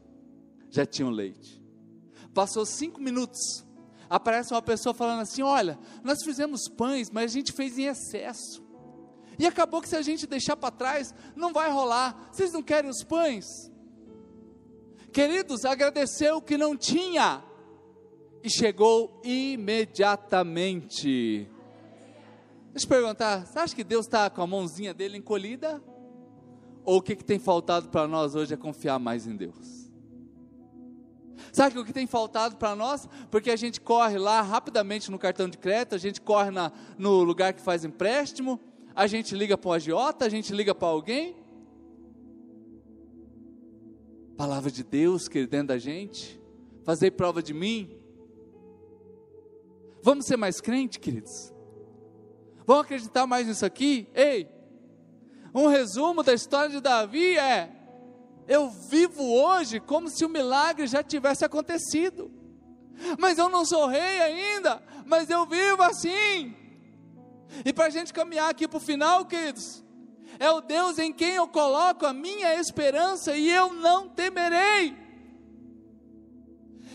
Já 0.71 0.88
tinha 0.88 1.07
o 1.07 1.11
leite. 1.11 1.63
Passou 2.33 2.65
cinco 2.65 2.99
minutos. 2.99 3.66
Aparece 4.10 4.53
uma 4.53 4.62
pessoa 4.62 4.93
falando 4.93 5.22
assim: 5.22 5.41
Olha, 5.41 5.80
nós 6.03 6.24
fizemos 6.24 6.68
pães, 6.68 7.10
mas 7.10 7.32
a 7.32 7.34
gente 7.34 7.51
fez 7.51 7.78
em 7.78 7.86
excesso. 7.86 8.66
E 9.39 9.45
acabou 9.45 9.82
que 9.82 9.89
se 9.89 9.95
a 9.95 10.01
gente 10.01 10.26
deixar 10.26 10.58
para 10.58 10.72
trás, 10.72 11.14
não 11.36 11.53
vai 11.53 11.72
rolar. 11.72 12.30
Vocês 12.32 12.51
não 12.51 12.64
querem 12.64 12.89
os 12.89 13.03
pães? 13.03 13.72
Queridos, 15.12 15.66
agradeceu 15.66 16.38
o 16.38 16.41
que 16.41 16.58
não 16.58 16.76
tinha 16.76 17.43
e 18.43 18.49
chegou 18.49 19.22
imediatamente. 19.24 21.47
Deixa 22.72 22.86
eu 22.86 22.89
perguntar, 22.89 23.45
você 23.45 23.60
acha 23.60 23.76
que 23.76 23.84
Deus 23.84 24.05
está 24.05 24.30
com 24.30 24.41
a 24.41 24.47
mãozinha 24.47 24.93
dele 24.93 25.18
encolhida? 25.18 25.84
Ou 26.84 26.97
o 26.97 27.01
que, 27.01 27.16
que 27.16 27.24
tem 27.24 27.39
faltado 27.39 27.88
para 27.89 28.08
nós 28.08 28.36
hoje 28.36 28.53
é 28.53 28.58
confiar 28.58 28.99
mais 28.99 29.26
em 29.28 29.36
Deus? 29.36 29.86
Sabe 31.51 31.77
o 31.79 31.85
que 31.85 31.93
tem 31.93 32.07
faltado 32.07 32.55
para 32.57 32.75
nós? 32.75 33.07
Porque 33.29 33.49
a 33.49 33.55
gente 33.55 33.79
corre 33.81 34.17
lá 34.17 34.41
rapidamente 34.41 35.09
no 35.11 35.19
cartão 35.19 35.49
de 35.49 35.57
crédito, 35.57 35.95
a 35.95 35.97
gente 35.97 36.21
corre 36.21 36.51
na, 36.51 36.71
no 36.97 37.23
lugar 37.23 37.53
que 37.53 37.61
faz 37.61 37.83
empréstimo, 37.83 38.59
a 38.95 39.07
gente 39.07 39.35
liga 39.35 39.57
para 39.57 39.69
o 39.69 39.73
agiota, 39.73 40.25
a 40.25 40.29
gente 40.29 40.53
liga 40.53 40.73
para 40.73 40.88
alguém. 40.88 41.35
Palavra 44.35 44.69
de 44.69 44.83
Deus, 44.83 45.27
querido, 45.27 45.51
dentro 45.51 45.67
da 45.67 45.77
gente. 45.77 46.39
Fazer 46.83 47.11
prova 47.11 47.41
de 47.41 47.53
mim. 47.53 47.97
Vamos 50.01 50.25
ser 50.25 50.38
mais 50.38 50.61
crente, 50.61 50.99
queridos? 50.99 51.51
Vamos 52.65 52.83
acreditar 52.83 53.25
mais 53.25 53.47
nisso 53.47 53.65
aqui? 53.65 54.07
Ei, 54.13 54.47
um 55.53 55.67
resumo 55.67 56.21
da 56.21 56.33
história 56.33 56.69
de 56.69 56.79
Davi 56.79 57.38
é: 57.38 57.76
eu 58.48 58.70
vivo 58.70 59.24
hoje 59.24 59.80
como 59.80 60.10
se 60.10 60.24
o 60.24 60.30
milagre 60.30 60.88
já 60.88 61.04
tivesse 61.04 61.43
acontecido. 61.43 62.32
Mas 63.20 63.38
eu 63.38 63.50
não 63.50 63.66
sou 63.66 63.88
rei 63.88 64.22
ainda, 64.22 64.82
mas 65.06 65.30
eu 65.30 65.45
vivo 65.45 65.84
assim. 65.84 66.56
E 67.66 67.74
para 67.74 67.86
a 67.86 67.89
gente 67.89 68.14
caminhar 68.14 68.50
aqui 68.50 68.68
para 68.68 68.78
o 68.78 68.82
final, 68.82 69.26
queridos, 69.26 69.84
é 70.39 70.50
o 70.50 70.62
Deus 70.62 70.98
em 70.98 71.12
quem 71.12 71.36
eu 71.36 71.48
coloco 71.48 72.06
a 72.06 72.14
minha 72.14 72.56
esperança 72.56 73.36
e 73.36 73.50
eu 73.50 73.74
não 73.74 74.08
temerei. 74.10 74.95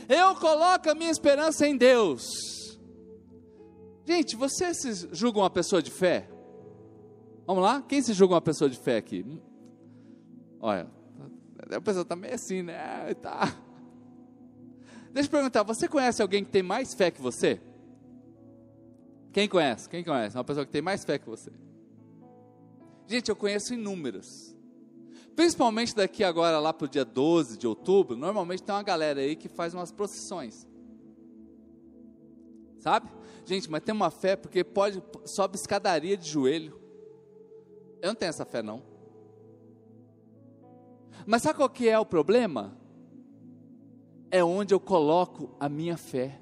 Eu 0.08 0.34
coloco 0.36 0.90
a 0.90 0.94
minha 0.94 1.10
esperança 1.10 1.66
em 1.66 1.76
Deus. 1.76 2.24
Gente, 4.06 4.36
você 4.36 4.74
se 4.74 5.08
julga 5.12 5.38
uma 5.38 5.50
pessoa 5.50 5.82
de 5.82 5.90
fé? 5.90 6.28
Vamos 7.46 7.62
lá? 7.62 7.82
Quem 7.82 8.02
se 8.02 8.12
julga 8.12 8.34
uma 8.34 8.40
pessoa 8.40 8.68
de 8.68 8.76
fé 8.76 8.96
aqui? 8.96 9.24
Olha, 10.60 10.90
a 11.70 11.80
pessoa 11.80 12.02
está 12.02 12.16
meio 12.16 12.34
assim, 12.34 12.62
né? 12.62 13.14
Tá. 13.14 13.54
Deixa 15.12 15.28
eu 15.28 15.30
perguntar, 15.30 15.62
você 15.62 15.86
conhece 15.86 16.22
alguém 16.22 16.44
que 16.44 16.50
tem 16.50 16.62
mais 16.62 16.94
fé 16.94 17.10
que 17.10 17.20
você? 17.20 17.60
Quem 19.32 19.48
conhece? 19.48 19.88
Quem 19.88 20.02
conhece? 20.02 20.36
Uma 20.36 20.44
pessoa 20.44 20.64
que 20.66 20.72
tem 20.72 20.82
mais 20.82 21.04
fé 21.04 21.18
que 21.18 21.28
você. 21.28 21.50
Gente, 23.06 23.28
eu 23.28 23.36
conheço 23.36 23.74
inúmeras. 23.74 24.56
Principalmente 25.34 25.94
daqui 25.94 26.22
agora 26.22 26.58
lá 26.58 26.72
para 26.72 26.84
o 26.84 26.88
dia 26.88 27.04
12 27.04 27.56
de 27.56 27.66
outubro, 27.66 28.16
normalmente 28.16 28.62
tem 28.62 28.74
uma 28.74 28.82
galera 28.82 29.20
aí 29.20 29.34
que 29.34 29.48
faz 29.48 29.72
umas 29.72 29.90
procissões. 29.90 30.66
Sabe? 32.78 33.08
Gente, 33.44 33.70
mas 33.70 33.82
tem 33.82 33.94
uma 33.94 34.10
fé 34.10 34.36
porque 34.36 34.62
pode 34.62 35.02
sobe 35.24 35.56
escadaria 35.56 36.16
de 36.16 36.28
joelho. 36.28 36.78
Eu 38.00 38.08
não 38.08 38.14
tenho 38.14 38.30
essa 38.30 38.44
fé 38.44 38.62
não. 38.62 38.82
Mas 41.26 41.42
sabe 41.42 41.56
qual 41.56 41.68
que 41.68 41.88
é 41.88 41.98
o 41.98 42.06
problema? 42.06 42.76
É 44.30 44.42
onde 44.42 44.74
eu 44.74 44.80
coloco 44.80 45.54
a 45.60 45.68
minha 45.68 45.96
fé. 45.96 46.40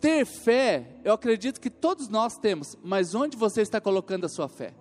Ter 0.00 0.24
fé, 0.24 1.00
eu 1.04 1.12
acredito 1.12 1.60
que 1.60 1.68
todos 1.68 2.08
nós 2.08 2.38
temos, 2.38 2.76
mas 2.82 3.14
onde 3.14 3.36
você 3.36 3.62
está 3.62 3.80
colocando 3.80 4.26
a 4.26 4.28
sua 4.28 4.48
fé? 4.48 4.72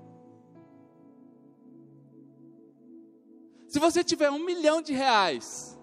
Se 3.67 3.79
você 3.79 4.03
tiver 4.03 4.29
um 4.29 4.43
milhão 4.43 4.81
de 4.81 4.93
reais, 4.93 5.77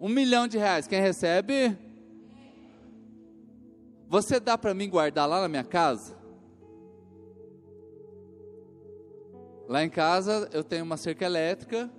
um 0.00 0.08
milhão 0.08 0.46
de 0.46 0.58
reais, 0.58 0.86
quem 0.86 1.00
recebe? 1.00 1.76
Você 4.08 4.38
dá 4.38 4.56
para 4.56 4.72
mim 4.72 4.88
guardar 4.88 5.28
lá 5.28 5.40
na 5.40 5.48
minha 5.48 5.64
casa? 5.64 6.16
Lá 9.68 9.84
em 9.84 9.90
casa 9.90 10.48
eu 10.52 10.62
tenho 10.62 10.84
uma 10.84 10.96
cerca 10.96 11.24
elétrica, 11.24 11.90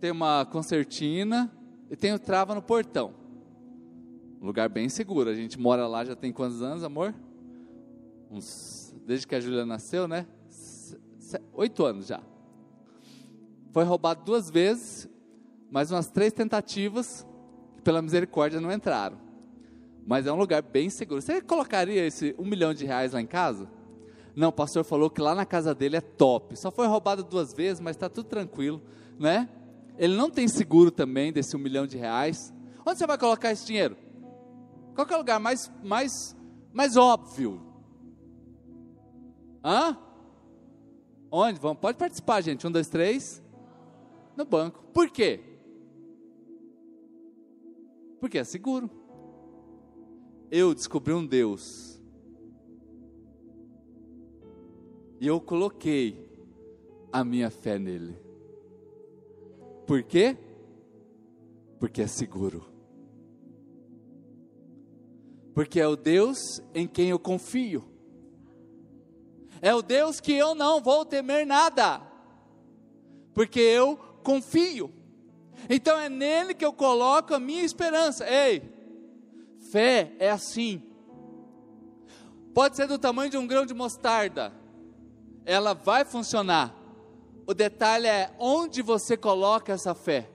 tenho 0.00 0.14
uma 0.14 0.44
concertina 0.44 1.50
e 1.90 1.96
tenho 1.96 2.18
trava 2.18 2.54
no 2.54 2.62
portão. 2.62 3.14
Um 4.40 4.46
lugar 4.46 4.68
bem 4.68 4.88
seguro. 4.88 5.30
A 5.30 5.34
gente 5.34 5.58
mora 5.58 5.86
lá 5.86 6.04
já 6.04 6.16
tem 6.16 6.32
quantos 6.32 6.62
anos, 6.62 6.82
amor? 6.82 7.14
Uns 8.30 8.94
desde 9.06 9.26
que 9.26 9.34
a 9.34 9.40
Júlia 9.40 9.64
nasceu, 9.64 10.08
né? 10.08 10.26
Oito 11.52 11.84
anos 11.84 12.06
já. 12.06 12.20
Foi 13.72 13.84
roubado 13.84 14.24
duas 14.24 14.50
vezes, 14.50 15.08
mais 15.70 15.90
umas 15.90 16.08
três 16.08 16.32
tentativas, 16.32 17.26
que 17.76 17.82
pela 17.82 18.02
misericórdia 18.02 18.60
não 18.60 18.72
entraram. 18.72 19.18
Mas 20.06 20.26
é 20.26 20.32
um 20.32 20.36
lugar 20.36 20.62
bem 20.62 20.90
seguro. 20.90 21.22
Você 21.22 21.40
colocaria 21.40 22.06
esse 22.06 22.34
um 22.38 22.44
milhão 22.44 22.74
de 22.74 22.84
reais 22.84 23.12
lá 23.12 23.20
em 23.20 23.26
casa? 23.26 23.68
Não, 24.34 24.48
o 24.48 24.52
pastor 24.52 24.84
falou 24.84 25.08
que 25.08 25.20
lá 25.20 25.34
na 25.34 25.46
casa 25.46 25.74
dele 25.74 25.96
é 25.96 26.00
top. 26.00 26.56
Só 26.56 26.70
foi 26.70 26.86
roubado 26.86 27.22
duas 27.22 27.52
vezes, 27.52 27.80
mas 27.80 27.96
está 27.96 28.08
tudo 28.08 28.28
tranquilo, 28.28 28.82
né? 29.18 29.48
Ele 29.96 30.16
não 30.16 30.28
tem 30.28 30.48
seguro 30.48 30.90
também 30.90 31.32
desse 31.32 31.56
um 31.56 31.60
milhão 31.60 31.86
de 31.86 31.96
reais. 31.96 32.52
Onde 32.84 32.98
você 32.98 33.06
vai 33.06 33.16
colocar 33.16 33.52
esse 33.52 33.64
dinheiro? 33.64 33.96
Qual 34.94 35.06
é 35.08 35.14
o 35.14 35.18
lugar 35.18 35.38
mais, 35.38 35.70
mais, 35.82 36.36
mais 36.72 36.96
óbvio? 36.96 37.60
Hã? 39.64 39.96
Onde? 41.30 41.58
Vamos, 41.58 41.78
pode 41.78 41.96
participar, 41.96 42.40
gente. 42.40 42.66
Um, 42.66 42.70
dois, 42.70 42.88
três. 42.88 43.42
No 44.36 44.44
banco. 44.44 44.84
Por 44.92 45.10
quê? 45.10 45.40
Porque 48.20 48.38
é 48.38 48.44
seguro. 48.44 48.90
Eu 50.50 50.74
descobri 50.74 51.12
um 51.12 51.26
Deus. 51.26 51.93
E 55.24 55.26
eu 55.26 55.40
coloquei 55.40 56.22
a 57.10 57.24
minha 57.24 57.50
fé 57.50 57.78
nele. 57.78 58.14
Por 59.86 60.02
quê? 60.02 60.36
Porque 61.80 62.02
é 62.02 62.06
seguro. 62.06 62.62
Porque 65.54 65.80
é 65.80 65.88
o 65.88 65.96
Deus 65.96 66.60
em 66.74 66.86
quem 66.86 67.08
eu 67.08 67.18
confio. 67.18 67.82
É 69.62 69.74
o 69.74 69.80
Deus 69.80 70.20
que 70.20 70.34
eu 70.34 70.54
não 70.54 70.82
vou 70.82 71.06
temer 71.06 71.46
nada. 71.46 72.02
Porque 73.32 73.60
eu 73.60 73.96
confio. 74.22 74.92
Então 75.70 75.98
é 75.98 76.10
nele 76.10 76.52
que 76.52 76.66
eu 76.66 76.72
coloco 76.74 77.32
a 77.32 77.40
minha 77.40 77.64
esperança. 77.64 78.28
Ei, 78.28 78.62
fé 79.72 80.12
é 80.18 80.30
assim. 80.30 80.82
Pode 82.52 82.76
ser 82.76 82.86
do 82.86 82.98
tamanho 82.98 83.30
de 83.30 83.38
um 83.38 83.46
grão 83.46 83.64
de 83.64 83.72
mostarda. 83.72 84.63
Ela 85.44 85.74
vai 85.74 86.04
funcionar 86.04 86.84
o 87.46 87.52
detalhe 87.52 88.06
é 88.06 88.34
onde 88.38 88.80
você 88.80 89.16
coloca 89.16 89.72
essa 89.72 89.94
fé. 89.94 90.30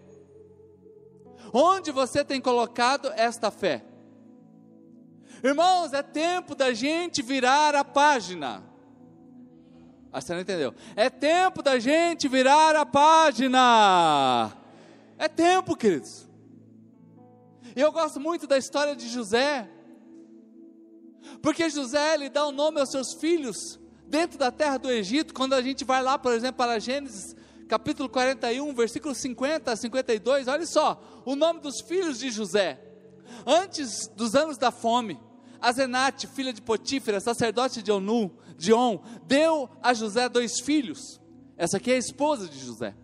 Onde 1.51 1.91
você 1.91 2.24
tem 2.24 2.39
colocado 2.39 3.12
esta 3.16 3.49
fé? 3.49 3.84
Irmãos, 5.43 5.93
é 5.93 6.03
tempo 6.03 6.53
da 6.53 6.74
gente 6.74 7.22
virar 7.22 7.74
a 7.74 7.84
página. 7.84 8.64
Ah, 10.12 10.22
você 10.22 10.34
não 10.34 10.41
entendeu? 10.41 10.74
É 10.95 11.10
tempo 11.10 11.64
da 11.64 11.80
gente 11.80 12.28
virar 12.28 12.76
a 12.76 12.86
página. 12.86 14.51
É 15.18 15.28
tempo, 15.28 15.76
queridos. 15.76 16.28
E 17.76 17.82
eu 17.82 17.91
gosto 17.91 18.20
muito 18.20 18.45
da 18.45 18.57
história 18.57 18.95
de 18.95 19.07
José. 19.07 19.68
Porque 21.41 21.70
José 21.70 22.18
lhe 22.18 22.30
dá 22.30 22.45
o 22.45 22.51
nome 22.51 22.80
aos 22.80 22.89
seus 22.91 23.14
filhos 23.14 23.80
dentro 24.10 24.39
da 24.39 24.51
terra 24.51 24.78
do 24.78 24.89
Egito, 24.89 25.34
quando 25.34 25.53
a 25.53 25.62
gente 25.62 25.86
vai 25.86 26.01
lá, 26.01 26.18
por 26.18 26.34
exemplo, 26.34 26.57
para 26.57 26.80
Gênesis 26.80 27.36
capítulo 27.68 28.10
41, 28.10 28.74
versículo 28.74 29.14
50 29.14 29.72
a 29.72 29.76
52, 29.76 30.47
olha 30.47 30.66
só, 30.66 30.99
o 31.24 31.36
nome 31.36 31.60
dos 31.60 31.82
filhos 31.82 32.18
de 32.18 32.32
José. 32.32 32.82
Antes 33.45 34.07
dos 34.16 34.34
anos 34.34 34.57
da 34.57 34.72
fome, 34.72 35.20
Azenate, 35.62 36.26
filha 36.26 36.51
de 36.51 36.64
Potífera, 36.64 37.20
sacerdote 37.20 37.84
de 37.84 37.91
Onu, 37.91 38.32
de 38.57 38.74
On, 38.74 38.99
deu 39.28 39.70
a 39.84 39.93
José 39.93 40.28
dois 40.28 40.60
filhos. 40.60 41.22
Essa 41.55 41.78
aqui 41.78 41.91
é 41.91 41.95
a 41.95 41.99
esposa 41.99 42.47
de 42.47 42.57
José. 42.57 42.95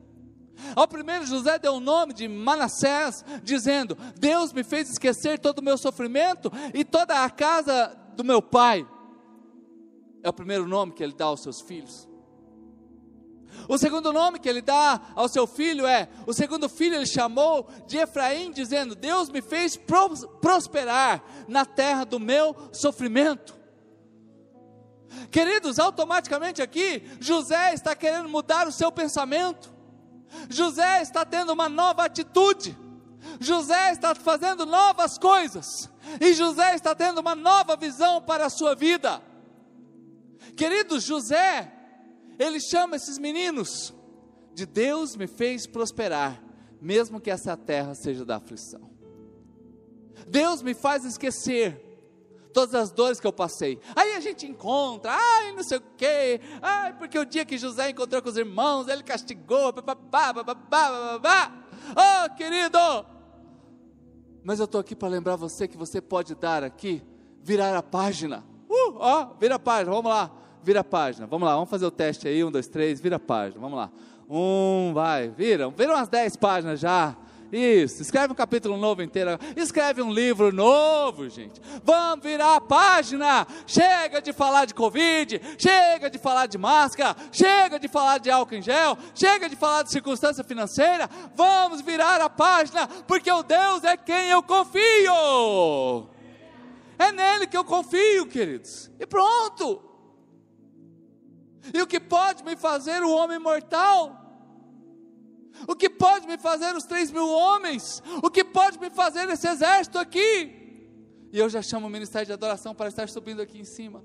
Ao 0.75 0.87
primeiro, 0.87 1.27
José 1.27 1.59
deu 1.59 1.75
o 1.75 1.79
nome 1.79 2.13
de 2.13 2.27
Manassés, 2.27 3.23
dizendo: 3.43 3.95
Deus 4.17 4.51
me 4.53 4.63
fez 4.63 4.89
esquecer 4.89 5.37
todo 5.37 5.59
o 5.59 5.63
meu 5.63 5.77
sofrimento 5.77 6.51
e 6.73 6.83
toda 6.83 7.23
a 7.23 7.29
casa 7.29 7.95
do 8.15 8.23
meu 8.23 8.41
pai 8.41 8.87
é 10.25 10.29
o 10.29 10.33
primeiro 10.33 10.67
nome 10.67 10.91
que 10.91 11.03
ele 11.03 11.13
dá 11.13 11.25
aos 11.25 11.41
seus 11.41 11.61
filhos. 11.61 12.07
O 13.69 13.77
segundo 13.77 14.11
nome 14.11 14.39
que 14.39 14.49
ele 14.49 14.61
dá 14.61 14.99
ao 15.13 15.29
seu 15.29 15.45
filho 15.45 15.85
é: 15.85 16.09
o 16.25 16.33
segundo 16.33 16.67
filho 16.67 16.95
ele 16.95 17.05
chamou 17.05 17.69
de 17.85 17.97
Efraim, 17.97 18.51
dizendo: 18.51 18.95
Deus 18.95 19.29
me 19.29 19.39
fez 19.39 19.79
prosperar 20.41 21.23
na 21.47 21.63
terra 21.63 22.03
do 22.05 22.19
meu 22.19 22.55
sofrimento. 22.73 23.55
Queridos, 25.29 25.77
automaticamente 25.77 26.59
aqui, 26.59 27.03
José 27.19 27.75
está 27.75 27.95
querendo 27.95 28.27
mudar 28.27 28.67
o 28.67 28.71
seu 28.71 28.91
pensamento, 28.91 29.71
José 30.49 31.03
está 31.03 31.23
tendo 31.23 31.53
uma 31.53 31.69
nova 31.69 32.03
atitude, 32.03 32.75
José 33.39 33.91
está 33.91 34.15
fazendo 34.15 34.65
novas 34.65 35.19
coisas, 35.19 35.89
e 36.19 36.33
José 36.33 36.73
está 36.73 36.95
tendo 36.95 37.21
uma 37.21 37.35
nova 37.35 37.77
visão 37.77 38.21
para 38.21 38.47
a 38.47 38.49
sua 38.49 38.73
vida. 38.73 39.21
Querido 40.55 40.99
José, 40.99 41.71
ele 42.37 42.59
chama 42.59 42.95
esses 42.95 43.17
meninos 43.17 43.93
de 44.53 44.65
Deus 44.65 45.15
me 45.15 45.27
fez 45.27 45.67
prosperar, 45.67 46.41
mesmo 46.81 47.19
que 47.19 47.29
essa 47.29 47.57
terra 47.57 47.93
seja 47.93 48.23
da 48.23 48.37
aflição. 48.37 48.89
Deus 50.27 50.61
me 50.61 50.73
faz 50.73 51.03
esquecer 51.03 51.81
todas 52.53 52.73
as 52.73 52.89
dores 52.89 53.19
que 53.19 53.27
eu 53.27 53.33
passei. 53.33 53.77
Aí 53.93 54.13
a 54.13 54.19
gente 54.21 54.47
encontra, 54.47 55.11
ai, 55.11 55.51
não 55.51 55.61
sei 55.61 55.77
o 55.77 55.83
quê, 55.97 56.39
ai, 56.61 56.97
porque 56.97 57.19
o 57.19 57.25
dia 57.25 57.43
que 57.43 57.57
José 57.57 57.89
encontrou 57.89 58.21
com 58.21 58.29
os 58.29 58.37
irmãos, 58.37 58.87
ele 58.87 59.03
castigou, 59.03 59.73
babá, 59.73 60.31
babá, 60.31 61.51
Oh, 61.91 62.35
querido! 62.35 62.79
Mas 64.41 64.59
eu 64.59 64.65
estou 64.65 64.79
aqui 64.79 64.95
para 64.95 65.09
lembrar 65.09 65.35
você 65.35 65.67
que 65.67 65.77
você 65.77 65.99
pode 65.99 66.33
dar 66.33 66.63
aqui, 66.63 67.03
virar 67.41 67.75
a 67.75 67.83
página. 67.83 68.43
Uh, 68.69 68.97
ó, 68.97 69.27
vira 69.39 69.55
a 69.55 69.59
página, 69.59 69.91
vamos 69.91 70.11
lá 70.11 70.31
vira 70.65 70.79
a 70.79 70.83
página. 70.83 71.27
Vamos 71.27 71.47
lá, 71.47 71.53
vamos 71.53 71.69
fazer 71.69 71.85
o 71.85 71.91
teste 71.91 72.27
aí. 72.27 72.43
Um, 72.43 72.51
dois, 72.51 72.67
três, 72.67 72.99
vira 72.99 73.17
a 73.17 73.19
página. 73.19 73.61
Vamos 73.61 73.77
lá. 73.77 73.91
Um, 74.27 74.91
vai, 74.93 75.29
vira. 75.29 75.69
Vira 75.69 75.93
umas 75.93 76.09
dez 76.09 76.35
páginas 76.35 76.79
já. 76.79 77.15
Isso, 77.53 78.01
escreve 78.01 78.33
um 78.33 78.35
capítulo 78.35 78.75
novo 78.75 79.03
inteiro. 79.03 79.39
Escreve 79.55 80.01
um 80.01 80.11
livro 80.11 80.51
novo, 80.51 81.29
gente. 81.29 81.61
Vamos 81.83 82.25
virar 82.25 82.55
a 82.55 82.61
página. 82.61 83.45
Chega 83.67 84.19
de 84.19 84.33
falar 84.33 84.65
de 84.65 84.73
Covid, 84.73 85.39
chega 85.57 86.09
de 86.09 86.17
falar 86.17 86.47
de 86.47 86.57
máscara, 86.57 87.15
chega 87.31 87.79
de 87.79 87.87
falar 87.87 88.17
de 88.17 88.31
álcool 88.31 88.55
em 88.55 88.61
gel, 88.63 88.97
chega 89.13 89.47
de 89.47 89.55
falar 89.55 89.83
de 89.83 89.91
circunstância 89.91 90.43
financeira. 90.43 91.07
Vamos 91.35 91.81
virar 91.81 92.19
a 92.19 92.29
página, 92.29 92.87
porque 93.07 93.31
o 93.31 93.43
Deus 93.43 93.83
é 93.83 93.95
quem 93.95 94.29
eu 94.29 94.41
confio. 94.41 96.14
É 96.97 97.11
nele 97.11 97.47
que 97.47 97.57
eu 97.57 97.65
confio, 97.65 98.27
queridos. 98.27 98.89
E 98.99 99.05
pronto. 99.05 99.81
E 101.73 101.81
o 101.81 101.87
que 101.87 101.99
pode 101.99 102.43
me 102.43 102.55
fazer 102.55 103.01
o 103.03 103.11
homem 103.11 103.39
mortal? 103.39 104.21
O 105.67 105.75
que 105.75 105.89
pode 105.89 106.27
me 106.27 106.37
fazer 106.37 106.75
os 106.75 106.83
três 106.83 107.11
mil 107.11 107.27
homens? 107.27 108.03
O 108.21 108.29
que 108.29 108.43
pode 108.43 108.79
me 108.79 108.89
fazer 108.89 109.29
esse 109.29 109.47
exército 109.47 109.97
aqui? 109.97 110.65
E 111.31 111.39
eu 111.39 111.49
já 111.49 111.61
chamo 111.61 111.87
o 111.87 111.89
ministério 111.89 112.25
de 112.25 112.33
adoração 112.33 112.75
para 112.75 112.89
estar 112.89 113.09
subindo 113.09 113.41
aqui 113.41 113.59
em 113.59 113.65
cima. 113.65 114.03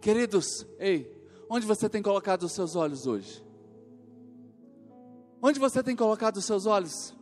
Queridos, 0.00 0.66
ei, 0.78 1.10
onde 1.48 1.66
você 1.66 1.88
tem 1.88 2.02
colocado 2.02 2.42
os 2.42 2.52
seus 2.52 2.74
olhos 2.74 3.06
hoje? 3.06 3.44
Onde 5.40 5.58
você 5.58 5.82
tem 5.82 5.94
colocado 5.94 6.36
os 6.38 6.44
seus 6.44 6.66
olhos? 6.66 7.14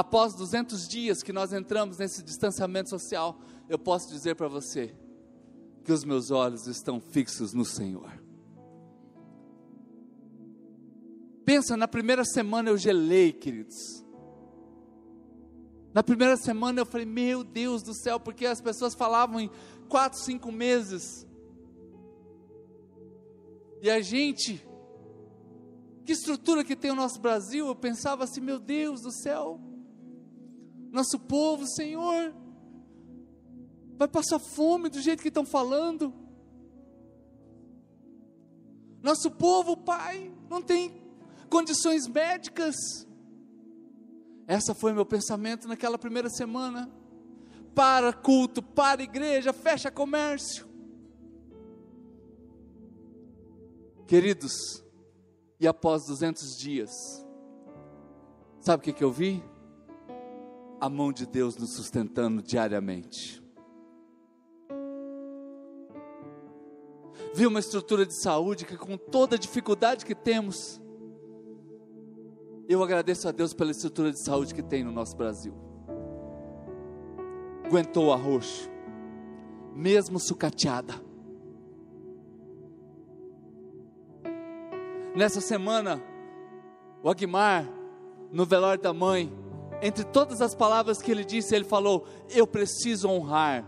Após 0.00 0.32
200 0.32 0.88
dias 0.88 1.22
que 1.22 1.30
nós 1.30 1.52
entramos 1.52 1.98
nesse 1.98 2.22
distanciamento 2.22 2.88
social, 2.88 3.38
eu 3.68 3.78
posso 3.78 4.08
dizer 4.08 4.34
para 4.34 4.48
você, 4.48 4.96
que 5.84 5.92
os 5.92 6.04
meus 6.04 6.30
olhos 6.30 6.66
estão 6.66 6.98
fixos 6.98 7.52
no 7.52 7.66
Senhor. 7.66 8.10
Pensa, 11.44 11.76
na 11.76 11.86
primeira 11.86 12.24
semana 12.24 12.70
eu 12.70 12.78
gelei, 12.78 13.30
queridos. 13.30 14.02
Na 15.92 16.02
primeira 16.02 16.38
semana 16.38 16.80
eu 16.80 16.86
falei, 16.86 17.04
meu 17.04 17.44
Deus 17.44 17.82
do 17.82 17.92
céu, 17.92 18.18
porque 18.18 18.46
as 18.46 18.62
pessoas 18.62 18.94
falavam 18.94 19.38
em 19.38 19.50
quatro, 19.86 20.18
cinco 20.18 20.50
meses. 20.50 21.26
E 23.82 23.90
a 23.90 24.00
gente, 24.00 24.66
que 26.06 26.12
estrutura 26.12 26.64
que 26.64 26.74
tem 26.74 26.90
o 26.90 26.96
nosso 26.96 27.20
Brasil, 27.20 27.66
eu 27.66 27.76
pensava 27.76 28.24
assim, 28.24 28.40
meu 28.40 28.58
Deus 28.58 29.02
do 29.02 29.12
céu, 29.12 29.60
nosso 30.90 31.18
povo, 31.18 31.66
Senhor, 31.66 32.34
vai 33.96 34.08
passar 34.08 34.38
fome 34.38 34.88
do 34.88 35.00
jeito 35.00 35.22
que 35.22 35.28
estão 35.28 35.44
falando. 35.44 36.12
Nosso 39.02 39.30
povo, 39.30 39.76
Pai, 39.76 40.32
não 40.48 40.60
tem 40.60 41.00
condições 41.48 42.06
médicas. 42.06 42.74
Essa 44.46 44.74
foi 44.74 44.92
meu 44.92 45.06
pensamento 45.06 45.68
naquela 45.68 45.98
primeira 45.98 46.28
semana. 46.28 46.90
para 47.72 48.12
culto, 48.12 48.60
para 48.60 49.02
igreja, 49.02 49.52
fecha 49.52 49.90
comércio. 49.92 50.68
Queridos, 54.08 54.82
e 55.60 55.68
após 55.68 56.04
200 56.06 56.58
dias, 56.58 56.90
sabe 58.60 58.80
o 58.80 58.84
que, 58.84 58.92
que 58.92 59.04
eu 59.04 59.12
vi? 59.12 59.40
A 60.80 60.88
mão 60.88 61.12
de 61.12 61.26
Deus 61.26 61.56
nos 61.56 61.74
sustentando 61.74 62.42
diariamente. 62.42 63.42
Vi 67.34 67.46
uma 67.46 67.60
estrutura 67.60 68.06
de 68.06 68.14
saúde 68.14 68.64
que, 68.64 68.76
com 68.76 68.96
toda 68.96 69.36
a 69.36 69.38
dificuldade 69.38 70.04
que 70.04 70.14
temos, 70.14 70.80
eu 72.68 72.82
agradeço 72.82 73.28
a 73.28 73.32
Deus 73.32 73.52
pela 73.52 73.70
estrutura 73.70 74.10
de 74.10 74.18
saúde 74.18 74.54
que 74.54 74.62
tem 74.62 74.82
no 74.82 74.90
nosso 74.90 75.16
Brasil. 75.16 75.54
Aguentou 77.64 78.06
o 78.06 78.12
arroxo, 78.12 78.68
mesmo 79.74 80.18
sucateada 80.18 81.10
Nessa 85.14 85.40
semana, 85.40 86.00
o 87.02 87.10
Aguimar, 87.10 87.68
no 88.30 88.46
velório 88.46 88.80
da 88.80 88.92
mãe, 88.92 89.32
entre 89.82 90.04
todas 90.04 90.40
as 90.40 90.54
palavras 90.54 91.00
que 91.00 91.10
ele 91.10 91.24
disse, 91.24 91.54
ele 91.54 91.64
falou: 91.64 92.06
Eu 92.28 92.46
preciso 92.46 93.08
honrar 93.08 93.66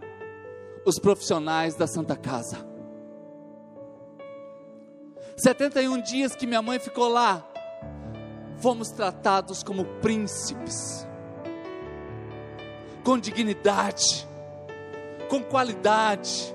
os 0.85 0.99
profissionais 0.99 1.75
da 1.75 1.87
Santa 1.87 2.17
Casa. 2.17 2.67
71 5.37 6.03
dias 6.03 6.37
que 6.37 6.47
minha 6.47 6.63
mãe 6.63 6.79
ficou 6.79 7.09
lá, 7.09 7.47
fomos 8.59 8.91
tratados 8.91 9.63
como 9.63 9.85
príncipes, 10.01 11.07
com 13.03 13.19
dignidade, 13.19 14.29
com 15.29 15.43
qualidade, 15.43 16.55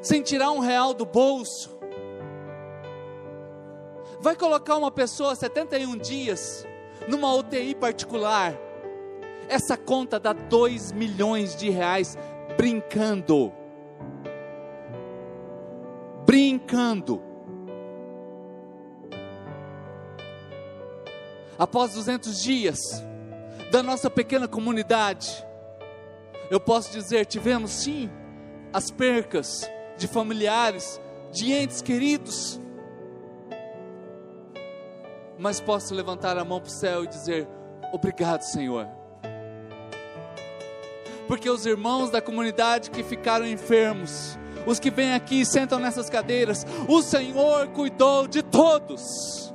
sem 0.00 0.22
tirar 0.22 0.50
um 0.52 0.60
real 0.60 0.94
do 0.94 1.04
bolso 1.04 1.76
vai 4.20 4.34
colocar 4.34 4.76
uma 4.76 4.90
pessoa 4.90 5.34
71 5.34 5.96
dias 5.98 6.66
numa 7.08 7.34
UTI 7.34 7.74
particular, 7.74 8.54
essa 9.48 9.76
conta 9.76 10.18
dá 10.18 10.32
2 10.32 10.92
milhões 10.92 11.54
de 11.56 11.70
reais 11.70 12.16
brincando. 12.56 13.52
Brincando. 16.24 17.22
Após 21.58 21.94
200 21.94 22.42
dias 22.42 22.78
da 23.70 23.82
nossa 23.82 24.10
pequena 24.10 24.46
comunidade, 24.46 25.46
eu 26.50 26.60
posso 26.60 26.92
dizer: 26.92 27.26
tivemos 27.26 27.70
sim 27.70 28.10
as 28.72 28.90
percas 28.90 29.68
de 29.96 30.06
familiares, 30.06 31.00
de 31.32 31.52
entes 31.52 31.80
queridos, 31.80 32.60
mas 35.38 35.60
posso 35.60 35.94
levantar 35.94 36.38
a 36.38 36.44
mão 36.44 36.60
para 36.60 36.68
o 36.68 36.72
céu 36.72 37.04
e 37.04 37.06
dizer: 37.06 37.48
Obrigado, 37.92 38.42
Senhor. 38.42 38.88
Porque 41.28 41.50
os 41.50 41.66
irmãos 41.66 42.10
da 42.10 42.22
comunidade 42.22 42.90
que 42.90 43.02
ficaram 43.02 43.46
enfermos, 43.46 44.38
os 44.64 44.78
que 44.78 44.90
vêm 44.90 45.12
aqui 45.12 45.40
e 45.40 45.46
sentam 45.46 45.78
nessas 45.78 46.08
cadeiras, 46.08 46.64
o 46.88 47.02
Senhor 47.02 47.68
cuidou 47.68 48.26
de 48.28 48.42
todos. 48.42 49.52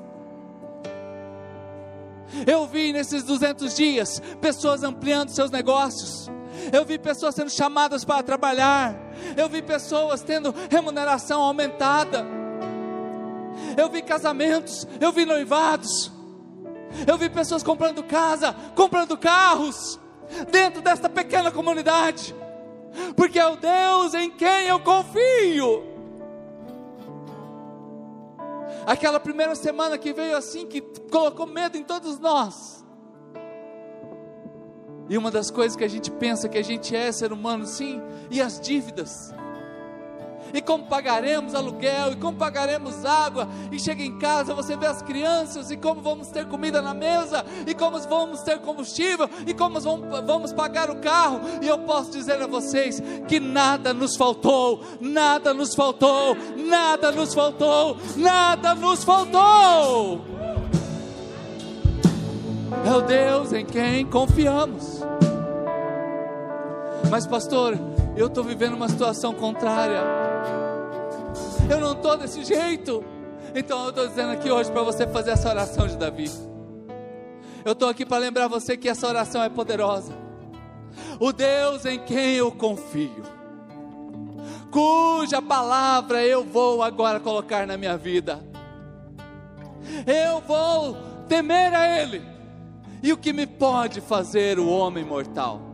Eu 2.46 2.66
vi 2.66 2.94
nesses 2.94 3.24
200 3.24 3.76
dias 3.76 4.22
pessoas 4.40 4.84
ampliando 4.84 5.30
seus 5.30 5.52
negócios. 5.52 6.30
Eu 6.72 6.86
vi 6.86 6.98
pessoas 6.98 7.36
sendo 7.36 7.50
chamadas 7.50 8.06
para 8.06 8.24
trabalhar. 8.24 8.96
Eu 9.36 9.50
vi 9.50 9.62
pessoas 9.62 10.22
tendo 10.22 10.54
remuneração 10.70 11.42
aumentada 11.42 12.41
eu 13.78 13.90
vi 13.90 14.02
casamentos, 14.02 14.88
eu 15.00 15.12
vi 15.12 15.26
noivados, 15.26 16.12
eu 17.08 17.18
vi 17.18 17.30
pessoas 17.30 17.64
comprando 17.64 18.04
casa, 18.04 18.56
comprando 18.76 19.18
carros, 19.18 20.00
dentro 20.52 20.82
desta 20.82 21.10
pequena 21.10 21.52
comunidade, 21.52 22.36
porque 23.16 23.40
é 23.40 23.48
o 23.48 23.56
Deus 23.56 24.14
em 24.14 24.30
quem 24.32 24.68
eu 24.68 24.80
confio. 24.80 25.90
Aquela 28.86 29.20
primeira 29.20 29.54
semana 29.56 29.98
que 29.98 30.12
veio 30.12 30.36
assim, 30.36 30.66
que 30.66 30.82
colocou 31.12 31.46
medo 31.46 31.78
em 31.78 31.84
todos 31.84 32.18
nós. 32.20 32.84
E 35.08 35.18
uma 35.18 35.30
das 35.30 35.52
coisas 35.52 35.76
que 35.76 35.84
a 35.84 35.90
gente 35.90 36.10
pensa 36.10 36.50
que 36.50 36.58
a 36.58 36.64
gente 36.64 36.96
é 36.96 37.12
ser 37.12 37.32
humano, 37.32 37.66
sim, 37.66 38.02
e 38.30 38.42
as 38.42 38.60
dívidas 38.60 39.34
e 40.54 40.62
como 40.62 40.86
pagaremos 40.86 41.56
aluguel, 41.56 42.14
e 42.14 42.16
como 42.16 42.38
pagaremos 42.38 43.06
água, 43.06 43.48
e 43.72 43.80
chega 43.80 44.04
em 44.04 44.18
casa, 44.18 44.54
você 44.54 44.76
vê 44.76 44.88
as 44.88 45.02
crianças, 45.02 45.72
e 45.72 45.78
como 45.78 46.02
vamos 46.02 46.28
ter 46.28 46.46
comida 46.48 46.82
na 46.82 46.94
mesa, 46.94 47.46
e 47.66 47.74
como 47.74 48.00
vamos 48.00 48.42
ter 48.42 48.60
combustível, 48.60 49.30
e 49.46 49.54
como 49.54 49.80
vamos, 49.80 50.26
vamos 50.26 50.54
pagar 50.54 50.90
o 50.90 50.98
carro, 50.98 51.42
e 51.62 51.68
eu 51.68 51.80
posso 51.80 52.12
dizer 52.12 52.42
a 52.42 52.48
vocês 52.48 53.02
que 53.28 53.40
nada 53.40 53.94
nos 53.94 54.16
faltou, 54.16 54.84
nada 55.00 55.54
nos 55.54 55.76
faltou, 55.76 56.36
nada 56.58 57.12
nos 57.12 57.34
faltou, 57.34 57.98
nada 58.16 58.76
nos 58.76 59.04
faltou. 59.04 60.22
É 62.86 62.94
o 62.94 63.02
Deus 63.02 63.54
em 63.54 63.66
quem 63.66 64.06
confiamos. 64.06 65.02
Mas, 67.10 67.28
pastor, 67.28 67.78
eu 68.16 68.28
estou 68.28 68.44
vivendo 68.44 68.74
uma 68.74 68.90
situação 68.90 69.34
contrária 69.34 70.22
eu 71.72 71.80
não 71.80 71.94
estou 71.94 72.18
desse 72.18 72.44
jeito. 72.44 73.04
Então 73.56 73.84
eu 73.84 73.90
estou 73.90 74.08
dizendo 74.08 74.32
aqui 74.32 74.52
hoje 74.52 74.72
para 74.72 74.84
você 74.84 75.08
fazer 75.08 75.32
essa 75.32 75.50
oração 75.50 75.88
de 75.88 75.96
Davi. 75.98 76.30
Eu 77.64 77.74
estou 77.74 77.88
aqui 77.90 78.06
para 78.06 78.18
lembrar 78.18 78.48
você 78.48 78.76
que 78.76 78.90
essa 78.90 79.08
oração 79.08 79.42
é 79.42 79.50
poderosa. 79.50 80.14
O 81.20 81.32
Deus 81.32 81.86
em 81.86 82.00
quem 82.00 82.34
eu 82.34 82.52
confio, 82.52 83.24
cuja 84.70 85.42
palavra 85.42 86.22
eu 86.22 86.44
vou 86.44 86.84
agora 86.84 87.20
colocar 87.20 87.66
na 87.66 87.78
minha 87.78 87.98
vida. 87.98 88.44
Eu 90.06 90.42
vou 90.42 90.98
temer 91.28 91.74
a 91.74 92.02
Ele. 92.02 92.22
E 93.02 93.14
o 93.14 93.18
que 93.18 93.32
me 93.32 93.48
pode 93.48 94.02
fazer 94.02 94.60
o 94.60 94.68
homem 94.68 95.06
mortal? 95.06 95.71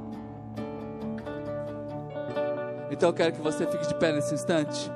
Então 2.90 3.10
eu 3.10 3.14
quero 3.14 3.34
que 3.34 3.42
você 3.42 3.66
fique 3.68 3.88
de 3.88 3.96
pé 3.96 4.12
nesse 4.12 4.34
instante. 4.34 4.92